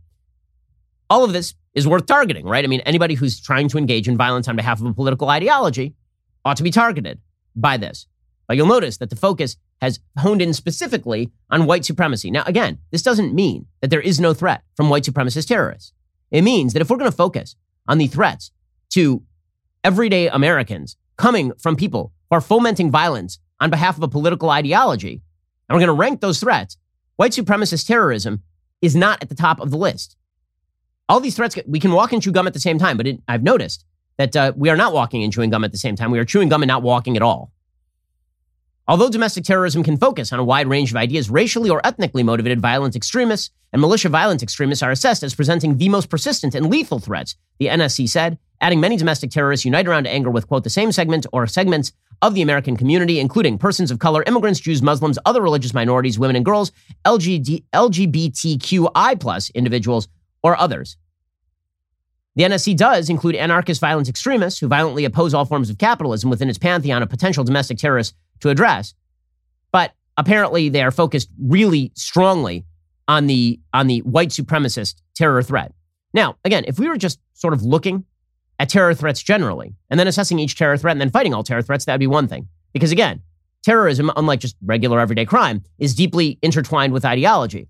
all 1.11 1.25
of 1.25 1.33
this 1.33 1.55
is 1.75 1.85
worth 1.85 2.07
targeting, 2.07 2.47
right? 2.47 2.63
I 2.63 2.69
mean, 2.69 2.79
anybody 2.83 3.15
who's 3.15 3.41
trying 3.41 3.67
to 3.71 3.79
engage 3.79 4.07
in 4.07 4.17
violence 4.17 4.47
on 4.47 4.55
behalf 4.55 4.79
of 4.81 4.87
a 4.87 4.95
political 4.95 5.29
ideology 5.29 5.97
ought 6.45 6.59
to 6.59 6.63
be 6.63 6.71
targeted 6.71 7.19
by 7.57 7.77
this. 7.77 8.07
But 8.47 8.57
you'll 8.57 8.69
notice 8.69 8.99
that 8.99 9.11
the 9.11 9.17
focus 9.17 9.57
has 9.81 9.99
honed 10.17 10.43
in 10.43 10.55
specifically 10.55 11.33
on 11.51 11.67
white 11.67 11.85
supremacy. 11.85 12.31
Now, 12.31 12.45
again, 12.47 12.79
this 12.93 13.03
doesn't 13.03 13.35
mean 13.35 13.67
that 13.81 13.91
there 13.91 14.01
is 14.01 14.21
no 14.21 14.33
threat 14.33 14.63
from 14.77 14.91
white 14.91 15.03
supremacist 15.03 15.49
terrorists. 15.49 15.93
It 16.31 16.43
means 16.43 16.73
that 16.73 16.83
if 16.83 16.91
we're 16.91 16.97
going 16.97 17.11
to 17.11 17.17
focus 17.17 17.57
on 17.87 17.99
the 17.99 18.07
threats 18.07 18.51
to 18.91 19.23
everyday 19.85 20.29
Americans 20.29 20.97
coming 21.17 21.53
from 21.59 21.77
people 21.77 22.13
who 22.29 22.37
are 22.37 22.41
fomenting 22.41 22.91
violence 22.91 23.39
on 23.61 23.71
behalf 23.71 23.97
of 23.97 24.03
a 24.03 24.09
political 24.09 24.51
ideology, 24.51 25.23
and 25.69 25.75
we're 25.75 25.81
going 25.81 25.87
to 25.89 25.93
rank 25.93 26.21
those 26.21 26.41
threats, 26.41 26.77
white 27.17 27.33
supremacist 27.33 27.87
terrorism 27.87 28.43
is 28.81 28.95
not 28.95 29.23
at 29.23 29.29
the 29.29 29.35
top 29.35 29.61
of 29.61 29.71
the 29.71 29.77
list. 29.77 30.17
All 31.09 31.21
these 31.21 31.35
threats, 31.35 31.57
we 31.67 31.81
can 31.81 31.93
walk 31.93 32.13
and 32.13 32.23
chew 32.23 32.33
gum 32.33 32.47
at 32.47 32.53
the 32.53 32.61
same 32.61 32.79
time, 32.79 32.97
but 32.97 33.07
it, 33.07 33.21
I've 33.27 33.43
noticed 33.43 33.85
that 34.19 34.37
uh, 34.37 34.53
we 34.57 34.69
are 34.69 34.77
not 34.77 34.93
walking 34.93 35.23
and 35.23 35.33
chewing 35.33 35.51
gum 35.51 35.65
at 35.65 35.73
the 35.73 35.79
same 35.79 35.97
time. 35.97 36.11
We 36.11 36.19
are 36.19 36.25
chewing 36.25 36.49
gum 36.49 36.63
and 36.63 36.69
not 36.69 36.83
walking 36.83 37.17
at 37.17 37.23
all. 37.23 37.53
Although 38.89 39.11
domestic 39.11 39.45
terrorism 39.45 39.83
can 39.83 39.99
focus 39.99 40.33
on 40.33 40.39
a 40.39 40.45
wide 40.45 40.67
range 40.67 40.91
of 40.91 40.97
ideas, 40.97 41.29
racially 41.29 41.69
or 41.69 41.87
ethnically 41.87 42.23
motivated 42.23 42.59
violent 42.59 42.97
extremists 42.97 43.51
and 43.71 43.83
militia 43.83 44.09
violent 44.09 44.43
extremists 44.43 44.83
are 44.83 44.91
assessed 44.91 45.23
as 45.23 45.35
presenting 45.35 45.77
the 45.77 45.91
most 45.91 46.09
persistent 46.09 46.55
and 46.55 46.71
lethal 46.71 46.99
threats, 46.99 47.37
the 47.59 47.67
NSC 47.67 48.09
said, 48.09 48.39
adding 48.63 48.81
many 48.81 48.97
domestic 48.97 49.31
terrorists 49.31 49.67
unite 49.67 49.87
around 49.87 50.07
anger 50.07 50.31
with, 50.31 50.49
quote, 50.49 50.65
the 50.65 50.71
same 50.71 50.91
segment 50.91 51.27
or 51.35 51.47
segments 51.47 51.93
of 52.23 52.33
the 52.33 52.41
American 52.41 52.79
community, 52.79 53.21
including 53.21 53.59
persons 53.59 53.91
of 53.91 53.99
color, 53.99 54.25
immigrants, 54.27 54.59
Jews, 54.59 54.81
Muslims, 54.81 55.19
other 55.27 55.43
religious 55.43 55.75
minorities, 55.75 56.19
women 56.19 56.35
and 56.35 56.45
girls, 56.47 56.73
LGD, 57.05 57.65
LGBTQI 57.75 59.21
plus 59.21 59.51
individuals, 59.51 60.09
or 60.43 60.57
others. 60.57 60.97
The 62.37 62.45
NSC 62.45 62.77
does 62.77 63.11
include 63.11 63.35
anarchist 63.35 63.81
violent 63.81 64.09
extremists 64.09 64.61
who 64.61 64.69
violently 64.69 65.05
oppose 65.05 65.35
all 65.35 65.45
forms 65.45 65.69
of 65.69 65.77
capitalism 65.77 66.31
within 66.31 66.49
its 66.49 66.57
pantheon 66.57 67.03
of 67.03 67.11
potential 67.11 67.45
domestic 67.45 67.77
terrorists 67.77 68.15
to 68.41 68.51
address. 68.51 68.95
But 69.73 69.93
apparently 70.17 70.69
they 70.69 70.83
are 70.83 70.91
focused 70.91 71.31
really 71.41 71.93
strongly 71.95 72.65
on 73.07 73.27
the 73.27 73.59
on 73.73 73.87
the 73.87 74.01
white 74.01 74.29
supremacist 74.31 74.97
terror 75.15 75.43
threat. 75.43 75.73
Now, 76.13 76.37
again, 76.45 76.65
if 76.67 76.79
we 76.79 76.89
were 76.89 76.97
just 76.97 77.19
sort 77.35 77.55
of 77.55 77.63
looking 77.63 78.05
at 78.59 78.69
terror 78.69 78.95
threats 78.95 79.23
generally 79.23 79.75
and 79.91 79.99
then 79.99 80.09
assessing 80.09 80.39
each 80.39 80.57
terror 80.57 80.77
threat 80.77 80.93
and 80.93 81.01
then 81.01 81.11
fighting 81.11 81.35
all 81.35 81.45
terror 81.45 81.63
threats, 81.63 81.85
that 81.85 81.95
would 81.95 82.01
be 82.01 82.07
one 82.07 82.29
thing. 82.29 82.49
Because 82.73 82.93
again, 82.93 83.23
terrorism, 83.63 84.11
unlike 84.17 84.41
just 84.41 84.57
regular 84.63 85.01
everyday 85.01 85.25
crime, 85.25 85.63
is 85.79 85.95
deeply 85.95 86.39
intertwined 86.43 86.93
with 86.93 87.05
ideology. 87.05 87.69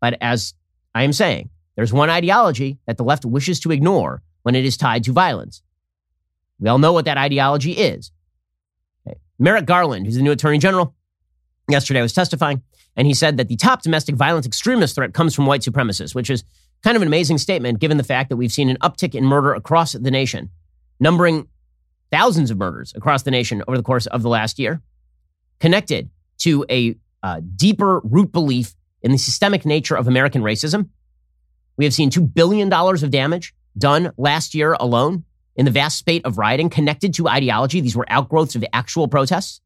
But 0.00 0.18
as 0.20 0.54
I 0.94 1.02
am 1.02 1.12
saying, 1.12 1.50
there's 1.76 1.92
one 1.92 2.10
ideology 2.10 2.78
that 2.86 2.96
the 2.96 3.04
left 3.04 3.24
wishes 3.24 3.60
to 3.60 3.70
ignore 3.70 4.22
when 4.42 4.54
it 4.54 4.64
is 4.64 4.76
tied 4.76 5.04
to 5.04 5.12
violence. 5.12 5.62
We 6.58 6.68
all 6.68 6.78
know 6.78 6.92
what 6.92 7.04
that 7.04 7.18
ideology 7.18 7.72
is. 7.72 8.10
Merrick 9.38 9.66
Garland, 9.66 10.06
who's 10.06 10.16
the 10.16 10.22
new 10.22 10.32
attorney 10.32 10.58
general, 10.58 10.94
yesterday 11.68 12.00
was 12.00 12.12
testifying, 12.12 12.62
and 12.96 13.06
he 13.06 13.14
said 13.14 13.36
that 13.36 13.48
the 13.48 13.56
top 13.56 13.82
domestic 13.82 14.14
violence 14.14 14.46
extremist 14.46 14.94
threat 14.94 15.12
comes 15.12 15.34
from 15.34 15.46
white 15.46 15.60
supremacists, 15.60 16.14
which 16.14 16.30
is 16.30 16.44
kind 16.82 16.96
of 16.96 17.02
an 17.02 17.08
amazing 17.08 17.38
statement 17.38 17.78
given 17.78 17.96
the 17.96 18.04
fact 18.04 18.28
that 18.28 18.36
we've 18.36 18.52
seen 18.52 18.68
an 18.68 18.76
uptick 18.78 19.14
in 19.14 19.24
murder 19.24 19.54
across 19.54 19.92
the 19.92 20.10
nation, 20.10 20.50
numbering 21.00 21.48
thousands 22.10 22.50
of 22.50 22.58
murders 22.58 22.92
across 22.94 23.22
the 23.22 23.30
nation 23.30 23.62
over 23.68 23.76
the 23.76 23.82
course 23.82 24.06
of 24.06 24.22
the 24.22 24.28
last 24.28 24.58
year, 24.58 24.80
connected 25.60 26.10
to 26.38 26.64
a 26.70 26.94
uh, 27.22 27.40
deeper 27.56 28.00
root 28.04 28.32
belief 28.32 28.74
in 29.02 29.10
the 29.10 29.18
systemic 29.18 29.64
nature 29.66 29.96
of 29.96 30.08
American 30.08 30.42
racism. 30.42 30.88
We 31.76 31.84
have 31.84 31.94
seen 31.94 32.10
$2 32.10 32.32
billion 32.32 32.72
of 32.72 33.10
damage 33.10 33.54
done 33.76 34.12
last 34.16 34.54
year 34.54 34.74
alone 34.78 35.24
in 35.56 35.64
the 35.64 35.70
vast 35.70 35.98
spate 35.98 36.24
of 36.24 36.38
rioting 36.38 36.70
connected 36.70 37.14
to 37.14 37.28
ideology. 37.28 37.80
These 37.80 37.96
were 37.96 38.06
outgrowths 38.08 38.54
of 38.54 38.64
actual 38.72 39.08
protests. 39.08 39.60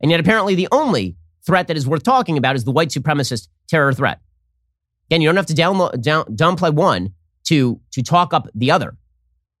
And 0.00 0.10
yet, 0.10 0.20
apparently, 0.20 0.54
the 0.54 0.68
only 0.72 1.16
threat 1.44 1.68
that 1.68 1.76
is 1.76 1.86
worth 1.86 2.02
talking 2.02 2.38
about 2.38 2.56
is 2.56 2.64
the 2.64 2.70
white 2.70 2.88
supremacist 2.88 3.48
terror 3.68 3.92
threat. 3.92 4.20
Again, 5.08 5.20
you 5.20 5.28
don't 5.28 5.36
have 5.36 5.46
to 5.46 5.54
download, 5.54 6.00
down, 6.02 6.24
downplay 6.36 6.72
one 6.72 7.14
to, 7.44 7.80
to 7.90 8.02
talk 8.02 8.32
up 8.32 8.48
the 8.54 8.70
other. 8.70 8.96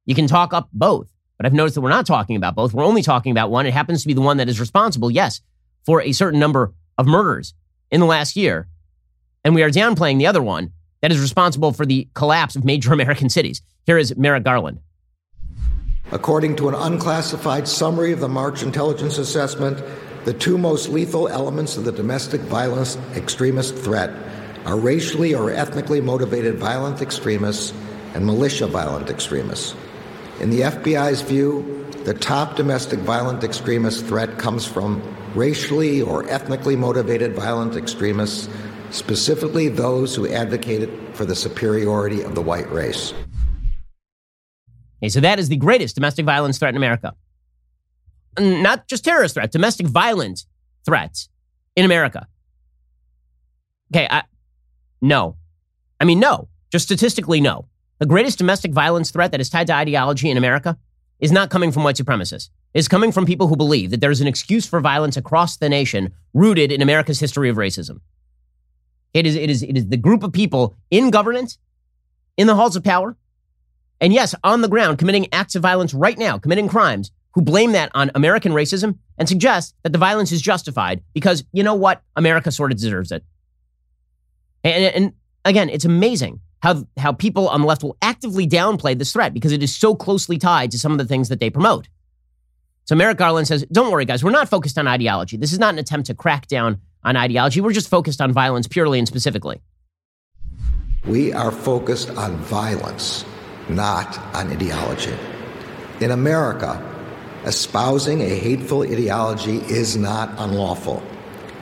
You 0.06 0.14
can 0.14 0.26
talk 0.26 0.54
up 0.54 0.68
both. 0.72 1.10
But 1.36 1.46
I've 1.46 1.54
noticed 1.54 1.74
that 1.74 1.80
we're 1.80 1.88
not 1.88 2.06
talking 2.06 2.36
about 2.36 2.54
both. 2.54 2.74
We're 2.74 2.84
only 2.84 3.02
talking 3.02 3.32
about 3.32 3.50
one. 3.50 3.66
It 3.66 3.72
happens 3.72 4.02
to 4.02 4.08
be 4.08 4.14
the 4.14 4.20
one 4.20 4.36
that 4.36 4.48
is 4.48 4.60
responsible, 4.60 5.10
yes, 5.10 5.40
for 5.86 6.02
a 6.02 6.12
certain 6.12 6.38
number 6.38 6.74
of 6.98 7.06
murders 7.06 7.54
in 7.90 7.98
the 7.98 8.06
last 8.06 8.36
year. 8.36 8.68
And 9.42 9.54
we 9.54 9.62
are 9.62 9.70
downplaying 9.70 10.18
the 10.18 10.26
other 10.26 10.42
one 10.42 10.72
that 11.00 11.10
is 11.10 11.18
responsible 11.18 11.72
for 11.72 11.86
the 11.86 12.08
collapse 12.14 12.56
of 12.56 12.64
major 12.64 12.92
American 12.92 13.30
cities. 13.30 13.62
Here 13.86 13.96
is 13.96 14.14
Merrick 14.16 14.44
Garland. 14.44 14.80
According 16.12 16.56
to 16.56 16.68
an 16.68 16.74
unclassified 16.74 17.68
summary 17.68 18.12
of 18.12 18.20
the 18.20 18.28
March 18.28 18.62
intelligence 18.62 19.18
assessment, 19.18 19.80
the 20.24 20.34
two 20.34 20.58
most 20.58 20.88
lethal 20.88 21.28
elements 21.28 21.76
of 21.76 21.84
the 21.84 21.92
domestic 21.92 22.40
violence 22.42 22.96
extremist 23.14 23.76
threat 23.76 24.10
are 24.66 24.76
racially 24.76 25.34
or 25.34 25.50
ethnically 25.50 26.00
motivated 26.00 26.58
violent 26.58 27.00
extremists 27.00 27.72
and 28.14 28.26
militia 28.26 28.66
violent 28.66 29.08
extremists. 29.08 29.74
In 30.40 30.50
the 30.50 30.60
FBI's 30.60 31.22
view, 31.22 31.86
the 32.04 32.14
top 32.14 32.56
domestic 32.56 32.98
violent 33.00 33.44
extremist 33.44 34.06
threat 34.06 34.38
comes 34.38 34.66
from 34.66 35.02
racially 35.34 36.02
or 36.02 36.28
ethnically 36.28 36.74
motivated 36.74 37.34
violent 37.34 37.76
extremists, 37.76 38.48
specifically 38.90 39.68
those 39.68 40.14
who 40.14 40.26
advocated 40.26 40.90
for 41.14 41.24
the 41.24 41.36
superiority 41.36 42.22
of 42.22 42.34
the 42.34 42.42
white 42.42 42.70
race. 42.72 43.14
Okay, 45.00 45.08
so 45.08 45.20
that 45.20 45.38
is 45.38 45.48
the 45.48 45.56
greatest 45.56 45.94
domestic 45.94 46.26
violence 46.26 46.58
threat 46.58 46.70
in 46.70 46.76
America. 46.76 47.14
Not 48.38 48.86
just 48.86 49.04
terrorist 49.04 49.34
threat, 49.34 49.50
domestic 49.50 49.86
violent 49.86 50.44
threats 50.84 51.28
in 51.74 51.84
America. 51.84 52.26
Okay, 53.92 54.06
I, 54.10 54.22
no. 55.00 55.36
I 55.98 56.04
mean, 56.04 56.20
no. 56.20 56.48
Just 56.70 56.84
statistically, 56.84 57.40
no. 57.40 57.66
The 57.98 58.06
greatest 58.06 58.38
domestic 58.38 58.72
violence 58.72 59.10
threat 59.10 59.32
that 59.32 59.40
is 59.40 59.50
tied 59.50 59.66
to 59.66 59.74
ideology 59.74 60.30
in 60.30 60.36
America 60.36 60.78
is 61.18 61.32
not 61.32 61.50
coming 61.50 61.72
from 61.72 61.84
white 61.84 61.96
supremacists. 61.96 62.50
It's 62.72 62.88
coming 62.88 63.10
from 63.10 63.26
people 63.26 63.48
who 63.48 63.56
believe 63.56 63.90
that 63.90 64.00
there 64.00 64.10
is 64.10 64.20
an 64.20 64.28
excuse 64.28 64.66
for 64.66 64.80
violence 64.80 65.16
across 65.16 65.56
the 65.56 65.68
nation 65.68 66.12
rooted 66.32 66.70
in 66.70 66.82
America's 66.82 67.18
history 67.18 67.48
of 67.48 67.56
racism. 67.56 68.00
It 69.12 69.26
is, 69.26 69.34
it 69.34 69.50
is, 69.50 69.62
it 69.62 69.76
is 69.76 69.88
the 69.88 69.96
group 69.96 70.22
of 70.22 70.32
people 70.32 70.76
in 70.90 71.10
governance, 71.10 71.58
in 72.36 72.46
the 72.46 72.54
halls 72.54 72.76
of 72.76 72.84
power, 72.84 73.16
and 74.00 74.12
yes, 74.12 74.34
on 74.42 74.62
the 74.62 74.68
ground, 74.68 74.98
committing 74.98 75.26
acts 75.32 75.54
of 75.54 75.62
violence 75.62 75.92
right 75.92 76.16
now, 76.16 76.38
committing 76.38 76.68
crimes, 76.68 77.10
who 77.32 77.42
blame 77.42 77.72
that 77.72 77.90
on 77.94 78.10
American 78.14 78.52
racism 78.52 78.98
and 79.18 79.28
suggest 79.28 79.74
that 79.82 79.92
the 79.92 79.98
violence 79.98 80.32
is 80.32 80.42
justified 80.42 81.02
because 81.12 81.44
you 81.52 81.62
know 81.62 81.74
what? 81.74 82.02
America 82.16 82.50
sort 82.50 82.72
of 82.72 82.78
deserves 82.78 83.12
it. 83.12 83.24
And, 84.64 84.84
and 84.84 85.12
again, 85.44 85.68
it's 85.68 85.84
amazing 85.84 86.40
how, 86.62 86.86
how 86.96 87.12
people 87.12 87.48
on 87.48 87.60
the 87.60 87.66
left 87.66 87.82
will 87.82 87.96
actively 88.02 88.46
downplay 88.46 88.98
this 88.98 89.12
threat 89.12 89.32
because 89.32 89.52
it 89.52 89.62
is 89.62 89.74
so 89.74 89.94
closely 89.94 90.38
tied 90.38 90.70
to 90.72 90.78
some 90.78 90.92
of 90.92 90.98
the 90.98 91.04
things 91.04 91.28
that 91.28 91.40
they 91.40 91.50
promote. 91.50 91.88
So 92.84 92.96
Merrick 92.96 93.18
Garland 93.18 93.46
says, 93.46 93.64
Don't 93.70 93.92
worry, 93.92 94.04
guys, 94.04 94.24
we're 94.24 94.30
not 94.30 94.48
focused 94.48 94.76
on 94.76 94.88
ideology. 94.88 95.36
This 95.36 95.52
is 95.52 95.58
not 95.58 95.74
an 95.74 95.78
attempt 95.78 96.06
to 96.08 96.14
crack 96.14 96.48
down 96.48 96.80
on 97.04 97.16
ideology. 97.16 97.60
We're 97.60 97.72
just 97.72 97.88
focused 97.88 98.20
on 98.20 98.32
violence 98.32 98.66
purely 98.66 98.98
and 98.98 99.06
specifically. 99.06 99.60
We 101.06 101.32
are 101.32 101.50
focused 101.50 102.10
on 102.10 102.36
violence 102.38 103.24
not 103.74 104.18
on 104.34 104.50
ideology. 104.50 105.14
In 106.00 106.10
America, 106.10 106.82
espousing 107.44 108.20
a 108.22 108.28
hateful 108.28 108.82
ideology 108.82 109.58
is 109.58 109.96
not 109.96 110.30
unlawful. 110.38 111.02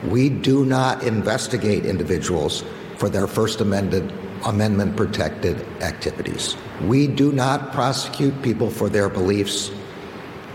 We 0.07 0.29
do 0.29 0.65
not 0.65 1.03
investigate 1.03 1.85
individuals 1.85 2.63
for 2.97 3.09
their 3.09 3.27
First 3.27 3.61
Amendment, 3.61 4.11
Amendment 4.45 4.95
protected 4.95 5.61
activities. 5.81 6.55
We 6.81 7.07
do 7.07 7.31
not 7.31 7.73
prosecute 7.73 8.41
people 8.41 8.69
for 8.69 8.89
their 8.89 9.09
beliefs. 9.09 9.71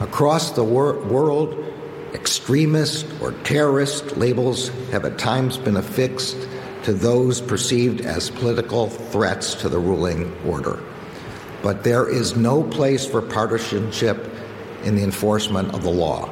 Across 0.00 0.52
the 0.52 0.64
wor- 0.64 0.98
world, 1.04 1.54
extremist 2.14 3.06
or 3.20 3.32
terrorist 3.44 4.16
labels 4.16 4.68
have 4.90 5.04
at 5.04 5.18
times 5.18 5.58
been 5.58 5.76
affixed 5.76 6.36
to 6.84 6.92
those 6.92 7.40
perceived 7.40 8.00
as 8.00 8.30
political 8.30 8.88
threats 8.88 9.54
to 9.56 9.68
the 9.68 9.78
ruling 9.78 10.34
order 10.46 10.82
but 11.64 11.82
there 11.82 12.06
is 12.06 12.36
no 12.36 12.62
place 12.62 13.06
for 13.06 13.22
partisanship 13.22 14.30
in 14.84 14.94
the 14.94 15.02
enforcement 15.02 15.72
of 15.72 15.82
the 15.82 15.90
law. 15.90 16.28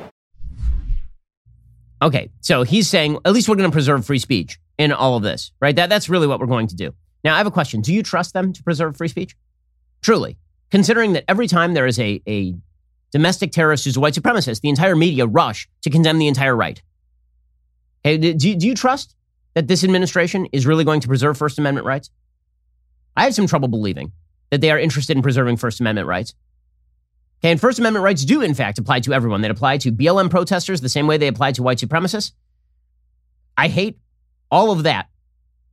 Okay, 2.03 2.29
so 2.43 2.65
he's 2.65 2.87
saying 2.87 3.19
at 3.25 3.33
least 3.33 3.49
we're 3.49 3.57
going 3.57 3.71
to 3.71 3.75
preserve 3.75 4.05
free 4.05 4.19
speech 4.19 4.59
in 4.77 4.93
all 4.93 5.17
of 5.17 5.23
this, 5.23 5.51
right? 5.59 5.75
That, 5.75 5.89
that's 5.89 6.11
really 6.11 6.27
what 6.27 6.39
we're 6.39 6.47
going 6.47 6.67
to 6.67 6.77
do. 6.77 6.93
Now, 7.25 7.35
I 7.35 7.39
have 7.39 7.47
a 7.47 7.51
question. 7.51 7.81
Do 7.81 7.95
you 7.95 8.03
trust 8.03 8.35
them 8.35 8.53
to 8.53 8.63
preserve 8.63 8.99
free 8.99 9.09
speech? 9.09 9.35
Truly, 10.03 10.37
considering 10.71 11.15
that 11.15 11.25
every 11.29 11.47
time 11.47 11.73
there 11.73 11.87
is 11.87 11.99
a, 11.99 12.21
a 12.29 12.55
domestic 13.11 13.53
terrorist 13.53 13.87
who's 13.87 13.97
a 13.97 14.01
white 14.01 14.15
supremacist, 14.15 14.61
the 14.61 14.69
entire 14.69 14.97
media 14.97 15.27
rush 15.27 15.67
to 15.81 15.89
condemn 15.89 16.19
the 16.19 16.29
entire 16.29 16.55
right. 16.55 16.83
Hey, 18.05 18.19
do, 18.19 18.35
do 18.35 18.67
you 18.67 18.75
trust 18.75 19.17
that 19.55 19.67
this 19.67 19.83
administration 19.83 20.47
is 20.53 20.67
really 20.67 20.85
going 20.85 21.01
to 21.01 21.09
preserve 21.09 21.39
First 21.39 21.59
Amendment 21.59 21.87
rights? 21.87 22.11
I 23.17 23.25
have 23.25 23.35
some 23.35 23.47
trouble 23.47 23.69
believing 23.69 24.13
that 24.53 24.61
they 24.61 24.71
are 24.71 24.79
interested 24.79 25.17
in 25.17 25.23
preserving 25.23 25.57
First 25.57 25.81
Amendment 25.81 26.07
rights. 26.07 26.35
Okay, 27.41 27.51
and 27.51 27.61
First 27.61 27.79
Amendment 27.79 28.05
rights 28.05 28.23
do, 28.23 28.43
in 28.43 28.53
fact, 28.53 28.79
apply 28.79 29.01
to 29.01 29.15
everyone. 29.15 29.41
They 29.41 29.49
apply 29.49 29.79
to 29.79 29.91
BLM 29.91 30.29
protesters 30.29 30.83
the 30.83 30.91
same 30.91 31.07
way 31.07 31.17
they 31.17 31.27
apply 31.27 31.53
to 31.53 31.63
white 31.63 31.79
supremacists. 31.79 32.33
I 33.57 33.69
hate 33.69 33.99
all 34.51 34.71
of 34.71 34.83
that. 34.83 35.09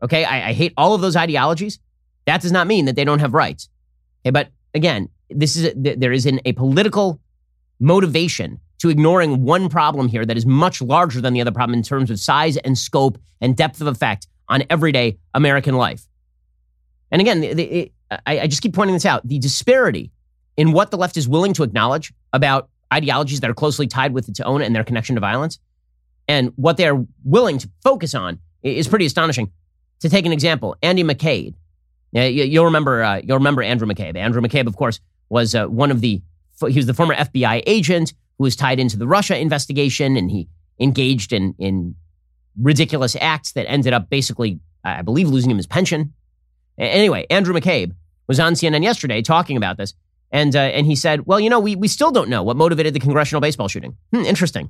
Okay, 0.01 0.23
I, 0.23 0.49
I 0.49 0.53
hate 0.53 0.73
all 0.77 0.95
of 0.95 1.01
those 1.01 1.17
ideologies. 1.17 1.77
That 2.25 2.39
does 2.39 2.53
not 2.53 2.67
mean 2.67 2.85
that 2.85 2.95
they 2.95 3.03
don't 3.03 3.19
have 3.19 3.33
rights. 3.33 3.67
Okay, 4.23 4.31
but 4.31 4.49
again, 4.73 5.09
this 5.29 5.57
is 5.57 5.65
a, 5.65 5.95
there 5.95 6.13
is 6.13 6.25
an, 6.25 6.39
a 6.45 6.53
political 6.53 7.19
motivation 7.81 8.61
to 8.77 8.89
ignoring 8.89 9.43
one 9.43 9.67
problem 9.67 10.07
here 10.07 10.25
that 10.25 10.37
is 10.37 10.45
much 10.45 10.81
larger 10.81 11.19
than 11.19 11.33
the 11.33 11.41
other 11.41 11.51
problem 11.51 11.77
in 11.77 11.83
terms 11.83 12.09
of 12.09 12.17
size 12.17 12.55
and 12.55 12.77
scope 12.77 13.17
and 13.41 13.57
depth 13.57 13.81
of 13.81 13.87
effect 13.87 14.27
on 14.47 14.63
everyday 14.69 15.17
American 15.33 15.75
life. 15.75 16.07
And 17.11 17.21
again, 17.21 17.41
the, 17.41 17.53
the, 17.53 17.91
I, 18.11 18.39
I 18.41 18.47
just 18.47 18.61
keep 18.61 18.73
pointing 18.73 18.95
this 18.95 19.05
out. 19.05 19.27
The 19.27 19.39
disparity 19.39 20.11
in 20.57 20.71
what 20.71 20.91
the 20.91 20.97
left 20.97 21.17
is 21.17 21.27
willing 21.27 21.53
to 21.53 21.63
acknowledge 21.63 22.13
about 22.33 22.69
ideologies 22.93 23.39
that 23.41 23.49
are 23.49 23.55
closely 23.55 23.87
tied 23.87 24.13
with 24.13 24.29
its 24.29 24.39
own 24.39 24.61
and 24.61 24.75
their 24.75 24.83
connection 24.83 25.15
to 25.15 25.21
violence, 25.21 25.59
and 26.27 26.51
what 26.55 26.77
they're 26.77 27.05
willing 27.23 27.57
to 27.59 27.69
focus 27.83 28.13
on 28.13 28.39
is 28.63 28.87
pretty 28.87 29.05
astonishing. 29.05 29.51
To 30.01 30.09
take 30.09 30.25
an 30.25 30.31
example, 30.31 30.75
Andy 30.81 31.03
McCabe. 31.03 31.55
You'll 32.11 32.65
remember. 32.65 33.03
Uh, 33.03 33.21
you'll 33.23 33.37
remember 33.37 33.61
Andrew 33.61 33.87
McCabe. 33.87 34.15
Andrew 34.15 34.41
McCabe, 34.41 34.67
of 34.67 34.75
course, 34.75 34.99
was 35.29 35.53
uh, 35.53 35.67
one 35.67 35.91
of 35.91 36.01
the. 36.01 36.21
He 36.67 36.75
was 36.75 36.87
the 36.87 36.93
former 36.93 37.15
FBI 37.15 37.63
agent 37.65 38.13
who 38.37 38.43
was 38.43 38.55
tied 38.55 38.79
into 38.79 38.97
the 38.97 39.07
Russia 39.07 39.37
investigation, 39.37 40.17
and 40.17 40.31
he 40.31 40.47
engaged 40.79 41.33
in 41.33 41.53
in 41.59 41.95
ridiculous 42.59 43.15
acts 43.19 43.51
that 43.53 43.69
ended 43.69 43.93
up 43.93 44.09
basically, 44.09 44.59
I 44.83 45.01
believe, 45.01 45.29
losing 45.29 45.51
him 45.51 45.57
his 45.57 45.67
pension. 45.67 46.13
Anyway, 46.77 47.25
Andrew 47.29 47.53
McCabe 47.53 47.93
was 48.29 48.39
on 48.39 48.53
CNN 48.53 48.83
yesterday 48.83 49.21
talking 49.21 49.57
about 49.57 49.75
this, 49.75 49.93
and 50.31 50.55
uh, 50.55 50.59
and 50.59 50.85
he 50.85 50.95
said, 50.95 51.25
"Well, 51.25 51.41
you 51.41 51.49
know, 51.49 51.59
we 51.59 51.75
we 51.75 51.89
still 51.89 52.11
don't 52.11 52.29
know 52.29 52.43
what 52.43 52.55
motivated 52.55 52.93
the 52.93 53.01
congressional 53.01 53.41
baseball 53.41 53.67
shooting. 53.67 53.97
Hmm, 54.13 54.21
interesting." 54.21 54.69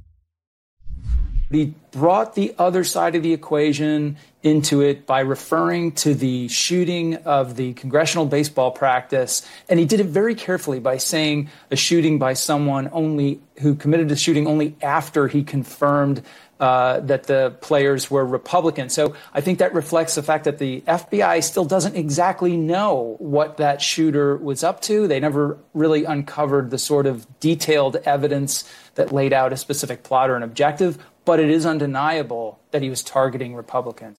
He 1.51 1.73
brought 1.91 2.35
the 2.35 2.53
other 2.59 2.83
side 2.83 3.15
of 3.15 3.23
the 3.23 3.33
equation 3.33 4.17
into 4.43 4.81
it 4.81 5.07
by 5.07 5.21
referring 5.21 5.93
to 5.93 6.13
the 6.13 6.47
shooting 6.47 7.15
of 7.15 7.55
the 7.55 7.73
congressional 7.73 8.27
baseball 8.27 8.69
practice. 8.69 9.41
And 9.67 9.79
he 9.79 9.85
did 9.87 9.99
it 9.99 10.05
very 10.05 10.35
carefully 10.35 10.79
by 10.79 10.97
saying 10.97 11.49
a 11.71 11.75
shooting 11.75 12.19
by 12.19 12.33
someone 12.33 12.87
only 12.91 13.41
who 13.61 13.73
committed 13.73 14.09
the 14.09 14.15
shooting 14.15 14.45
only 14.45 14.75
after 14.83 15.27
he 15.27 15.43
confirmed 15.43 16.21
uh, 16.59 16.99
that 17.01 17.23
the 17.23 17.55
players 17.61 18.11
were 18.11 18.25
Republican. 18.25 18.89
So 18.89 19.15
I 19.33 19.41
think 19.41 19.59
that 19.59 19.73
reflects 19.73 20.15
the 20.15 20.23
fact 20.23 20.43
that 20.43 20.57
the 20.57 20.81
FBI 20.81 21.43
still 21.43 21.65
doesn't 21.65 21.95
exactly 21.95 22.57
know 22.57 23.15
what 23.19 23.57
that 23.57 23.81
shooter 23.81 24.35
was 24.37 24.63
up 24.63 24.81
to. 24.81 25.07
They 25.07 25.19
never 25.19 25.57
really 25.73 26.03
uncovered 26.03 26.69
the 26.69 26.77
sort 26.77 27.05
of 27.05 27.25
detailed 27.39 27.95
evidence 27.97 28.69
that 28.95 29.11
laid 29.13 29.31
out 29.31 29.53
a 29.53 29.57
specific 29.57 30.03
plot 30.03 30.29
or 30.29 30.35
an 30.35 30.43
objective, 30.43 30.97
but 31.23 31.39
it 31.39 31.49
is 31.49 31.65
undeniable 31.65 32.59
that 32.71 32.81
he 32.81 32.89
was 32.89 33.03
targeting 33.03 33.55
Republicans. 33.55 34.17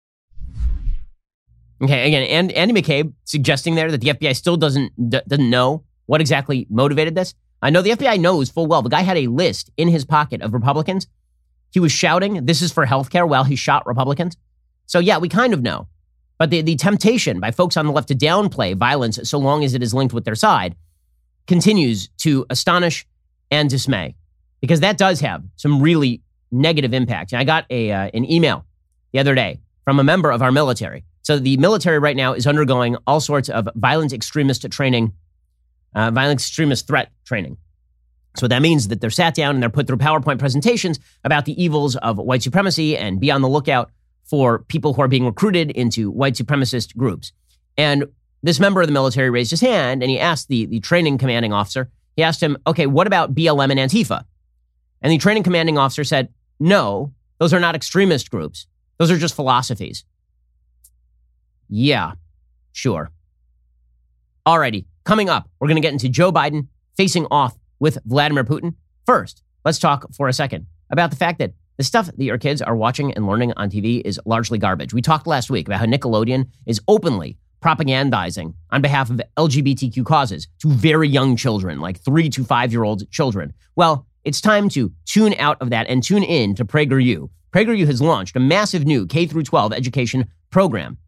Okay, 1.83 2.07
again, 2.07 2.22
and 2.24 2.53
Andy 2.53 2.74
McCabe 2.74 3.12
suggesting 3.24 3.74
there 3.74 3.90
that 3.90 4.00
the 4.00 4.09
FBI 4.09 4.37
still 4.37 4.57
doesn't 4.57 4.92
d- 5.11 5.20
doesn't 5.26 5.50
know 5.50 5.85
what 6.07 6.20
exactly 6.20 6.66
motivated 6.68 7.14
this. 7.14 7.35
I 7.62 7.70
know 7.70 7.83
the 7.83 7.90
FBI 7.90 8.18
knows 8.18 8.50
full 8.50 8.66
well. 8.66 8.83
The 8.83 8.90
guy 8.90 9.03
had 9.03 9.16
a 9.16 9.26
list 9.26 9.70
in 9.76 9.88
his 9.88 10.05
pocket 10.05 10.42
of 10.42 10.53
Republicans 10.55 11.07
he 11.70 11.80
was 11.80 11.92
shouting, 11.92 12.46
This 12.46 12.62
is 12.62 12.72
for 12.72 12.87
healthcare, 12.87 13.28
while 13.28 13.44
he 13.44 13.56
shot 13.56 13.87
Republicans. 13.87 14.37
So, 14.87 14.98
yeah, 14.98 15.18
we 15.18 15.28
kind 15.28 15.54
of 15.54 15.62
know. 15.62 15.88
But 16.38 16.50
the, 16.50 16.62
the 16.62 16.76
temptation 16.76 17.38
by 17.38 17.50
folks 17.50 17.76
on 17.76 17.87
the 17.87 17.92
left 17.92 18.09
to 18.09 18.14
downplay 18.14 18.74
violence 18.74 19.18
so 19.24 19.38
long 19.38 19.62
as 19.62 19.74
it 19.74 19.83
is 19.83 19.92
linked 19.92 20.14
with 20.14 20.24
their 20.24 20.35
side 20.35 20.74
continues 21.46 22.09
to 22.18 22.46
astonish 22.48 23.06
and 23.50 23.68
dismay 23.68 24.14
because 24.61 24.80
that 24.80 24.96
does 24.96 25.20
have 25.20 25.44
some 25.56 25.83
really 25.83 26.22
negative 26.50 26.94
impact. 26.94 27.33
And 27.33 27.40
I 27.40 27.44
got 27.44 27.66
a, 27.70 27.92
uh, 27.92 28.11
an 28.14 28.30
email 28.30 28.64
the 29.12 29.18
other 29.18 29.35
day 29.35 29.61
from 29.85 29.98
a 29.98 30.04
member 30.04 30.30
of 30.30 30.42
our 30.42 30.52
military. 30.52 31.04
So 31.22 31.38
the 31.38 31.56
military 31.59 31.98
right 31.98 32.16
now 32.16 32.33
is 32.33 32.46
undergoing 32.46 32.96
all 33.06 33.20
sorts 33.20 33.48
of 33.48 33.68
violent 33.74 34.12
extremist 34.12 34.68
training, 34.70 35.12
uh, 35.94 36.11
violent 36.11 36.40
extremist 36.40 36.87
threat 36.87 37.11
training. 37.24 37.56
So 38.36 38.46
that 38.48 38.62
means 38.62 38.88
that 38.88 39.00
they're 39.00 39.10
sat 39.10 39.34
down 39.34 39.56
and 39.56 39.62
they're 39.62 39.70
put 39.70 39.86
through 39.86 39.96
PowerPoint 39.96 40.38
presentations 40.38 41.00
about 41.24 41.44
the 41.44 41.62
evils 41.62 41.96
of 41.96 42.18
white 42.18 42.42
supremacy 42.42 42.96
and 42.96 43.20
be 43.20 43.30
on 43.30 43.42
the 43.42 43.48
lookout 43.48 43.90
for 44.24 44.60
people 44.60 44.94
who 44.94 45.02
are 45.02 45.08
being 45.08 45.26
recruited 45.26 45.70
into 45.72 46.10
white 46.10 46.34
supremacist 46.34 46.96
groups. 46.96 47.32
And 47.76 48.04
this 48.42 48.60
member 48.60 48.80
of 48.80 48.86
the 48.86 48.92
military 48.92 49.30
raised 49.30 49.50
his 49.50 49.60
hand 49.60 50.02
and 50.02 50.10
he 50.10 50.18
asked 50.18 50.48
the, 50.48 50.66
the 50.66 50.80
training 50.80 51.18
commanding 51.18 51.52
officer, 51.52 51.90
he 52.16 52.22
asked 52.22 52.42
him, 52.42 52.56
okay, 52.66 52.86
what 52.86 53.06
about 53.06 53.34
BLM 53.34 53.70
and 53.70 53.80
Antifa? 53.80 54.24
And 55.02 55.12
the 55.12 55.18
training 55.18 55.42
commanding 55.42 55.78
officer 55.78 56.04
said, 56.04 56.28
no, 56.60 57.12
those 57.38 57.52
are 57.52 57.60
not 57.60 57.74
extremist 57.74 58.30
groups. 58.30 58.66
Those 58.98 59.10
are 59.10 59.16
just 59.16 59.34
philosophies. 59.34 60.04
Yeah, 61.68 62.12
sure. 62.72 63.10
Alrighty, 64.46 64.84
coming 65.04 65.28
up, 65.28 65.48
we're 65.58 65.68
going 65.68 65.76
to 65.76 65.82
get 65.82 65.92
into 65.92 66.08
Joe 66.08 66.30
Biden 66.30 66.68
facing 66.96 67.26
off 67.30 67.56
with 67.80 67.98
Vladimir 68.04 68.44
Putin? 68.44 68.74
First, 69.04 69.42
let's 69.64 69.78
talk 69.78 70.12
for 70.14 70.28
a 70.28 70.32
second 70.32 70.66
about 70.90 71.10
the 71.10 71.16
fact 71.16 71.38
that 71.40 71.54
the 71.76 71.84
stuff 71.84 72.06
that 72.06 72.22
your 72.22 72.38
kids 72.38 72.60
are 72.60 72.76
watching 72.76 73.12
and 73.14 73.26
learning 73.26 73.54
on 73.56 73.70
TV 73.70 74.02
is 74.04 74.20
largely 74.26 74.58
garbage. 74.58 74.92
We 74.92 75.02
talked 75.02 75.26
last 75.26 75.50
week 75.50 75.66
about 75.66 75.80
how 75.80 75.86
Nickelodeon 75.86 76.48
is 76.66 76.80
openly 76.86 77.38
propagandizing 77.62 78.54
on 78.70 78.82
behalf 78.82 79.10
of 79.10 79.20
LGBTQ 79.36 80.04
causes 80.04 80.46
to 80.60 80.68
very 80.68 81.08
young 81.08 81.36
children, 81.36 81.80
like 81.80 81.98
three 82.00 82.28
to 82.30 82.44
five 82.44 82.72
year 82.72 82.84
old 82.84 83.10
children. 83.10 83.52
Well, 83.76 84.06
it's 84.24 84.40
time 84.40 84.68
to 84.70 84.92
tune 85.06 85.34
out 85.38 85.56
of 85.60 85.70
that 85.70 85.86
and 85.88 86.02
tune 86.02 86.22
in 86.22 86.54
to 86.56 86.64
PragerU. 86.64 87.30
PragerU 87.52 87.86
has 87.86 88.02
launched 88.02 88.36
a 88.36 88.40
massive 88.40 88.84
new 88.84 89.06
K 89.06 89.26
12 89.26 89.72
education 89.72 90.26
program. 90.50 90.98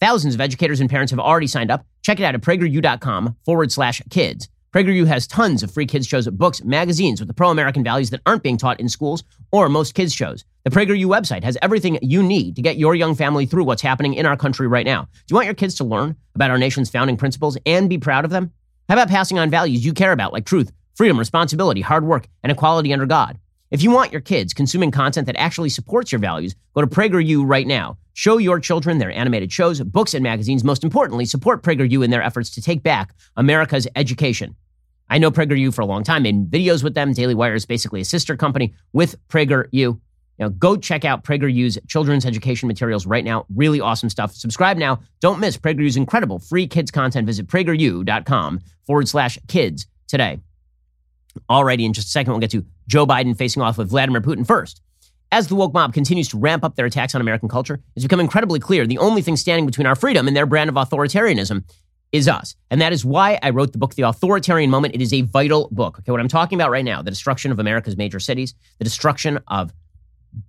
Thousands 0.00 0.34
of 0.34 0.40
educators 0.40 0.80
and 0.80 0.88
parents 0.88 1.10
have 1.10 1.20
already 1.20 1.46
signed 1.46 1.70
up. 1.70 1.84
Check 2.02 2.20
it 2.20 2.24
out 2.24 2.34
at 2.34 2.40
prageru.com 2.40 3.36
forward 3.44 3.70
slash 3.72 4.00
kids. 4.10 4.48
PragerU 4.72 5.04
has 5.08 5.26
tons 5.26 5.64
of 5.64 5.70
free 5.72 5.86
kids 5.86 6.06
shows, 6.06 6.28
books, 6.28 6.62
magazines 6.62 7.20
with 7.20 7.26
the 7.26 7.34
pro-American 7.34 7.82
values 7.82 8.10
that 8.10 8.20
aren't 8.24 8.44
being 8.44 8.56
taught 8.56 8.78
in 8.78 8.88
schools 8.88 9.24
or 9.50 9.68
most 9.68 9.94
kids 9.94 10.14
shows. 10.14 10.44
The 10.62 10.70
PragerU 10.70 11.06
website 11.06 11.42
has 11.42 11.58
everything 11.60 11.98
you 12.02 12.22
need 12.22 12.54
to 12.54 12.62
get 12.62 12.76
your 12.76 12.94
young 12.94 13.16
family 13.16 13.46
through 13.46 13.64
what's 13.64 13.82
happening 13.82 14.14
in 14.14 14.26
our 14.26 14.36
country 14.36 14.68
right 14.68 14.86
now. 14.86 15.02
Do 15.02 15.24
you 15.30 15.34
want 15.34 15.46
your 15.46 15.56
kids 15.56 15.74
to 15.76 15.84
learn 15.84 16.14
about 16.36 16.52
our 16.52 16.58
nation's 16.58 16.88
founding 16.88 17.16
principles 17.16 17.58
and 17.66 17.90
be 17.90 17.98
proud 17.98 18.24
of 18.24 18.30
them? 18.30 18.52
How 18.88 18.94
about 18.94 19.08
passing 19.08 19.40
on 19.40 19.50
values 19.50 19.84
you 19.84 19.92
care 19.92 20.12
about 20.12 20.32
like 20.32 20.46
truth, 20.46 20.70
freedom, 20.94 21.18
responsibility, 21.18 21.80
hard 21.80 22.04
work, 22.04 22.28
and 22.44 22.52
equality 22.52 22.92
under 22.92 23.06
God? 23.06 23.40
If 23.72 23.82
you 23.82 23.90
want 23.90 24.12
your 24.12 24.20
kids 24.20 24.54
consuming 24.54 24.92
content 24.92 25.26
that 25.26 25.36
actually 25.36 25.70
supports 25.70 26.12
your 26.12 26.20
values, 26.20 26.54
go 26.74 26.80
to 26.80 26.86
PragerU 26.86 27.42
right 27.44 27.66
now. 27.66 27.98
Show 28.20 28.36
your 28.36 28.60
children 28.60 28.98
their 28.98 29.10
animated 29.10 29.50
shows, 29.50 29.80
books, 29.80 30.12
and 30.12 30.22
magazines. 30.22 30.62
Most 30.62 30.84
importantly, 30.84 31.24
support 31.24 31.62
PragerU 31.62 32.04
in 32.04 32.10
their 32.10 32.22
efforts 32.22 32.50
to 32.50 32.60
take 32.60 32.82
back 32.82 33.14
America's 33.34 33.88
education. 33.96 34.54
I 35.08 35.16
know 35.16 35.30
PragerU 35.30 35.72
for 35.72 35.80
a 35.80 35.86
long 35.86 36.04
time, 36.04 36.24
made 36.24 36.50
videos 36.50 36.84
with 36.84 36.92
them. 36.92 37.14
Daily 37.14 37.34
Wire 37.34 37.54
is 37.54 37.64
basically 37.64 38.02
a 38.02 38.04
sister 38.04 38.36
company 38.36 38.74
with 38.92 39.16
PragerU. 39.28 39.98
Know, 40.38 40.50
go 40.50 40.76
check 40.76 41.06
out 41.06 41.24
PragerU's 41.24 41.78
children's 41.88 42.26
education 42.26 42.66
materials 42.68 43.06
right 43.06 43.24
now. 43.24 43.46
Really 43.54 43.80
awesome 43.80 44.10
stuff. 44.10 44.34
Subscribe 44.34 44.76
now. 44.76 45.00
Don't 45.20 45.40
miss 45.40 45.56
PragerU's 45.56 45.96
incredible 45.96 46.40
free 46.40 46.66
kids 46.66 46.90
content. 46.90 47.26
Visit 47.26 47.46
prageru.com 47.46 48.60
forward 48.86 49.08
slash 49.08 49.38
kids 49.48 49.86
today. 50.08 50.40
Alrighty, 51.48 51.86
in 51.86 51.94
just 51.94 52.08
a 52.08 52.10
second, 52.10 52.34
we'll 52.34 52.40
get 52.40 52.50
to 52.50 52.66
Joe 52.86 53.06
Biden 53.06 53.34
facing 53.34 53.62
off 53.62 53.78
with 53.78 53.88
Vladimir 53.88 54.20
Putin 54.20 54.46
first. 54.46 54.82
As 55.32 55.46
the 55.46 55.54
woke 55.54 55.72
mob 55.72 55.94
continues 55.94 56.28
to 56.30 56.38
ramp 56.38 56.64
up 56.64 56.74
their 56.74 56.86
attacks 56.86 57.14
on 57.14 57.20
American 57.20 57.48
culture, 57.48 57.80
it's 57.94 58.04
become 58.04 58.18
incredibly 58.18 58.58
clear 58.58 58.84
the 58.84 58.98
only 58.98 59.22
thing 59.22 59.36
standing 59.36 59.64
between 59.64 59.86
our 59.86 59.94
freedom 59.94 60.26
and 60.26 60.36
their 60.36 60.46
brand 60.46 60.68
of 60.68 60.74
authoritarianism 60.74 61.62
is 62.10 62.26
us. 62.26 62.56
And 62.68 62.80
that 62.80 62.92
is 62.92 63.04
why 63.04 63.38
I 63.40 63.50
wrote 63.50 63.70
the 63.70 63.78
book, 63.78 63.94
The 63.94 64.02
Authoritarian 64.02 64.70
Moment. 64.70 64.96
It 64.96 65.00
is 65.00 65.12
a 65.12 65.22
vital 65.22 65.68
book. 65.70 66.00
Okay, 66.00 66.10
what 66.10 66.20
I'm 66.20 66.26
talking 66.26 66.60
about 66.60 66.72
right 66.72 66.84
now, 66.84 67.00
the 67.00 67.12
destruction 67.12 67.52
of 67.52 67.60
America's 67.60 67.96
major 67.96 68.18
cities, 68.18 68.54
the 68.78 68.84
destruction 68.84 69.38
of 69.46 69.72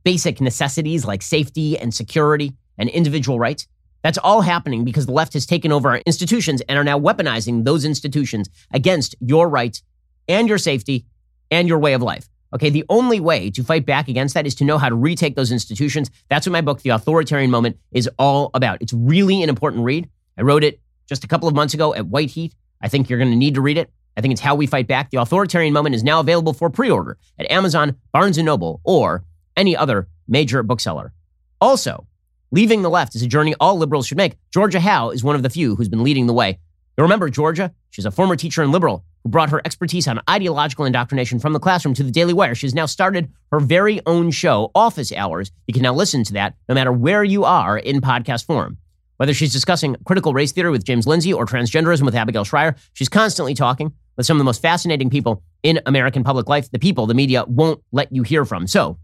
basic 0.03 0.41
necessities 0.41 1.05
like 1.05 1.21
safety 1.21 1.77
and 1.77 1.93
security 1.93 2.53
and 2.79 2.89
individual 2.89 3.37
rights. 3.37 3.67
That's 4.01 4.17
all 4.17 4.41
happening 4.41 4.83
because 4.83 5.05
the 5.05 5.11
left 5.11 5.33
has 5.33 5.45
taken 5.45 5.71
over 5.71 5.89
our 5.89 6.01
institutions 6.07 6.61
and 6.61 6.79
are 6.79 6.83
now 6.83 6.99
weaponizing 6.99 7.65
those 7.65 7.85
institutions 7.85 8.49
against 8.73 9.13
your 9.19 9.47
rights 9.47 9.83
and 10.27 10.49
your 10.49 10.57
safety 10.57 11.05
and 11.51 11.67
your 11.67 11.77
way 11.77 11.93
of 11.93 12.01
life. 12.01 12.30
Okay, 12.53 12.69
the 12.69 12.83
only 12.89 13.19
way 13.19 13.49
to 13.51 13.63
fight 13.63 13.85
back 13.85 14.09
against 14.09 14.33
that 14.33 14.45
is 14.45 14.55
to 14.55 14.65
know 14.65 14.77
how 14.77 14.89
to 14.89 14.95
retake 14.95 15.35
those 15.35 15.51
institutions. 15.51 16.11
That's 16.29 16.45
what 16.45 16.51
my 16.51 16.61
book, 16.61 16.81
The 16.81 16.89
Authoritarian 16.89 17.49
Moment, 17.49 17.77
is 17.91 18.09
all 18.19 18.51
about. 18.53 18.81
It's 18.81 18.91
really 18.93 19.41
an 19.41 19.49
important 19.49 19.83
read. 19.83 20.09
I 20.37 20.41
wrote 20.41 20.63
it 20.63 20.81
just 21.07 21.23
a 21.23 21.27
couple 21.27 21.47
of 21.47 21.55
months 21.55 21.73
ago 21.73 21.93
at 21.93 22.07
White 22.07 22.31
Heat. 22.31 22.53
I 22.81 22.89
think 22.89 23.09
you're 23.09 23.19
going 23.19 23.31
to 23.31 23.37
need 23.37 23.55
to 23.55 23.61
read 23.61 23.77
it. 23.77 23.89
I 24.17 24.21
think 24.21 24.33
it's 24.33 24.41
How 24.41 24.55
We 24.55 24.67
Fight 24.67 24.87
Back. 24.87 25.11
The 25.11 25.21
Authoritarian 25.21 25.73
Moment 25.73 25.95
is 25.95 26.03
now 26.03 26.19
available 26.19 26.51
for 26.51 26.69
pre-order 26.69 27.17
at 27.39 27.49
Amazon, 27.49 27.95
Barnes 28.11 28.37
& 28.37 28.43
Noble, 28.43 28.81
or 28.83 29.23
any 29.55 29.77
other 29.77 30.09
major 30.27 30.61
bookseller. 30.61 31.13
Also, 31.61 32.05
leaving 32.51 32.81
the 32.81 32.89
left 32.89 33.15
is 33.15 33.21
a 33.21 33.27
journey 33.27 33.55
all 33.61 33.77
liberals 33.77 34.07
should 34.07 34.17
make. 34.17 34.35
Georgia 34.53 34.81
Howe 34.81 35.11
is 35.11 35.23
one 35.23 35.37
of 35.37 35.43
the 35.43 35.49
few 35.49 35.75
who's 35.77 35.89
been 35.89 36.03
leading 36.03 36.27
the 36.27 36.33
way. 36.33 36.59
You 36.97 37.03
remember 37.03 37.29
Georgia? 37.29 37.73
She's 37.91 38.05
a 38.05 38.11
former 38.11 38.35
teacher 38.35 38.61
and 38.61 38.73
liberal 38.73 39.05
who 39.23 39.29
brought 39.29 39.49
her 39.49 39.61
expertise 39.65 40.07
on 40.07 40.21
ideological 40.29 40.85
indoctrination 40.85 41.39
from 41.39 41.53
the 41.53 41.59
classroom 41.59 41.93
to 41.95 42.03
the 42.03 42.11
Daily 42.11 42.33
Wire. 42.33 42.55
She 42.55 42.65
has 42.65 42.73
now 42.73 42.85
started 42.85 43.31
her 43.51 43.59
very 43.59 44.01
own 44.05 44.31
show, 44.31 44.71
Office 44.75 45.11
Hours. 45.11 45.51
You 45.67 45.73
can 45.73 45.83
now 45.83 45.93
listen 45.93 46.23
to 46.25 46.33
that 46.33 46.55
no 46.67 46.75
matter 46.75 46.91
where 46.91 47.23
you 47.23 47.43
are 47.43 47.77
in 47.77 48.01
podcast 48.01 48.45
form. 48.45 48.77
Whether 49.17 49.35
she's 49.35 49.53
discussing 49.53 49.95
critical 50.05 50.33
race 50.33 50.51
theory 50.51 50.71
with 50.71 50.83
James 50.83 51.05
Lindsay 51.05 51.31
or 51.31 51.45
transgenderism 51.45 52.01
with 52.01 52.15
Abigail 52.15 52.43
Shrier, 52.43 52.75
she's 52.93 53.09
constantly 53.09 53.53
talking 53.53 53.93
with 54.17 54.25
some 54.25 54.37
of 54.37 54.39
the 54.39 54.45
most 54.45 54.61
fascinating 54.61 55.09
people 55.09 55.43
in 55.63 55.79
American 55.85 56.23
public 56.23 56.49
life, 56.49 56.71
the 56.71 56.79
people 56.79 57.05
the 57.05 57.13
media 57.13 57.43
won't 57.45 57.81
let 57.91 58.11
you 58.11 58.23
hear 58.23 58.45
from. 58.45 58.65
So, 58.65 58.97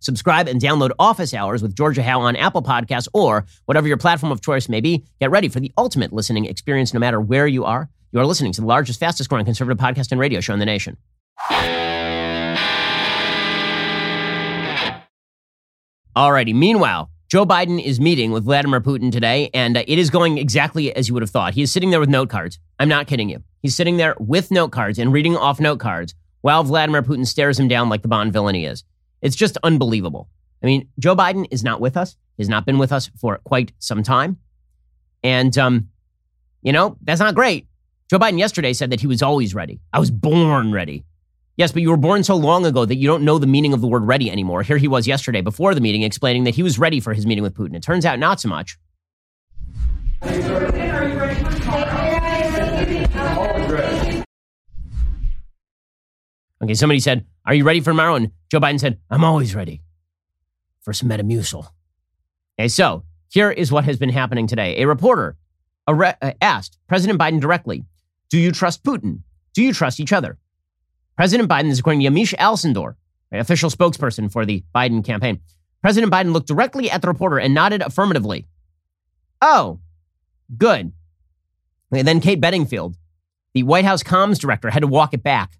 subscribe 0.00 0.48
and 0.48 0.60
download 0.60 0.90
Office 0.98 1.32
Hours 1.32 1.62
with 1.62 1.76
Georgia 1.76 2.02
Howe 2.02 2.20
on 2.20 2.36
Apple 2.36 2.62
Podcasts 2.62 3.08
or 3.12 3.46
whatever 3.66 3.86
your 3.88 3.96
platform 3.96 4.32
of 4.32 4.40
choice 4.40 4.68
may 4.68 4.80
be. 4.80 5.04
Get 5.20 5.30
ready 5.30 5.48
for 5.48 5.60
the 5.60 5.72
ultimate 5.78 6.12
listening 6.12 6.44
experience 6.46 6.92
no 6.92 7.00
matter 7.00 7.20
where 7.20 7.46
you 7.46 7.64
are. 7.64 7.88
You 8.12 8.20
are 8.20 8.26
listening 8.26 8.52
to 8.52 8.60
the 8.60 8.66
largest, 8.66 9.00
fastest 9.00 9.28
growing 9.28 9.44
conservative 9.44 9.78
podcast 9.78 10.12
and 10.12 10.20
radio 10.20 10.40
show 10.40 10.52
in 10.52 10.58
the 10.58 10.66
nation. 10.66 10.96
Alrighty. 16.16 16.54
Meanwhile, 16.54 17.10
Joe 17.28 17.44
Biden 17.44 17.82
is 17.82 18.00
meeting 18.00 18.30
with 18.30 18.44
Vladimir 18.44 18.80
Putin 18.80 19.12
today, 19.12 19.50
and 19.52 19.76
uh, 19.76 19.82
it 19.86 19.98
is 19.98 20.08
going 20.08 20.38
exactly 20.38 20.94
as 20.94 21.08
you 21.08 21.14
would 21.14 21.22
have 21.22 21.30
thought. 21.30 21.52
He 21.54 21.62
is 21.62 21.72
sitting 21.72 21.90
there 21.90 22.00
with 22.00 22.08
note 22.08 22.30
cards. 22.30 22.58
I'm 22.78 22.88
not 22.88 23.06
kidding 23.06 23.28
you. 23.28 23.42
He's 23.60 23.74
sitting 23.74 23.96
there 23.96 24.14
with 24.18 24.50
note 24.50 24.70
cards 24.70 24.98
and 24.98 25.12
reading 25.12 25.36
off 25.36 25.60
note 25.60 25.80
cards 25.80 26.14
while 26.40 26.62
Vladimir 26.62 27.02
Putin 27.02 27.26
stares 27.26 27.58
him 27.58 27.68
down 27.68 27.88
like 27.88 28.02
the 28.02 28.08
Bond 28.08 28.32
villain 28.32 28.54
he 28.54 28.64
is. 28.64 28.84
It's 29.20 29.36
just 29.36 29.58
unbelievable. 29.62 30.28
I 30.62 30.66
mean, 30.66 30.88
Joe 30.98 31.16
Biden 31.16 31.46
is 31.50 31.64
not 31.64 31.80
with 31.80 31.96
us. 31.96 32.16
He's 32.38 32.48
not 32.48 32.64
been 32.64 32.78
with 32.78 32.92
us 32.92 33.10
for 33.20 33.38
quite 33.44 33.72
some 33.78 34.02
time. 34.02 34.38
And, 35.24 35.58
um, 35.58 35.88
you 36.62 36.72
know, 36.72 36.96
that's 37.02 37.20
not 37.20 37.34
great. 37.34 37.66
Joe 38.08 38.20
Biden 38.20 38.38
yesterday 38.38 38.72
said 38.72 38.90
that 38.90 39.00
he 39.00 39.08
was 39.08 39.20
always 39.20 39.54
ready. 39.54 39.80
I 39.92 39.98
was 39.98 40.12
born 40.12 40.72
ready. 40.72 41.04
Yes, 41.56 41.72
but 41.72 41.82
you 41.82 41.90
were 41.90 41.96
born 41.96 42.22
so 42.22 42.36
long 42.36 42.64
ago 42.64 42.84
that 42.84 42.96
you 42.96 43.08
don't 43.08 43.24
know 43.24 43.38
the 43.38 43.46
meaning 43.46 43.72
of 43.72 43.80
the 43.80 43.88
word 43.88 44.04
ready 44.06 44.30
anymore. 44.30 44.62
Here 44.62 44.76
he 44.76 44.86
was 44.86 45.08
yesterday 45.08 45.40
before 45.40 45.74
the 45.74 45.80
meeting 45.80 46.02
explaining 46.02 46.44
that 46.44 46.54
he 46.54 46.62
was 46.62 46.78
ready 46.78 47.00
for 47.00 47.14
his 47.14 47.26
meeting 47.26 47.42
with 47.42 47.54
Putin. 47.54 47.74
It 47.74 47.82
turns 47.82 48.04
out 48.04 48.18
not 48.18 48.40
so 48.40 48.48
much. 48.48 48.78
Okay, 56.62 56.74
somebody 56.74 57.00
said, 57.00 57.26
Are 57.44 57.54
you 57.54 57.64
ready 57.64 57.80
for 57.80 57.90
tomorrow? 57.90 58.14
And 58.14 58.30
Joe 58.50 58.60
Biden 58.60 58.78
said, 58.78 58.98
I'm 59.10 59.24
always 59.24 59.54
ready 59.54 59.82
for 60.80 60.92
some 60.92 61.08
Metamucil. 61.08 61.66
Okay, 62.58 62.68
so 62.68 63.02
here 63.28 63.50
is 63.50 63.72
what 63.72 63.84
has 63.84 63.96
been 63.96 64.10
happening 64.10 64.46
today. 64.46 64.80
A 64.80 64.86
reporter 64.86 65.36
uh, 65.88 66.12
asked 66.40 66.78
President 66.86 67.18
Biden 67.18 67.40
directly, 67.40 67.84
Do 68.28 68.38
you 68.38 68.52
trust 68.52 68.84
Putin? 68.84 69.20
Do 69.54 69.62
you 69.62 69.72
trust 69.72 70.00
each 70.00 70.12
other? 70.12 70.38
President 71.16 71.48
Biden, 71.48 71.70
is 71.70 71.78
according 71.78 72.00
to 72.00 72.08
Yamiche 72.08 72.34
Alcindor, 72.36 72.96
official 73.32 73.70
spokesperson 73.70 74.30
for 74.30 74.44
the 74.44 74.64
Biden 74.74 75.04
campaign. 75.04 75.40
President 75.80 76.12
Biden 76.12 76.32
looked 76.32 76.48
directly 76.48 76.90
at 76.90 77.00
the 77.02 77.08
reporter 77.08 77.38
and 77.38 77.54
nodded 77.54 77.80
affirmatively. 77.80 78.46
Oh, 79.40 79.80
good. 80.56 80.92
And 81.92 82.08
then 82.08 82.20
Kate 82.20 82.40
Bedingfield, 82.40 82.96
the 83.54 83.62
White 83.62 83.84
House 83.84 84.02
comms 84.02 84.38
director, 84.38 84.70
had 84.70 84.80
to 84.80 84.86
walk 84.86 85.14
it 85.14 85.22
back. 85.22 85.58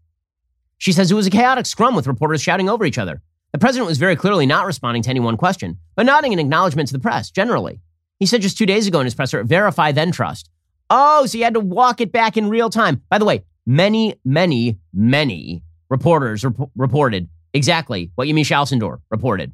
She 0.79 0.93
says 0.93 1.11
it 1.11 1.15
was 1.15 1.27
a 1.27 1.31
chaotic 1.31 1.65
scrum 1.67 1.95
with 1.95 2.07
reporters 2.07 2.43
shouting 2.43 2.69
over 2.69 2.85
each 2.85 2.99
other. 2.99 3.23
The 3.53 3.59
president 3.59 3.89
was 3.89 3.99
very 3.99 4.17
clearly 4.17 4.45
not 4.45 4.67
responding 4.67 5.03
to 5.05 5.11
any 5.11 5.21
one 5.21 5.37
question, 5.37 5.79
but 5.95 6.05
nodding 6.05 6.33
in 6.33 6.39
acknowledgement 6.39 6.89
to 6.89 6.93
the 6.93 7.01
press 7.01 7.31
generally. 7.31 7.81
He 8.19 8.27
said 8.27 8.43
just 8.43 8.59
two 8.59 8.67
days 8.67 8.87
ago 8.87 9.01
in 9.01 9.07
his 9.07 9.15
presser, 9.15 9.45
verify, 9.45 9.93
then 9.93 10.11
trust. 10.11 10.51
Oh, 10.89 11.27
so 11.27 11.39
you 11.39 11.45
had 11.45 11.55
to 11.55 11.61
walk 11.61 12.01
it 12.01 12.13
back 12.13 12.37
in 12.37 12.49
real 12.49 12.71
time. 12.71 13.03
By 13.09 13.19
the 13.19 13.25
way, 13.25 13.45
many, 13.67 14.15
many, 14.25 14.79
many 14.93 15.63
reporters 15.89 16.45
rep- 16.45 16.71
reported 16.77 17.29
exactly 17.53 18.11
what 18.15 18.29
Yamiche 18.29 18.55
Alcindor 18.55 19.01
reported. 19.11 19.53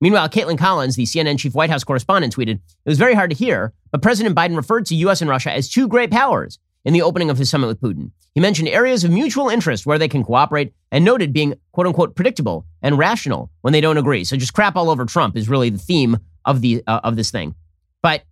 Meanwhile, 0.00 0.30
Kaitlan 0.30 0.58
Collins, 0.58 0.96
the 0.96 1.04
CNN 1.04 1.38
chief 1.38 1.54
White 1.54 1.68
House 1.68 1.84
correspondent, 1.84 2.34
tweeted, 2.34 2.54
It 2.54 2.88
was 2.88 2.98
very 2.98 3.14
hard 3.14 3.30
to 3.30 3.36
hear, 3.36 3.74
but 3.90 4.00
President 4.00 4.34
Biden 4.34 4.56
referred 4.56 4.86
to 4.86 4.94
U.S. 4.94 5.20
and 5.20 5.28
Russia 5.28 5.52
as 5.52 5.68
two 5.68 5.88
great 5.88 6.10
powers 6.10 6.58
in 6.86 6.94
the 6.94 7.02
opening 7.02 7.28
of 7.28 7.36
his 7.36 7.50
summit 7.50 7.66
with 7.66 7.80
Putin. 7.80 8.10
He 8.34 8.40
mentioned 8.40 8.68
areas 8.68 9.04
of 9.04 9.10
mutual 9.10 9.50
interest 9.50 9.84
where 9.84 9.98
they 9.98 10.08
can 10.08 10.24
cooperate 10.24 10.72
and 10.90 11.04
noted 11.04 11.34
being 11.34 11.54
quote 11.72 11.86
unquote 11.86 12.14
predictable 12.14 12.64
and 12.80 12.96
rational 12.96 13.50
when 13.60 13.72
they 13.72 13.80
don't 13.82 13.98
agree. 13.98 14.24
So 14.24 14.36
just 14.36 14.54
crap 14.54 14.76
all 14.76 14.88
over 14.88 15.04
Trump 15.04 15.36
is 15.36 15.48
really 15.48 15.68
the 15.68 15.78
theme 15.78 16.18
of 16.46 16.62
the 16.62 16.82
uh, 16.86 17.00
of 17.04 17.16
this 17.16 17.30
thing. 17.30 17.54
But 18.02 18.22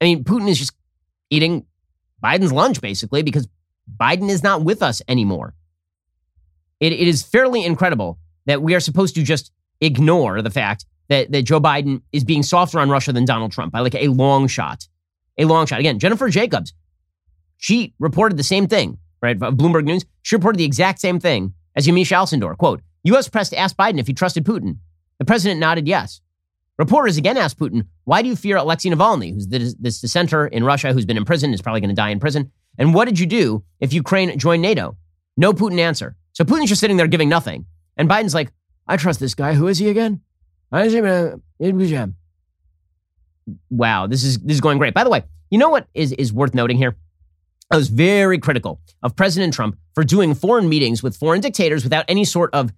I 0.00 0.04
mean, 0.04 0.24
Putin 0.24 0.48
is 0.48 0.58
just 0.58 0.72
eating 1.30 1.66
Biden's 2.22 2.52
lunch 2.52 2.80
basically 2.80 3.22
because 3.22 3.48
Biden 4.00 4.28
is 4.28 4.42
not 4.42 4.62
with 4.62 4.82
us 4.82 5.02
anymore. 5.08 5.54
It, 6.80 6.92
it 6.92 7.08
is 7.08 7.22
fairly 7.22 7.64
incredible 7.64 8.18
that 8.46 8.62
we 8.62 8.74
are 8.74 8.80
supposed 8.80 9.14
to 9.16 9.22
just 9.22 9.50
ignore 9.80 10.42
the 10.42 10.50
fact 10.50 10.86
that, 11.08 11.32
that 11.32 11.42
Joe 11.42 11.60
Biden 11.60 12.02
is 12.12 12.24
being 12.24 12.42
softer 12.42 12.80
on 12.80 12.90
Russia 12.90 13.12
than 13.12 13.24
Donald 13.24 13.52
Trump 13.52 13.72
by 13.72 13.80
like 13.80 13.94
a 13.94 14.08
long 14.08 14.46
shot. 14.46 14.86
A 15.38 15.44
long 15.44 15.66
shot. 15.66 15.80
Again, 15.80 15.98
Jennifer 15.98 16.28
Jacobs, 16.28 16.72
she 17.56 17.94
reported 17.98 18.36
the 18.36 18.44
same 18.44 18.66
thing, 18.66 18.98
right? 19.22 19.38
Bloomberg 19.38 19.84
News. 19.84 20.04
She 20.22 20.36
reported 20.36 20.58
the 20.58 20.64
exact 20.64 21.00
same 21.00 21.20
thing 21.20 21.54
as 21.76 21.86
Yamiche 21.86 22.12
Alcindor. 22.16 22.56
Quote, 22.56 22.82
U.S. 23.04 23.28
press 23.28 23.52
asked 23.52 23.76
Biden 23.76 23.98
if 23.98 24.06
he 24.06 24.12
trusted 24.12 24.44
Putin. 24.44 24.78
The 25.18 25.24
president 25.24 25.60
nodded 25.60 25.86
yes. 25.86 26.20
Reporters 26.78 27.16
again 27.16 27.36
asked 27.36 27.58
Putin, 27.58 27.86
why 28.08 28.22
do 28.22 28.28
you 28.28 28.36
fear 28.36 28.56
Alexei 28.56 28.88
Navalny, 28.88 29.34
who's 29.34 29.46
this 29.48 30.00
dissenter 30.00 30.46
in 30.46 30.64
Russia 30.64 30.94
who's 30.94 31.04
been 31.04 31.18
in 31.18 31.26
prison, 31.26 31.52
is 31.52 31.60
probably 31.60 31.82
going 31.82 31.90
to 31.90 31.94
die 31.94 32.08
in 32.08 32.18
prison? 32.18 32.50
And 32.78 32.94
what 32.94 33.04
did 33.04 33.18
you 33.18 33.26
do 33.26 33.64
if 33.80 33.92
Ukraine 33.92 34.38
joined 34.38 34.62
NATO? 34.62 34.96
No 35.36 35.52
Putin 35.52 35.78
answer. 35.78 36.16
So 36.32 36.42
Putin's 36.42 36.70
just 36.70 36.80
sitting 36.80 36.96
there 36.96 37.06
giving 37.06 37.28
nothing. 37.28 37.66
And 37.98 38.08
Biden's 38.08 38.32
like, 38.32 38.50
I 38.86 38.96
trust 38.96 39.20
this 39.20 39.34
guy. 39.34 39.52
Who 39.52 39.68
is 39.68 39.76
he 39.76 39.90
again? 39.90 40.22
Uh, 40.72 41.36
wow, 43.68 44.06
this 44.06 44.24
is 44.24 44.38
this 44.38 44.54
is 44.54 44.62
going 44.62 44.78
great. 44.78 44.94
By 44.94 45.04
the 45.04 45.10
way, 45.10 45.24
you 45.50 45.58
know 45.58 45.68
what 45.68 45.86
is, 45.92 46.12
is 46.12 46.32
worth 46.32 46.54
noting 46.54 46.78
here? 46.78 46.96
I 47.70 47.76
was 47.76 47.88
very 47.90 48.38
critical 48.38 48.80
of 49.02 49.16
President 49.16 49.52
Trump 49.52 49.76
for 49.94 50.02
doing 50.02 50.32
foreign 50.34 50.70
meetings 50.70 51.02
with 51.02 51.14
foreign 51.14 51.42
dictators 51.42 51.84
without 51.84 52.06
any 52.08 52.24
sort 52.24 52.54
of 52.54 52.72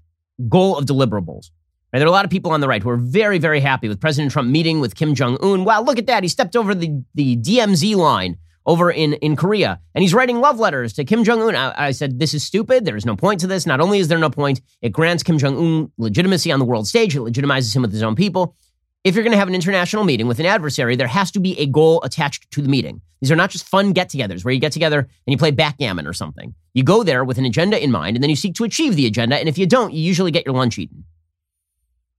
goal 0.49 0.77
of 0.77 0.87
deliverables. 0.87 1.51
Right? 1.93 1.99
There 1.99 2.07
are 2.07 2.09
a 2.09 2.13
lot 2.13 2.25
of 2.25 2.31
people 2.31 2.53
on 2.53 2.61
the 2.61 2.69
right 2.69 2.83
who 2.83 2.91
are 2.91 2.97
very, 2.97 3.39
very 3.39 3.61
happy 3.61 3.89
with 3.89 4.01
President 4.01 4.33
Trump 4.33 4.49
meeting 4.49 4.81
with 4.81 4.95
Kim 4.95 5.15
Jong 5.15 5.39
Un. 5.43 5.65
Wow, 5.65 5.83
look 5.83 5.99
at 5.99 6.07
that. 6.07 6.23
He 6.23 6.29
stepped 6.29 6.55
over 6.55 6.75
the, 6.75 7.03
the 7.15 7.37
DMZ 7.37 7.97
line 7.97 8.37
over 8.67 8.91
in, 8.91 9.15
in 9.15 9.35
Korea, 9.35 9.81
and 9.95 10.03
he's 10.03 10.15
writing 10.15 10.39
love 10.39 10.61
letters 10.61 10.93
to 10.93 11.05
Kim 11.05 11.25
Jong 11.25 11.43
Un. 11.43 11.57
I, 11.57 11.87
I, 11.87 11.91
said, 11.91 12.21
This 12.21 12.35
is 12.35 12.45
stupid. 12.45 12.85
There 12.85 12.97
is 12.97 13.07
no 13.07 13.17
point 13.17 13.41
to 13.41 13.47
this. 13.47 13.67
Not 13.67 13.81
only 13.81 13.99
is 13.99 14.09
there 14.09 14.19
no 14.19 14.31
point, 14.31 14.61
it 14.83 14.91
grants 14.91 15.23
Kim 15.23 15.39
Jong 15.39 15.57
Un 15.57 15.93
legitimacy 15.99 16.53
on 16.53 16.59
the 16.61 16.65
world 16.65 16.87
stage, 16.87 17.17
it 17.17 17.21
legitimizes 17.21 17.75
him 17.75 17.83
with 17.83 17.93
his 17.93 18.03
own 18.03 18.15
people. 18.15 18.55
If 19.03 19.15
you're 19.15 19.25
going 19.25 19.33
to 19.33 19.39
have 19.39 19.49
an 19.49 19.55
international 19.55 20.05
meeting 20.05 20.27
with 20.27 20.41
an 20.41 20.47
adversary, 20.47 20.95
there 20.95 21.07
has 21.07 21.31
to 21.31 21.41
be 21.41 21.59
a 21.59 21.67
goal 21.67 22.03
attached 22.03 22.51
to 22.51 22.61
the 22.61 22.69
meeting. 22.69 23.01
These 23.23 23.33
are 23.33 23.37
not 23.37 23.49
just 23.51 23.67
fun 23.67 23.93
get 23.93 24.11
togethers 24.11 24.45
where 24.45 24.53
you 24.53 24.61
get 24.61 24.73
together 24.73 24.99
and 24.99 25.09
you 25.27 25.39
play 25.39 25.51
backgammon 25.51 26.07
or 26.07 26.13
something. 26.13 26.55
You 26.75 26.83
go 26.83 27.03
there 27.03 27.25
with 27.25 27.39
an 27.39 27.47
agenda 27.47 27.83
in 27.83 27.91
mind, 27.91 28.17
and 28.17 28.23
then 28.23 28.29
you 28.29 28.37
seek 28.37 28.55
to 28.57 28.65
achieve 28.65 28.97
the 28.97 29.07
agenda. 29.07 29.37
And 29.37 29.49
if 29.49 29.57
you 29.57 29.67
don't, 29.67 29.95
you 29.95 30.03
usually 30.03 30.31
get 30.31 30.45
your 30.45 30.55
lunch 30.55 30.79
eaten. 30.79 31.05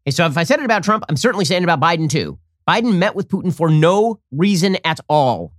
So 0.09 0.25
if 0.25 0.37
I 0.37 0.43
said 0.43 0.59
it 0.59 0.65
about 0.65 0.83
Trump, 0.83 1.03
I'm 1.07 1.17
certainly 1.17 1.45
saying 1.45 1.61
it 1.61 1.69
about 1.69 1.79
Biden 1.79 2.09
too. 2.09 2.39
Biden 2.67 2.97
met 2.97 3.15
with 3.15 3.27
Putin 3.27 3.53
for 3.53 3.69
no 3.69 4.19
reason 4.31 4.77
at 4.83 4.99
all. 5.07 5.53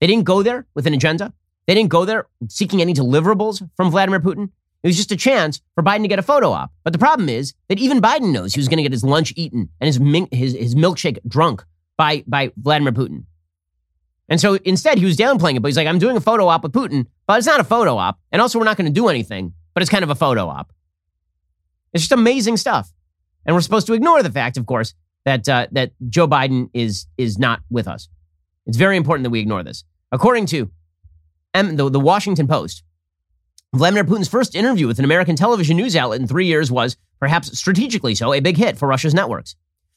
They 0.00 0.06
didn't 0.06 0.24
go 0.24 0.42
there 0.42 0.66
with 0.74 0.86
an 0.86 0.94
agenda. 0.94 1.32
They 1.66 1.74
didn't 1.74 1.90
go 1.90 2.04
there 2.04 2.26
seeking 2.48 2.80
any 2.80 2.94
deliverables 2.94 3.68
from 3.76 3.90
Vladimir 3.90 4.20
Putin. 4.20 4.50
It 4.82 4.88
was 4.88 4.96
just 4.96 5.12
a 5.12 5.16
chance 5.16 5.60
for 5.74 5.84
Biden 5.84 6.02
to 6.02 6.08
get 6.08 6.18
a 6.18 6.22
photo 6.22 6.50
op. 6.50 6.72
But 6.84 6.94
the 6.94 6.98
problem 6.98 7.28
is 7.28 7.52
that 7.68 7.78
even 7.78 8.00
Biden 8.00 8.32
knows 8.32 8.54
he 8.54 8.60
was 8.60 8.68
going 8.68 8.78
to 8.78 8.82
get 8.82 8.92
his 8.92 9.04
lunch 9.04 9.32
eaten 9.36 9.68
and 9.78 9.86
his, 9.86 9.98
his, 10.32 10.54
his 10.54 10.74
milkshake 10.74 11.18
drunk 11.28 11.64
by, 11.98 12.24
by 12.26 12.50
Vladimir 12.56 12.92
Putin. 12.92 13.24
And 14.30 14.40
so 14.40 14.54
instead, 14.64 14.96
he 14.96 15.04
was 15.04 15.16
downplaying 15.16 15.56
it, 15.56 15.60
but 15.60 15.68
he's 15.68 15.76
like, 15.76 15.88
I'm 15.88 15.98
doing 15.98 16.16
a 16.16 16.20
photo 16.20 16.46
op 16.46 16.62
with 16.62 16.72
Putin, 16.72 17.06
but 17.26 17.36
it's 17.36 17.46
not 17.46 17.60
a 17.60 17.64
photo 17.64 17.96
op. 17.96 18.18
And 18.32 18.40
also, 18.40 18.58
we're 18.58 18.64
not 18.64 18.76
going 18.76 18.86
to 18.86 18.92
do 18.92 19.08
anything, 19.08 19.52
but 19.74 19.82
it's 19.82 19.90
kind 19.90 20.04
of 20.04 20.10
a 20.10 20.14
photo 20.14 20.48
op. 20.48 20.72
It's 21.92 22.04
just 22.04 22.12
amazing 22.12 22.56
stuff. 22.56 22.92
And 23.46 23.54
we're 23.54 23.62
supposed 23.62 23.86
to 23.88 23.94
ignore 23.94 24.22
the 24.22 24.30
fact, 24.30 24.56
of 24.56 24.66
course, 24.66 24.94
that, 25.24 25.48
uh, 25.48 25.66
that 25.72 25.92
Joe 26.08 26.28
Biden 26.28 26.70
is, 26.72 27.06
is 27.18 27.38
not 27.38 27.60
with 27.70 27.88
us. 27.88 28.08
It's 28.66 28.76
very 28.76 28.96
important 28.96 29.24
that 29.24 29.30
we 29.30 29.40
ignore 29.40 29.62
this. 29.62 29.84
According 30.12 30.46
to 30.46 30.70
M- 31.54 31.76
the, 31.76 31.88
the 31.90 32.00
Washington 32.00 32.46
Post, 32.46 32.84
Vladimir 33.72 34.04
Putin's 34.04 34.28
first 34.28 34.54
interview 34.54 34.86
with 34.86 34.98
an 34.98 35.04
American 35.04 35.36
television 35.36 35.76
news 35.76 35.94
outlet 35.94 36.20
in 36.20 36.26
three 36.26 36.46
years 36.46 36.70
was, 36.70 36.96
perhaps 37.20 37.56
strategically 37.56 38.14
so, 38.14 38.32
a 38.32 38.40
big 38.40 38.56
hit 38.56 38.76
for 38.76 38.88
Russia's 38.88 39.14
networks. 39.14 39.54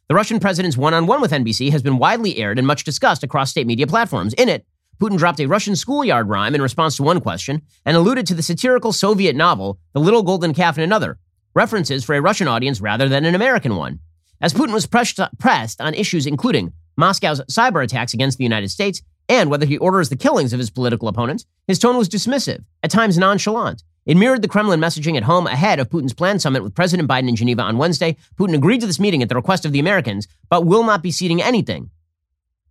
The 0.09 0.15
Russian 0.15 0.39
president's 0.39 0.77
one 0.77 0.93
on 0.93 1.07
one 1.07 1.21
with 1.21 1.31
NBC 1.31 1.71
has 1.71 1.81
been 1.81 1.97
widely 1.97 2.37
aired 2.37 2.59
and 2.59 2.67
much 2.67 2.83
discussed 2.83 3.23
across 3.23 3.49
state 3.49 3.65
media 3.65 3.87
platforms. 3.87 4.33
In 4.33 4.49
it, 4.49 4.65
Putin 5.01 5.17
dropped 5.17 5.39
a 5.39 5.47
Russian 5.47 5.75
schoolyard 5.75 6.29
rhyme 6.29 6.53
in 6.53 6.61
response 6.61 6.97
to 6.97 7.03
one 7.03 7.19
question 7.19 7.61
and 7.85 7.97
alluded 7.97 8.27
to 8.27 8.35
the 8.35 8.43
satirical 8.43 8.93
Soviet 8.93 9.35
novel, 9.35 9.79
The 9.93 9.99
Little 9.99 10.23
Golden 10.23 10.53
Calf 10.53 10.77
in 10.77 10.83
Another, 10.83 11.17
references 11.53 12.03
for 12.03 12.15
a 12.15 12.21
Russian 12.21 12.47
audience 12.47 12.81
rather 12.81 13.07
than 13.07 13.25
an 13.25 13.35
American 13.35 13.75
one. 13.75 13.99
As 14.41 14.53
Putin 14.53 14.73
was 14.73 14.85
pressed, 14.85 15.19
pressed 15.39 15.79
on 15.79 15.93
issues 15.93 16.25
including 16.25 16.73
Moscow's 16.97 17.41
cyber 17.41 17.83
attacks 17.83 18.13
against 18.13 18.37
the 18.37 18.43
United 18.43 18.69
States 18.69 19.01
and 19.29 19.49
whether 19.49 19.65
he 19.65 19.77
orders 19.77 20.09
the 20.09 20.15
killings 20.15 20.53
of 20.53 20.59
his 20.59 20.69
political 20.69 21.07
opponents, 21.07 21.45
his 21.67 21.79
tone 21.79 21.97
was 21.97 22.09
dismissive, 22.09 22.63
at 22.83 22.91
times 22.91 23.17
nonchalant. 23.17 23.83
It 24.05 24.17
mirrored 24.17 24.41
the 24.41 24.49
Kremlin 24.49 24.81
messaging 24.81 25.15
at 25.15 25.23
home 25.23 25.47
ahead 25.47 25.79
of 25.79 25.89
Putin's 25.89 26.13
planned 26.13 26.41
summit 26.41 26.61
with 26.61 26.75
President 26.75 27.09
Biden 27.09 27.29
in 27.29 27.37
Geneva 27.37 27.61
on 27.61 27.77
Wednesday. 27.77 28.17
Putin 28.37 28.53
agreed 28.53 28.81
to 28.81 28.87
this 28.87 28.99
meeting 28.99 29.23
at 29.23 29.29
the 29.29 29.35
request 29.35 29.65
of 29.65 29.71
the 29.71 29.79
Americans, 29.79 30.27
but 30.49 30.65
will 30.65 30.83
not 30.83 31.01
be 31.01 31.11
ceding 31.11 31.41
anything. 31.41 31.89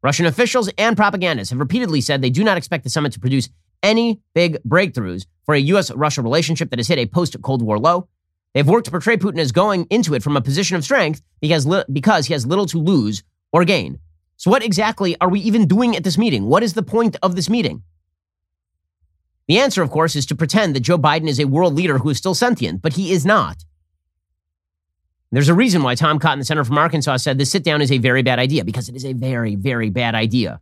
Russian 0.03 0.26
officials 0.26 0.68
and 0.76 0.97
propagandists 0.97 1.51
have 1.51 1.61
repeatedly 1.61 2.03
said 2.03 2.20
they 2.20 2.28
do 2.28 2.45
not 2.45 2.59
expect 2.59 2.85
the 2.85 2.91
summit 2.91 3.12
to 3.12 3.20
produce 3.20 3.49
any 3.83 4.20
big 4.35 4.59
breakthroughs 4.64 5.26
for 5.47 5.55
a 5.55 5.61
U.S. 5.61 5.91
Russia 5.93 6.22
relationship 6.22 6.70
that 6.70 6.78
has 6.78 6.89
hit 6.89 6.99
a 6.99 7.07
post 7.07 7.37
Cold 7.41 7.62
War 7.62 7.78
low. 7.78 8.09
They've 8.55 8.66
worked 8.66 8.84
to 8.84 8.90
portray 8.90 9.16
Putin 9.16 9.38
as 9.38 9.53
going 9.53 9.86
into 9.90 10.14
it 10.14 10.22
from 10.22 10.36
a 10.36 10.42
position 10.42 10.76
of 10.76 10.84
strength 10.84 11.22
because, 11.40 11.66
because 11.90 12.26
he 12.26 12.34
has 12.34 12.46
little 12.46 12.66
to 12.66 12.78
lose 12.78 13.22
or 13.53 13.64
gain. 13.64 13.98
So, 14.36 14.50
what 14.50 14.64
exactly 14.64 15.16
are 15.20 15.28
we 15.28 15.40
even 15.40 15.66
doing 15.66 15.96
at 15.96 16.05
this 16.05 16.18
meeting? 16.18 16.46
What 16.46 16.62
is 16.62 16.74
the 16.74 16.82
point 16.82 17.16
of 17.22 17.36
this 17.36 17.48
meeting? 17.48 17.82
The 19.48 19.59
answer, 19.59 19.82
of 19.82 19.90
course, 19.90 20.16
is 20.16 20.26
to 20.26 20.34
pretend 20.34 20.74
that 20.74 20.80
Joe 20.80 20.98
Biden 20.98 21.28
is 21.28 21.38
a 21.38 21.46
world 21.46 21.74
leader 21.74 21.98
who 21.98 22.11
is 22.11 22.18
still 22.18 22.34
sentient, 22.34 22.82
but 22.82 22.94
he 22.94 23.12
is 23.12 23.24
not. 23.24 23.64
There's 25.30 25.48
a 25.48 25.55
reason 25.55 25.82
why 25.82 25.94
Tom 25.94 26.18
Cotton, 26.18 26.40
the 26.40 26.44
senator 26.44 26.64
from 26.64 26.76
Arkansas, 26.76 27.18
said 27.18 27.38
this 27.38 27.50
sit 27.50 27.64
down 27.64 27.80
is 27.80 27.90
a 27.90 27.98
very 27.98 28.22
bad 28.22 28.38
idea, 28.38 28.64
because 28.64 28.88
it 28.88 28.96
is 28.96 29.05
a 29.05 29.12
very, 29.12 29.55
very 29.55 29.90
bad 29.90 30.14
idea. 30.14 30.61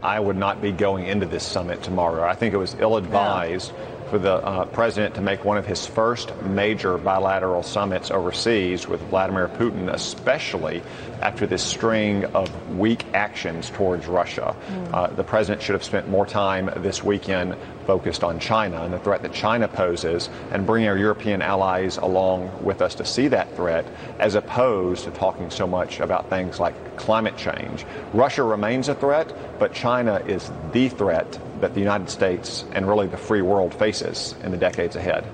I 0.00 0.20
would 0.20 0.36
not 0.36 0.62
be 0.62 0.72
going 0.72 1.06
into 1.06 1.26
this 1.26 1.44
summit 1.44 1.82
tomorrow. 1.82 2.26
I 2.26 2.34
think 2.34 2.54
it 2.54 2.58
was 2.58 2.74
ill 2.78 2.96
advised. 2.96 3.72
Yeah 3.72 3.95
for 4.08 4.18
the 4.18 4.34
uh, 4.34 4.64
president 4.66 5.14
to 5.14 5.20
make 5.20 5.44
one 5.44 5.58
of 5.58 5.66
his 5.66 5.86
first 5.86 6.34
major 6.42 6.98
bilateral 6.98 7.62
summits 7.62 8.10
overseas 8.10 8.86
with 8.86 9.00
Vladimir 9.02 9.48
Putin, 9.48 9.92
especially 9.92 10.82
after 11.20 11.46
this 11.46 11.62
string 11.62 12.24
of 12.26 12.76
weak 12.76 13.04
actions 13.14 13.70
towards 13.70 14.06
Russia. 14.06 14.54
Mm. 14.68 14.94
Uh, 14.94 15.06
the 15.08 15.24
president 15.24 15.62
should 15.62 15.74
have 15.74 15.84
spent 15.84 16.08
more 16.08 16.26
time 16.26 16.70
this 16.76 17.02
weekend 17.02 17.56
focused 17.86 18.24
on 18.24 18.38
China 18.38 18.82
and 18.82 18.92
the 18.92 18.98
threat 18.98 19.22
that 19.22 19.32
China 19.32 19.68
poses 19.68 20.28
and 20.50 20.66
bring 20.66 20.86
our 20.86 20.96
European 20.96 21.42
allies 21.42 21.96
along 21.96 22.50
with 22.62 22.82
us 22.82 22.94
to 22.96 23.04
see 23.04 23.28
that 23.28 23.54
threat 23.56 23.86
as 24.18 24.34
opposed 24.34 25.04
to 25.04 25.10
talking 25.12 25.50
so 25.50 25.66
much 25.66 26.00
about 26.00 26.28
things 26.28 26.58
like 26.58 26.96
climate 26.96 27.36
change. 27.36 27.86
Russia 28.12 28.42
remains 28.42 28.88
a 28.88 28.94
threat, 28.94 29.32
but 29.58 29.72
China 29.72 30.16
is 30.26 30.50
the 30.72 30.88
threat 30.88 31.38
that 31.60 31.74
the 31.74 31.80
United 31.80 32.10
States 32.10 32.64
and 32.72 32.88
really 32.88 33.06
the 33.06 33.16
free 33.16 33.42
world 33.42 33.72
faces 33.74 34.34
in 34.42 34.50
the 34.50 34.58
decades 34.58 34.96
ahead. 34.96 35.24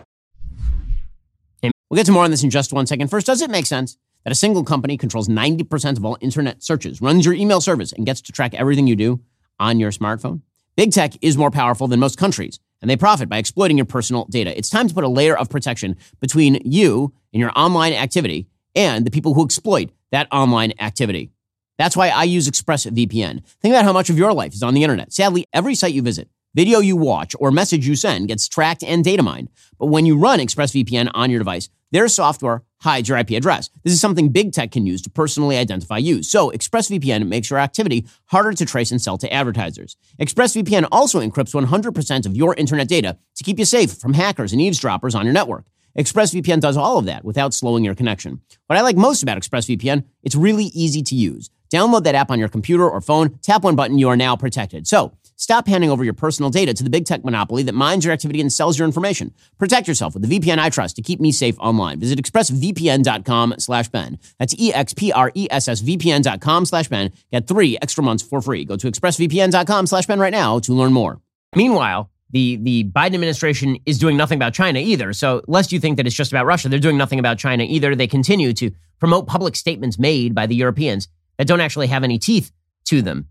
We'll 1.63 1.99
get 1.99 2.07
to 2.07 2.13
more 2.13 2.25
on 2.25 2.31
this 2.31 2.43
in 2.43 2.49
just 2.49 2.73
one 2.73 2.87
second. 2.87 3.09
First, 3.09 3.27
does 3.27 3.43
it 3.43 3.51
make 3.51 3.67
sense 3.67 3.99
that 4.25 4.33
a 4.33 4.37
single 4.37 4.65
company 4.65 4.97
controls 4.97 5.29
90% 5.29 5.97
of 5.97 6.05
all 6.05 6.19
internet 6.21 6.63
searches, 6.63 7.01
runs 7.01 7.25
your 7.25 7.35
email 7.35 7.61
service, 7.61 7.93
and 7.93 8.07
gets 8.07 8.21
to 8.23 8.33
track 8.33 8.55
everything 8.55 8.87
you 8.87 8.97
do 8.97 9.21
on 9.59 9.79
your 9.79 9.91
smartphone? 9.91 10.43
Big 10.77 10.93
tech 10.93 11.13
is 11.21 11.37
more 11.37 11.51
powerful 11.51 11.89
than 11.89 12.01
most 12.01 12.19
countries, 12.19 12.59
and 12.81 12.91
they 12.91 12.97
profit 12.97 13.29
by 13.29 13.39
exploiting 13.39 13.77
your 13.77 13.87
personal 13.87 14.27
data. 14.31 14.57
It's 14.57 14.71
time 14.71 14.89
to 14.89 14.95
put 14.95 15.05
a 15.05 15.09
layer 15.09 15.37
of 15.37 15.51
protection 15.51 15.97
between 16.21 16.61
you 16.65 17.13
and 17.33 17.41
your 17.41 17.53
online 17.57 17.93
activity 17.93 18.47
and 18.75 19.07
the 19.07 19.11
people 19.11 19.35
who 19.35 19.45
exploit 19.45 19.91
that 20.13 20.29
online 20.33 20.73
activity. 20.81 21.31
That's 21.79 21.97
why 21.97 22.09
I 22.09 22.25
use 22.25 22.49
ExpressVPN. 22.49 23.45
Think 23.61 23.75
about 23.75 23.85
how 23.85 23.93
much 23.93 24.09
of 24.09 24.19
your 24.19 24.33
life 24.33 24.55
is 24.55 24.63
on 24.63 24.75
the 24.75 24.83
internet. 24.83 25.13
Sadly, 25.13 25.47
every 25.53 25.75
site 25.75 25.95
you 25.95 26.03
visit, 26.03 26.29
video 26.55 26.81
you 26.81 26.97
watch, 26.97 27.35
or 27.39 27.51
message 27.51 27.87
you 27.87 27.97
send 27.97 28.29
gets 28.29 28.47
tracked 28.49 28.85
and 28.85 29.05
data 29.05 29.23
mined. 29.23 29.51
But 29.79 29.87
when 29.87 30.07
you 30.07 30.19
run 30.19 30.39
ExpressVPN 30.39 31.11
on 31.15 31.31
your 31.31 31.39
device, 31.39 31.69
their 31.93 32.09
software 32.09 32.65
hides 32.81 33.09
your 33.09 33.19
IP 33.19 33.31
address. 33.31 33.71
This 33.85 33.93
is 33.93 34.01
something 34.01 34.31
big 34.31 34.53
tech 34.53 34.73
can 34.73 34.87
use 34.87 35.01
to 35.03 35.11
personally 35.11 35.57
identify 35.57 35.99
you. 35.99 36.23
So 36.23 36.51
ExpressVPN 36.51 37.29
makes 37.29 37.49
your 37.49 37.61
activity 37.61 38.07
harder 38.27 38.53
to 38.55 38.67
trace 38.67 38.91
and 38.91 39.01
sell 39.01 39.19
to 39.19 39.33
advertisers. 39.33 39.97
ExpressVPN 40.21 40.89
also 40.91 41.21
encrypts 41.21 41.55
100% 41.55 42.27
of 42.27 42.37
your 42.37 42.55
internet 42.55 42.89
data 42.89 43.19
to 43.37 43.45
keep 43.45 43.59
you 43.59 43.65
safe 43.65 43.93
from 43.93 44.15
hackers 44.15 44.53
and 44.53 44.61
eavesdroppers 44.61 45.15
on 45.15 45.25
your 45.25 45.33
network. 45.33 45.67
ExpressVPN 45.97 46.61
does 46.61 46.77
all 46.77 46.99
of 46.99 47.05
that 47.05 47.25
without 47.25 47.53
slowing 47.53 47.85
your 47.85 47.95
connection. 47.95 48.41
What 48.67 48.79
I 48.79 48.83
like 48.83 48.97
most 48.97 49.23
about 49.23 49.39
ExpressVPN, 49.39 50.05
it's 50.23 50.35
really 50.35 50.67
easy 50.67 51.03
to 51.03 51.15
use. 51.15 51.51
Download 51.73 52.03
that 52.05 52.15
app 52.15 52.31
on 52.31 52.39
your 52.39 52.49
computer 52.49 52.89
or 52.89 53.01
phone, 53.01 53.39
tap 53.43 53.63
one 53.65 53.77
button, 53.77 53.99
you 53.99 54.09
are 54.09 54.17
now 54.17 54.37
protected. 54.37 54.87
So, 54.87 55.13
Stop 55.43 55.67
handing 55.67 55.91
over 55.91 56.05
your 56.05 56.15
personal 56.15 56.53
data 56.53 56.73
to 56.73 56.85
the 56.85 56.89
big 56.89 57.05
tech 57.05 57.25
monopoly 57.25 57.65
that 57.65 57.73
mines 57.73 58.05
your 58.05 58.15
activity 58.15 58.41
and 58.41 58.53
sells 58.53 58.79
your 58.79 58.87
information. 58.87 59.35
Protect 59.59 59.89
yourself 59.89 60.15
with 60.15 60.23
the 60.23 60.39
VPN 60.39 60.61
I 60.61 60.71
trust 60.71 60.95
to 60.95 61.03
keep 61.03 61.19
me 61.19 61.33
safe 61.33 61.59
online. 61.59 61.99
Visit 61.99 62.21
expressvpn.com 62.21 63.55
slash 63.59 63.89
Ben. 63.89 64.21
That's 64.39 64.55
E-X-P-R-E-S-S-V-P-N.com 64.57 66.65
slash 66.65 66.87
Ben. 66.87 67.11
Get 67.33 67.49
three 67.49 67.77
extra 67.83 68.05
months 68.05 68.23
for 68.23 68.41
free. 68.41 68.65
Go 68.65 68.77
to 68.77 68.89
expressvpn.com 68.89 69.89
slash 69.89 70.07
Ben 70.07 70.21
right 70.21 70.31
now 70.31 70.61
to 70.61 70.75
learn 70.75 70.93
more. 70.93 71.21
Meanwhile, 71.57 72.09
the, 72.31 72.55
the 72.63 72.85
Biden 72.85 73.15
administration 73.15 73.79
is 73.85 73.99
doing 73.99 74.17
nothing 74.17 74.39
about 74.39 74.55
China 74.55 74.79
either. 74.79 75.13
So, 75.13 75.43
lest 75.49 75.73
you 75.73 75.81
think 75.81 75.97
that 75.97 76.07
it's 76.07 76.15
just 76.15 76.31
about 76.31 76.47
Russia, 76.47 76.69
they're 76.69 76.79
doing 76.79 76.97
nothing 76.97 77.19
about 77.19 77.39
China 77.39 77.65
either. 77.65 77.97
They 77.97 78.07
continue 78.07 78.53
to 78.53 78.71
promote 79.01 79.27
public 79.27 79.57
statements 79.57 79.99
made 79.99 80.37
by 80.37 80.47
the 80.47 80.55
Europeans 80.55 81.09
that 81.37 81.49
don't 81.49 81.61
actually 81.61 81.89
have 81.89 82.05
any 82.05 82.21
teeth 82.21 82.53
to 82.85 83.03
them. 83.03 83.27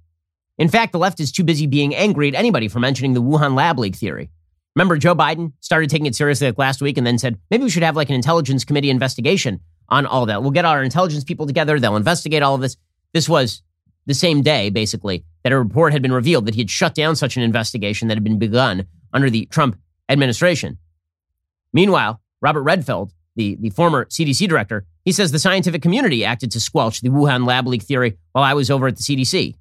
In 0.58 0.68
fact, 0.68 0.92
the 0.92 1.00
left 1.00 1.20
is 1.20 1.32
too 1.32 1.44
busy 1.44 1.66
being 1.66 1.96
angry 1.96 2.28
at 2.28 2.36
anybody 2.36 2.68
for 2.68 2.80
mentioning 2.80 3.14
the 3.14 3.22
Wuhan 3.22 3.56
lab 3.56 3.80
leak 3.80 3.96
theory. 3.96 4.30
Remember, 4.76 4.98
Joe 4.98 5.16
Biden 5.16 5.54
started 5.60 5.90
taking 5.90 6.06
it 6.06 6.16
seriously 6.16 6.48
like 6.48 6.58
last 6.58 6.82
week 6.82 6.98
and 6.98 7.06
then 7.06 7.18
said, 7.18 7.38
maybe 7.50 7.64
we 7.64 7.70
should 7.70 7.84
have 7.84 7.96
like 7.96 8.10
an 8.10 8.16
intelligence 8.16 8.64
committee 8.64 8.90
investigation 8.90 9.60
on 9.90 10.06
all 10.06 10.26
that. 10.28 10.42
We'll 10.42 10.52
get 10.52 10.66
our 10.66 10.82
intelligence 10.82 11.24
people 11.24 11.46
together. 11.46 11.80
They'll 11.80 11.98
investigate 11.98 12.42
all 12.42 12.56
of 12.56 12.62
this. 12.62 12.78
This 13.14 13.28
was 13.28 13.62
the 14.06 14.14
same 14.14 14.42
day, 14.42 14.70
basically, 14.70 15.26
that 15.44 15.52
a 15.52 15.60
report 15.60 15.92
had 15.92 16.02
been 16.02 16.14
revealed 16.14 16.46
that 16.46 16.56
he 16.56 16.62
had 16.62 16.70
shut 16.70 16.96
down 16.96 17.16
such 17.16 17.36
an 17.36 17.44
investigation 17.44 18.08
that 18.08 18.16
had 18.16 18.24
been 18.24 18.40
begun 18.40 18.88
under 19.14 19.30
the 19.30 19.46
Trump 19.48 19.78
administration. 20.08 20.78
Meanwhile, 21.74 22.22
Robert 22.42 22.64
Redfield, 22.64 23.12
the, 23.36 23.58
the 23.60 23.70
former 23.70 24.06
CDC 24.06 24.48
director, 24.48 24.86
he 25.04 25.12
says 25.12 25.32
the 25.32 25.40
scientific 25.40 25.82
community 25.82 26.24
acted 26.24 26.52
to 26.52 26.60
squelch 26.60 27.02
the 27.02 27.10
Wuhan 27.10 27.46
lab 27.46 27.68
leak 27.68 27.84
theory 27.84 28.18
while 28.32 28.44
I 28.44 28.54
was 28.54 28.72
over 28.72 28.88
at 28.88 28.98
the 28.98 29.04
CDC. 29.04 29.56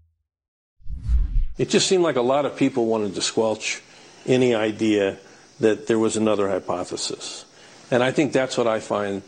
It 1.61 1.69
just 1.69 1.87
seemed 1.87 2.03
like 2.03 2.17
a 2.17 2.23
lot 2.23 2.47
of 2.47 2.57
people 2.57 2.87
wanted 2.87 3.15
to 3.17 3.21
squelch 3.21 3.83
any 4.25 4.55
idea 4.55 5.19
that 5.61 5.89
there 5.89 5.99
was 5.99 6.17
another 6.17 6.49
hypothesis. 6.49 7.45
And 7.91 8.03
I 8.03 8.13
think 8.13 8.33
that's 8.33 8.57
what 8.57 8.67
I 8.67 8.81
find 8.81 9.21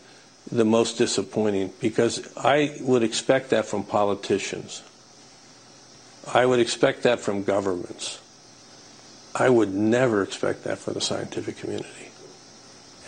the 0.51 0.65
most 0.65 0.97
disappointing 0.97 1.75
because 1.79 2.35
I 2.35 2.79
would 2.81 3.03
expect 3.03 3.51
that 3.51 3.67
from 3.67 3.85
politicians. 3.85 4.83
I 6.33 6.47
would 6.47 6.59
expect 6.59 7.03
that 7.03 7.21
from 7.21 7.45
governments. 7.45 8.19
I 9.35 9.51
would 9.51 9.75
never 9.75 10.23
expect 10.23 10.65
that 10.65 10.79
from 10.79 10.95
the 10.95 11.03
scientific 11.03 11.59
community. 11.59 12.09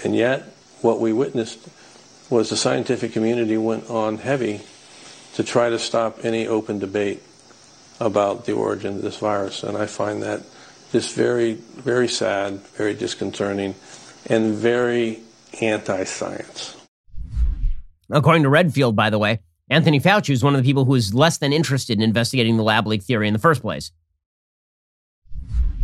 And 0.04 0.14
yet, 0.14 0.54
what 0.82 1.00
we 1.00 1.14
witnessed 1.14 1.66
was 2.28 2.50
the 2.50 2.58
scientific 2.58 3.14
community 3.14 3.56
went 3.56 3.88
on 3.88 4.18
heavy 4.18 4.60
to 5.36 5.42
try 5.42 5.70
to 5.70 5.78
stop 5.78 6.26
any 6.26 6.46
open 6.46 6.78
debate 6.78 7.22
about 8.00 8.44
the 8.44 8.52
origin 8.52 8.96
of 8.96 9.02
this 9.02 9.18
virus. 9.18 9.62
And 9.62 9.76
I 9.76 9.86
find 9.86 10.22
that 10.22 10.42
just 10.92 11.14
very, 11.14 11.54
very 11.54 12.08
sad, 12.08 12.60
very 12.76 12.94
disconcerting, 12.94 13.74
and 14.26 14.54
very 14.54 15.20
anti 15.60 16.04
science. 16.04 16.76
According 18.10 18.42
to 18.44 18.48
Redfield, 18.48 18.94
by 18.94 19.10
the 19.10 19.18
way, 19.18 19.40
Anthony 19.70 19.98
Fauci 19.98 20.30
is 20.30 20.44
one 20.44 20.54
of 20.54 20.62
the 20.62 20.68
people 20.68 20.84
who 20.84 20.94
is 20.94 21.14
less 21.14 21.38
than 21.38 21.52
interested 21.52 21.98
in 21.98 22.02
investigating 22.02 22.56
the 22.56 22.62
lab 22.62 22.86
leak 22.86 23.02
theory 23.02 23.26
in 23.26 23.32
the 23.32 23.40
first 23.40 23.62
place. 23.62 23.92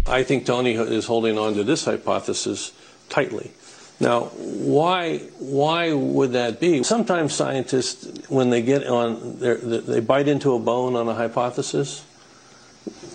I 0.07 0.23
think 0.23 0.47
Tony 0.47 0.75
is 0.75 1.07
holding 1.07 1.39
on 1.39 1.55
to 1.55 1.65
this 1.65 1.85
hypothesis 1.85 2.73
tightly. 3.09 3.53
Now, 4.01 4.25
why 4.25 5.19
why 5.39 5.93
would 5.93 6.33
that 6.33 6.59
be? 6.59 6.83
Sometimes 6.83 7.35
scientists, 7.35 8.29
when 8.31 8.49
they 8.49 8.63
get 8.63 8.87
on, 8.87 9.39
they 9.39 10.01
bite 10.01 10.27
into 10.27 10.55
a 10.55 10.59
bone 10.59 10.97
on 10.97 11.07
a 11.07 11.15
hypothesis. 11.15 12.05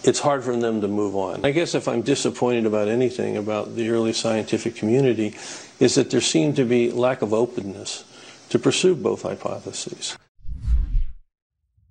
It's 0.03 0.19
hard 0.19 0.43
for 0.43 0.55
them 0.55 0.81
to 0.81 0.87
move 0.87 1.15
on. 1.15 1.43
I 1.43 1.49
guess 1.49 1.73
if 1.73 1.87
I'm 1.87 2.03
disappointed 2.03 2.67
about 2.67 2.87
anything 2.87 3.35
about 3.35 3.75
the 3.75 3.89
early 3.89 4.13
scientific 4.13 4.75
community, 4.75 5.35
is 5.79 5.95
that 5.95 6.11
there 6.11 6.21
seemed 6.21 6.55
to 6.57 6.65
be 6.65 6.91
lack 6.91 7.23
of 7.23 7.33
openness 7.33 8.03
to 8.49 8.59
pursue 8.59 8.93
both 8.93 9.23
hypotheses. 9.23 10.15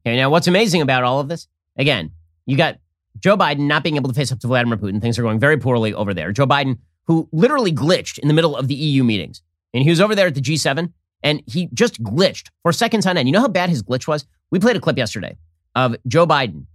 Okay, 0.07 0.17
now 0.17 0.31
what's 0.31 0.47
amazing 0.47 0.83
about 0.83 1.03
all 1.03 1.19
of 1.19 1.29
this? 1.29 1.49
Again, 1.77 2.13
you 2.47 2.57
got 2.57 2.79
Joe 3.19 3.37
Biden 3.37 3.67
not 3.67 3.83
being 3.83 3.97
able 3.97 4.09
to 4.09 4.15
face 4.15 4.31
up 4.31 4.39
to 4.41 4.47
Vladimir 4.47 4.79
Putin. 4.79 5.01
Things 5.01 5.19
are 5.19 5.23
going 5.23 5.41
very 5.41 5.57
poorly 5.57 5.93
over 5.93 6.15
there. 6.15 6.31
Joe 6.31 6.47
Biden 6.47 6.79
who 7.07 7.29
literally 7.33 7.73
glitched 7.73 8.19
in 8.19 8.29
the 8.29 8.35
middle 8.35 8.57
of 8.57 8.69
the 8.69 8.75
EU 8.75 9.05
meetings. 9.05 9.43
And 9.73 9.83
he 9.83 9.91
was 9.91 10.01
over 10.01 10.15
there 10.15 10.27
at 10.27 10.35
the 10.35 10.41
G7 10.41 10.93
and 11.23 11.43
he 11.47 11.69
just 11.73 12.03
glitched 12.03 12.49
for 12.63 12.73
seconds 12.73 13.07
on 13.07 13.17
end. 13.17 13.29
You 13.29 13.33
know 13.33 13.41
how 13.41 13.49
bad 13.49 13.71
his 13.71 13.83
glitch 13.83 14.07
was? 14.07 14.27
We 14.51 14.59
played 14.59 14.77
a 14.77 14.81
clip 14.81 14.99
yesterday 14.99 15.37
of 15.75 15.97
Joe 16.07 16.27
Biden 16.27 16.67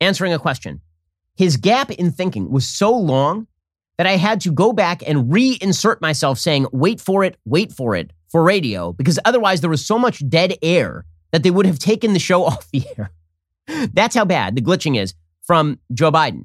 answering 0.00 0.32
a 0.32 0.38
question. 0.38 0.80
His 1.36 1.56
gap 1.56 1.90
in 1.90 2.10
thinking 2.10 2.50
was 2.50 2.66
so 2.66 2.96
long 2.96 3.46
that 3.96 4.06
I 4.06 4.16
had 4.16 4.40
to 4.42 4.52
go 4.52 4.72
back 4.72 5.02
and 5.06 5.30
reinsert 5.30 6.00
myself 6.00 6.38
saying, 6.38 6.66
wait 6.72 7.00
for 7.00 7.22
it, 7.24 7.36
wait 7.44 7.72
for 7.72 7.94
it 7.94 8.12
for 8.28 8.42
radio, 8.42 8.92
because 8.92 9.18
otherwise 9.24 9.60
there 9.60 9.70
was 9.70 9.84
so 9.84 9.98
much 9.98 10.26
dead 10.28 10.54
air 10.62 11.04
that 11.32 11.42
they 11.42 11.50
would 11.50 11.66
have 11.66 11.78
taken 11.78 12.12
the 12.12 12.18
show 12.18 12.44
off 12.46 12.70
the 12.70 12.84
air. 12.96 13.10
That's 13.92 14.14
how 14.14 14.24
bad 14.24 14.56
the 14.56 14.62
glitching 14.62 14.98
is 14.98 15.14
from 15.42 15.78
Joe 15.92 16.10
Biden. 16.10 16.44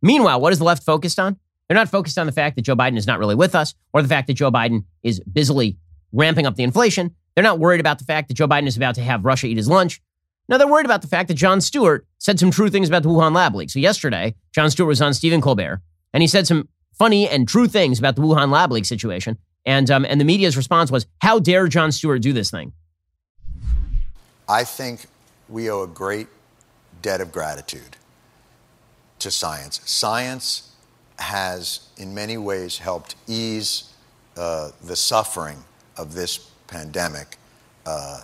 Meanwhile, 0.00 0.40
what 0.40 0.52
is 0.52 0.58
the 0.58 0.64
left 0.64 0.84
focused 0.84 1.18
on? 1.18 1.38
They're 1.68 1.74
not 1.74 1.88
focused 1.88 2.18
on 2.18 2.26
the 2.26 2.32
fact 2.32 2.56
that 2.56 2.62
Joe 2.62 2.76
Biden 2.76 2.96
is 2.96 3.06
not 3.06 3.18
really 3.18 3.34
with 3.34 3.54
us 3.54 3.74
or 3.92 4.02
the 4.02 4.08
fact 4.08 4.26
that 4.26 4.34
Joe 4.34 4.50
Biden 4.50 4.84
is 5.02 5.20
busily 5.20 5.78
ramping 6.12 6.46
up 6.46 6.56
the 6.56 6.62
inflation. 6.62 7.14
They're 7.34 7.44
not 7.44 7.58
worried 7.58 7.80
about 7.80 7.98
the 7.98 8.04
fact 8.04 8.28
that 8.28 8.34
Joe 8.34 8.46
Biden 8.46 8.66
is 8.66 8.76
about 8.76 8.94
to 8.96 9.02
have 9.02 9.24
Russia 9.24 9.46
eat 9.46 9.56
his 9.56 9.68
lunch. 9.68 10.00
No, 10.48 10.58
they're 10.58 10.68
worried 10.68 10.86
about 10.86 11.02
the 11.02 11.08
fact 11.08 11.28
that 11.28 11.34
Jon 11.34 11.60
Stewart 11.60 12.06
said 12.18 12.38
some 12.38 12.50
true 12.50 12.68
things 12.68 12.88
about 12.88 13.02
the 13.02 13.08
Wuhan 13.08 13.34
lab 13.34 13.54
leak. 13.54 13.70
So 13.70 13.78
yesterday, 13.78 14.34
Jon 14.52 14.70
Stewart 14.70 14.88
was 14.88 15.00
on 15.00 15.14
Stephen 15.14 15.40
Colbert, 15.40 15.80
and 16.12 16.22
he 16.22 16.26
said 16.26 16.46
some 16.46 16.68
funny 16.92 17.28
and 17.28 17.48
true 17.48 17.68
things 17.68 17.98
about 17.98 18.16
the 18.16 18.22
Wuhan 18.22 18.50
lab 18.50 18.72
leak 18.72 18.84
situation. 18.84 19.38
And 19.64 19.90
um, 19.90 20.04
and 20.04 20.20
the 20.20 20.24
media's 20.24 20.56
response 20.56 20.90
was, 20.90 21.06
"How 21.20 21.38
dare 21.38 21.68
Jon 21.68 21.92
Stewart 21.92 22.20
do 22.20 22.32
this 22.32 22.50
thing?" 22.50 22.72
I 24.48 24.64
think 24.64 25.06
we 25.48 25.70
owe 25.70 25.82
a 25.82 25.86
great 25.86 26.26
debt 27.00 27.20
of 27.20 27.30
gratitude 27.30 27.96
to 29.20 29.30
science. 29.30 29.80
Science 29.84 30.71
has, 31.18 31.88
in 31.96 32.14
many 32.14 32.36
ways, 32.36 32.78
helped 32.78 33.14
ease 33.26 33.92
uh, 34.36 34.70
the 34.82 34.96
suffering 34.96 35.64
of 35.96 36.14
this 36.14 36.50
pandemic, 36.66 37.36
uh, 37.86 38.22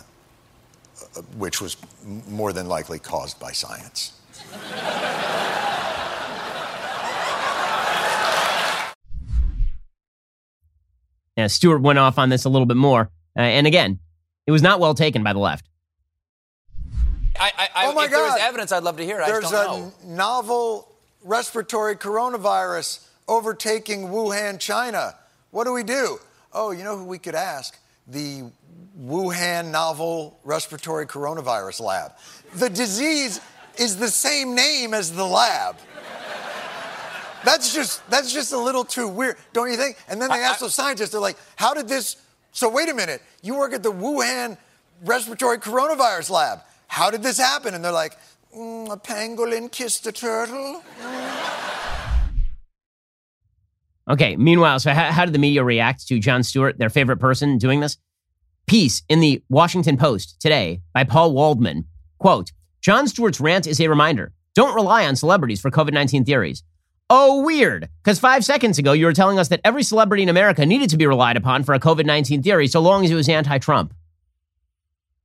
which 1.37 1.61
was 1.61 1.77
more 2.27 2.51
than 2.53 2.67
likely 2.67 2.99
caused 2.99 3.39
by 3.39 3.51
science. 3.51 4.13
Yeah, 11.37 11.47
Stewart 11.47 11.81
went 11.81 11.97
off 11.99 12.19
on 12.19 12.27
this 12.27 12.43
a 12.43 12.49
little 12.49 12.65
bit 12.65 12.75
more. 12.75 13.09
Uh, 13.37 13.41
and 13.41 13.65
again, 13.65 13.99
it 14.45 14.51
was 14.51 14.61
not 14.61 14.81
well 14.81 14.93
taken 14.93 15.23
by 15.23 15.31
the 15.31 15.39
left. 15.39 15.69
I, 17.39 17.69
I, 17.73 17.85
oh 17.85 17.93
my 17.93 18.05
if 18.05 18.11
God. 18.11 18.17
there 18.17 18.25
was 18.25 18.41
evidence, 18.41 18.71
I'd 18.73 18.83
love 18.83 18.97
to 18.97 19.05
hear 19.05 19.21
it. 19.21 19.23
I 19.23 19.27
There's 19.27 19.43
just 19.43 19.53
a 19.53 19.57
don't 19.67 20.03
know. 20.03 20.15
novel 20.15 20.88
respiratory 21.23 21.95
coronavirus 21.95 23.05
overtaking 23.27 24.07
Wuhan, 24.07 24.59
China. 24.59 25.15
What 25.51 25.65
do 25.65 25.73
we 25.73 25.83
do? 25.83 26.19
Oh, 26.53 26.71
you 26.71 26.83
know 26.83 26.97
who 26.97 27.05
we 27.05 27.19
could 27.19 27.35
ask? 27.35 27.77
The 28.07 28.43
Wuhan 28.99 29.71
Novel 29.71 30.39
Respiratory 30.43 31.05
Coronavirus 31.05 31.81
Lab. 31.81 32.13
The 32.55 32.69
disease 32.69 33.39
is 33.77 33.97
the 33.97 34.09
same 34.09 34.55
name 34.55 34.93
as 34.93 35.11
the 35.11 35.25
lab. 35.25 35.77
That's 37.45 37.73
just 37.73 38.07
that's 38.09 38.33
just 38.33 38.51
a 38.51 38.57
little 38.57 38.83
too 38.83 39.07
weird, 39.07 39.37
don't 39.53 39.69
you 39.69 39.77
think? 39.77 39.97
And 40.09 40.21
then 40.21 40.29
they 40.29 40.43
ask 40.43 40.59
those 40.59 40.75
scientists, 40.75 41.11
they're 41.11 41.21
like, 41.21 41.37
"How 41.55 41.73
did 41.73 41.87
this?" 41.87 42.17
So 42.51 42.67
wait 42.67 42.89
a 42.89 42.93
minute, 42.93 43.21
you 43.41 43.55
work 43.55 43.73
at 43.73 43.81
the 43.81 43.91
Wuhan 43.91 44.57
Respiratory 45.05 45.59
Coronavirus 45.59 46.31
Lab. 46.31 46.59
How 46.87 47.09
did 47.09 47.23
this 47.23 47.37
happen? 47.37 47.73
And 47.73 47.85
they're 47.85 47.91
like, 47.91 48.17
mm, 48.55 48.91
"A 48.91 48.97
pangolin 48.97 49.71
kissed 49.71 50.05
a 50.07 50.11
turtle." 50.11 50.83
Okay, 54.09 54.35
meanwhile, 54.37 54.79
so 54.79 54.91
how, 54.91 55.11
how 55.11 55.25
did 55.25 55.35
the 55.35 55.39
media 55.39 55.63
react 55.63 56.07
to 56.07 56.17
Jon 56.17 56.41
Stewart, 56.41 56.79
their 56.79 56.89
favorite 56.89 57.17
person 57.17 57.59
doing 57.59 57.79
this? 57.79 57.97
Piece 58.65 59.03
in 59.07 59.19
the 59.19 59.43
Washington 59.49 59.97
Post 59.97 60.41
today 60.41 60.81
by 60.93 61.03
Paul 61.03 61.31
Waldman. 61.33 61.85
Quote, 62.17 62.51
Jon 62.81 63.07
Stewart's 63.07 63.39
rant 63.39 63.67
is 63.67 63.79
a 63.79 63.87
reminder. 63.87 64.33
Don't 64.55 64.73
rely 64.73 65.05
on 65.05 65.15
celebrities 65.15 65.61
for 65.61 65.69
COVID 65.69 65.93
19 65.93 66.25
theories. 66.25 66.63
Oh, 67.11 67.43
weird. 67.43 67.87
Because 68.03 68.19
five 68.19 68.43
seconds 68.43 68.79
ago, 68.79 68.93
you 68.93 69.05
were 69.05 69.13
telling 69.13 69.37
us 69.37 69.47
that 69.49 69.61
every 69.63 69.83
celebrity 69.83 70.23
in 70.23 70.29
America 70.29 70.65
needed 70.65 70.89
to 70.89 70.97
be 70.97 71.07
relied 71.07 71.37
upon 71.37 71.63
for 71.63 71.73
a 71.73 71.79
COVID 71.79 72.05
19 72.05 72.41
theory 72.41 72.67
so 72.67 72.79
long 72.79 73.05
as 73.05 73.11
it 73.11 73.15
was 73.15 73.29
anti 73.29 73.59
Trump. 73.59 73.93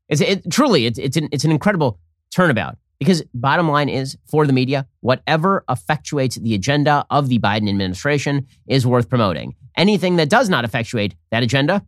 It's 0.09 0.20
it, 0.20 0.51
truly, 0.51 0.85
it's, 0.85 0.99
it's, 0.99 1.16
an, 1.16 1.29
it's 1.33 1.45
an 1.45 1.51
incredible 1.51 1.99
turnabout. 2.31 2.77
Because 2.99 3.22
bottom 3.34 3.68
line 3.68 3.88
is 3.88 4.16
for 4.26 4.47
the 4.47 4.53
media, 4.53 4.86
whatever 5.01 5.64
effectuates 5.68 6.40
the 6.40 6.55
agenda 6.55 7.05
of 7.11 7.28
the 7.28 7.38
Biden 7.38 7.68
administration 7.68 8.47
is 8.66 8.86
worth 8.86 9.09
promoting. 9.09 9.57
Anything 9.76 10.16
that 10.16 10.30
does 10.30 10.49
not 10.49 10.64
effectuate 10.64 11.14
that 11.30 11.42
agenda 11.42 11.84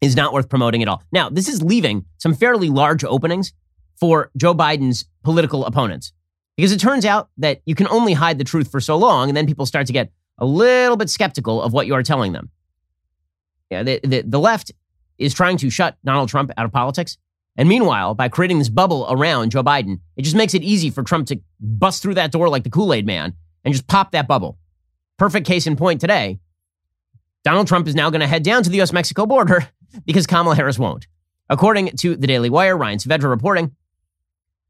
is 0.00 0.16
not 0.16 0.32
worth 0.32 0.48
promoting 0.48 0.82
at 0.82 0.88
all. 0.88 1.02
Now, 1.12 1.30
this 1.30 1.48
is 1.48 1.62
leaving 1.62 2.04
some 2.18 2.34
fairly 2.34 2.68
large 2.68 3.04
openings 3.04 3.52
for 3.98 4.30
Joe 4.36 4.54
Biden's 4.54 5.06
political 5.22 5.64
opponents. 5.64 6.12
Because 6.56 6.72
it 6.72 6.80
turns 6.80 7.04
out 7.04 7.30
that 7.38 7.60
you 7.66 7.74
can 7.74 7.86
only 7.88 8.14
hide 8.14 8.38
the 8.38 8.44
truth 8.44 8.70
for 8.70 8.80
so 8.80 8.96
long, 8.96 9.28
and 9.28 9.36
then 9.36 9.46
people 9.46 9.66
start 9.66 9.86
to 9.86 9.92
get 9.92 10.10
a 10.38 10.46
little 10.46 10.96
bit 10.96 11.10
skeptical 11.10 11.62
of 11.62 11.72
what 11.72 11.86
you 11.86 11.94
are 11.94 12.02
telling 12.02 12.32
them. 12.32 12.50
Yeah, 13.70 13.82
the, 13.82 14.00
the, 14.02 14.22
the 14.22 14.40
left 14.40 14.72
is 15.18 15.34
trying 15.34 15.56
to 15.58 15.70
shut 15.70 15.96
Donald 16.04 16.28
Trump 16.28 16.50
out 16.56 16.64
of 16.64 16.72
politics. 16.72 17.16
And 17.56 17.68
meanwhile, 17.68 18.14
by 18.14 18.28
creating 18.28 18.58
this 18.58 18.68
bubble 18.68 19.06
around 19.08 19.50
Joe 19.50 19.62
Biden, 19.62 20.00
it 20.16 20.22
just 20.22 20.36
makes 20.36 20.54
it 20.54 20.62
easy 20.62 20.90
for 20.90 21.02
Trump 21.02 21.26
to 21.28 21.40
bust 21.58 22.02
through 22.02 22.14
that 22.14 22.32
door 22.32 22.48
like 22.48 22.64
the 22.64 22.70
Kool 22.70 22.92
Aid 22.92 23.06
man 23.06 23.34
and 23.64 23.72
just 23.72 23.86
pop 23.86 24.12
that 24.12 24.28
bubble. 24.28 24.58
Perfect 25.16 25.46
case 25.46 25.66
in 25.66 25.76
point 25.76 26.00
today. 26.00 26.38
Donald 27.44 27.66
Trump 27.66 27.88
is 27.88 27.94
now 27.94 28.10
going 28.10 28.20
to 28.20 28.26
head 28.26 28.42
down 28.42 28.62
to 28.62 28.70
the 28.70 28.80
US 28.82 28.92
Mexico 28.92 29.24
border 29.24 29.68
because 30.04 30.26
Kamala 30.26 30.56
Harris 30.56 30.78
won't. 30.78 31.06
According 31.48 31.96
to 31.98 32.16
the 32.16 32.26
Daily 32.26 32.50
Wire, 32.50 32.76
Ryan 32.76 32.98
Saavedra 32.98 33.30
reporting, 33.30 33.74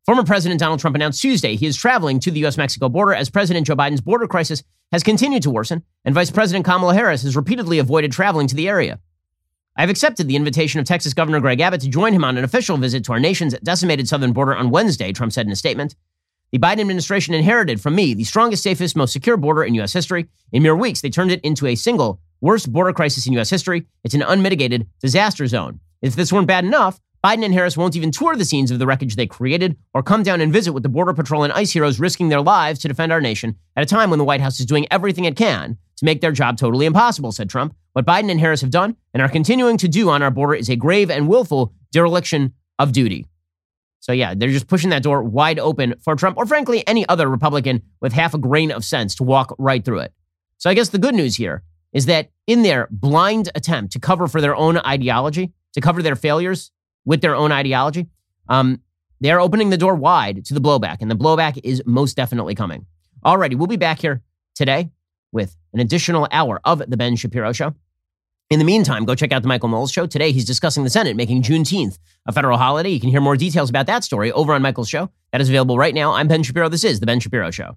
former 0.05 0.25
President 0.25 0.61
Donald 0.61 0.79
Trump 0.79 0.95
announced 0.95 1.21
Tuesday 1.23 1.57
he 1.57 1.67
is 1.67 1.77
traveling 1.77 2.21
to 2.21 2.31
the 2.31 2.45
US 2.47 2.57
Mexico 2.57 2.89
border 2.89 3.15
as 3.15 3.31
President 3.31 3.67
Joe 3.67 3.75
Biden's 3.75 4.03
border 4.03 4.29
crisis 4.29 4.63
has 4.93 5.03
continued 5.03 5.43
to 5.43 5.51
worsen, 5.51 5.83
and 6.05 6.15
Vice 6.15 6.31
President 6.31 6.65
Kamala 6.65 6.95
Harris 6.95 7.23
has 7.23 7.35
repeatedly 7.35 7.81
avoided 7.81 8.13
traveling 8.13 8.47
to 8.47 8.55
the 8.55 8.69
area. 8.69 9.01
I've 9.79 9.91
accepted 9.91 10.27
the 10.27 10.37
invitation 10.37 10.81
of 10.81 10.87
Texas 10.87 11.13
Governor 11.13 11.41
Greg 11.41 11.61
Abbott 11.61 11.83
to 11.83 11.89
join 11.89 12.15
him 12.15 12.25
on 12.25 12.39
an 12.39 12.45
official 12.45 12.79
visit 12.79 13.05
to 13.05 13.13
our 13.13 13.21
nation's 13.21 13.55
decimated 13.59 14.09
southern 14.09 14.33
border 14.33 14.57
on 14.57 14.71
Wednesday, 14.71 15.13
Trump 15.13 15.33
said 15.33 15.45
in 15.45 15.53
a 15.53 15.57
statement. 15.57 15.95
The 16.51 16.59
Biden 16.59 16.81
administration 16.81 17.35
inherited 17.35 17.81
from 17.81 17.95
me 17.95 18.15
the 18.15 18.25
strongest, 18.25 18.63
safest, 18.63 18.97
most 18.97 19.13
secure 19.13 19.37
border 19.37 19.65
in 19.65 19.75
U.S. 19.75 19.93
history. 19.93 20.29
In 20.53 20.63
mere 20.63 20.77
weeks, 20.77 21.03
they 21.03 21.11
turned 21.11 21.31
it 21.31 21.43
into 21.43 21.67
a 21.67 21.75
single 21.75 22.21
worst 22.41 22.73
border 22.73 22.95
crisis 22.95 23.27
in 23.27 23.35
U.S. 23.35 23.51
history. 23.51 23.87
It's 24.03 24.15
an 24.15 24.23
unmitigated 24.23 24.87
disaster 25.01 25.47
zone. 25.47 25.81
If 26.01 26.17
this 26.17 26.33
weren't 26.33 26.47
bad 26.47 26.65
enough, 26.65 26.99
Biden 27.25 27.45
and 27.45 27.55
Harris 27.55 27.77
won't 27.77 27.97
even 27.97 28.11
tour 28.11 28.37
the 28.37 28.45
scenes 28.45 28.71
of 28.71 28.79
the 28.79 28.87
wreckage 28.87 29.17
they 29.17 29.27
created 29.27 29.77
or 29.95 30.03
come 30.03 30.23
down 30.23 30.41
and 30.41 30.53
visit 30.53 30.73
with 30.73 30.83
the 30.83 30.89
Border 30.89 31.13
Patrol 31.13 31.43
and 31.43 31.53
ICE 31.53 31.71
heroes 31.71 31.99
risking 31.99 32.29
their 32.29 32.41
lives 32.41 32.79
to 32.81 32.89
defend 32.89 33.13
our 33.13 33.21
nation 33.21 33.57
at 33.75 33.83
a 33.83 33.87
time 33.87 34.11
when 34.11 34.19
the 34.19 34.25
White 34.25 34.41
House 34.41 34.61
is 34.61 34.67
doing 34.67 34.87
everything 34.91 35.25
it 35.25 35.37
can 35.37 35.77
to 35.97 36.05
make 36.05 36.21
their 36.21 36.33
job 36.33 36.57
totally 36.57 36.87
impossible, 36.87 37.33
said 37.33 37.49
Trump. 37.49 37.75
What 37.95 38.07
Biden 38.07 38.31
and 38.31 38.39
Harris 38.39 38.61
have 38.61 38.71
done 38.71 38.97
and 39.15 39.23
are 39.23 39.29
continuing 39.29 39.79
to 39.79 39.89
do 39.89 40.11
on 40.11 40.23
our 40.23 40.31
border 40.31 40.55
is 40.55 40.69
a 40.69 40.77
grave 40.77 41.11
and 41.11 41.29
willful 41.29 41.73
dereliction 41.93 42.53
of 42.79 42.93
duty. 42.93 43.27
So, 44.01 44.13
yeah, 44.13 44.35
they're 44.37 44.51
just 44.51 44.69
pushing 44.69 44.91
that 44.91 45.03
door 45.03 45.23
wide 45.23 45.59
open 45.59 45.95
for 46.01 46.15
Trump 46.15 46.37
or, 46.37 46.47
frankly, 46.47 46.87
any 46.87 47.09
other 47.09 47.29
Republican 47.29 47.83
with 48.01 48.13
half 48.13 48.35
a 48.35 48.39
grain 48.39 48.71
of 48.71 48.85
sense 48.85 49.15
to 49.17 49.25
walk 49.25 49.55
right 49.59 49.85
through 49.85 50.01
it. 50.01 50.13
So, 50.59 50.71
I 50.71 50.75
guess 50.75 50.91
the 50.91 50.99
good 50.99 51.15
news 51.15 51.37
here 51.37 51.63
is 51.93 52.07
that 52.07 52.31
in 52.47 52.63
their 52.63 52.89
blind 52.91 53.49
attempt 53.55 53.93
to 53.95 53.99
cover 53.99 54.29
for 54.29 54.41
their 54.41 54.55
own 54.55 54.79
ideology, 54.79 55.53
to 55.73 55.81
cover 55.81 56.03
their 56.03 56.15
failures 56.15 56.71
with 57.07 57.23
their 57.23 57.35
own 57.35 57.53
ideology, 57.53 58.07
um, 58.51 58.83
they're 59.21 59.41
opening 59.41 59.71
the 59.71 59.79
door 59.79 59.95
wide 59.95 60.45
to 60.45 60.53
the 60.53 60.61
blowback, 60.61 60.99
and 61.01 61.11
the 61.11 61.17
blowback 61.17 61.59
is 61.65 61.83
most 61.87 62.17
definitely 62.17 62.55
coming. 62.55 62.85
Alrighty, 63.25 63.55
we'll 63.55 63.67
be 63.67 63.77
back 63.77 64.01
here 64.01 64.21
today 64.55 64.91
with 65.33 65.57
an 65.73 65.81
additional 65.81 66.29
hour 66.31 66.61
of 66.65 66.83
the 66.87 66.97
Ben 66.99 67.17
Shapiro 67.17 67.53
Show. 67.53 67.75
In 68.49 68.59
the 68.61 68.65
meantime, 68.65 69.05
go 69.05 69.15
check 69.15 69.33
out 69.33 69.43
the 69.43 69.49
Michael 69.49 69.69
Knowles 69.69 69.91
Show. 69.91 70.07
Today, 70.07 70.31
he's 70.31 70.45
discussing 70.45 70.85
the 70.85 70.91
Senate 70.91 71.17
making 71.17 71.43
Juneteenth 71.43 71.99
a 72.27 72.33
federal 72.33 72.59
holiday. 72.59 72.91
You 72.91 73.01
can 73.01 73.11
hear 73.11 73.21
more 73.21 73.37
details 73.37 73.71
about 73.71 73.87
that 73.87 74.05
story 74.05 74.31
over 74.31 74.53
on 74.53 74.63
Michael's 74.63 74.89
show. 74.89 75.11
That 75.33 75.41
is 75.41 75.49
available 75.49 75.79
right 75.79 75.95
now. 75.95 76.13
I'm 76.13 76.29
Ben 76.29 76.43
Shapiro. 76.43 76.69
This 76.69 76.85
is 76.85 77.01
the 77.01 77.07
Ben 77.07 77.19
Shapiro 77.19 77.51
Show. 77.51 77.77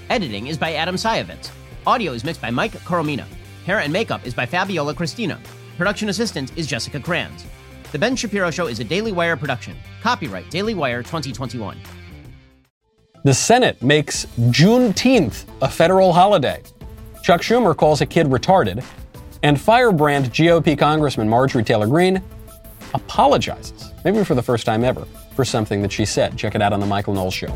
Editing 0.11 0.47
is 0.47 0.57
by 0.57 0.73
Adam 0.73 0.95
Sayevitz. 0.95 1.51
Audio 1.87 2.11
is 2.11 2.25
mixed 2.25 2.41
by 2.41 2.51
Mike 2.51 2.73
Coromina. 2.83 3.25
Hair 3.65 3.79
and 3.79 3.93
makeup 3.93 4.27
is 4.27 4.33
by 4.33 4.45
Fabiola 4.45 4.93
Cristina. 4.93 5.39
Production 5.77 6.09
assistant 6.09 6.51
is 6.57 6.67
Jessica 6.67 6.99
Kranz. 6.99 7.45
The 7.93 7.97
Ben 7.97 8.17
Shapiro 8.17 8.51
Show 8.51 8.67
is 8.67 8.81
a 8.81 8.83
Daily 8.83 9.13
Wire 9.13 9.37
production. 9.37 9.73
Copyright 10.01 10.49
Daily 10.49 10.73
Wire 10.73 11.01
2021. 11.01 11.79
The 13.23 13.33
Senate 13.33 13.81
makes 13.81 14.25
Juneteenth 14.49 15.45
a 15.61 15.69
federal 15.69 16.11
holiday. 16.11 16.61
Chuck 17.23 17.39
Schumer 17.39 17.73
calls 17.73 18.01
a 18.01 18.05
kid 18.05 18.27
retarded. 18.27 18.83
And 19.43 19.61
firebrand 19.61 20.25
GOP 20.33 20.77
Congressman 20.77 21.29
Marjorie 21.29 21.63
Taylor 21.63 21.87
Greene 21.87 22.21
apologizes, 22.93 23.93
maybe 24.03 24.25
for 24.25 24.35
the 24.35 24.43
first 24.43 24.65
time 24.65 24.83
ever, 24.83 25.05
for 25.37 25.45
something 25.45 25.81
that 25.81 25.93
she 25.93 26.03
said. 26.03 26.37
Check 26.37 26.53
it 26.53 26.61
out 26.61 26.73
on 26.73 26.81
The 26.81 26.85
Michael 26.85 27.13
Knowles 27.13 27.33
Show. 27.33 27.55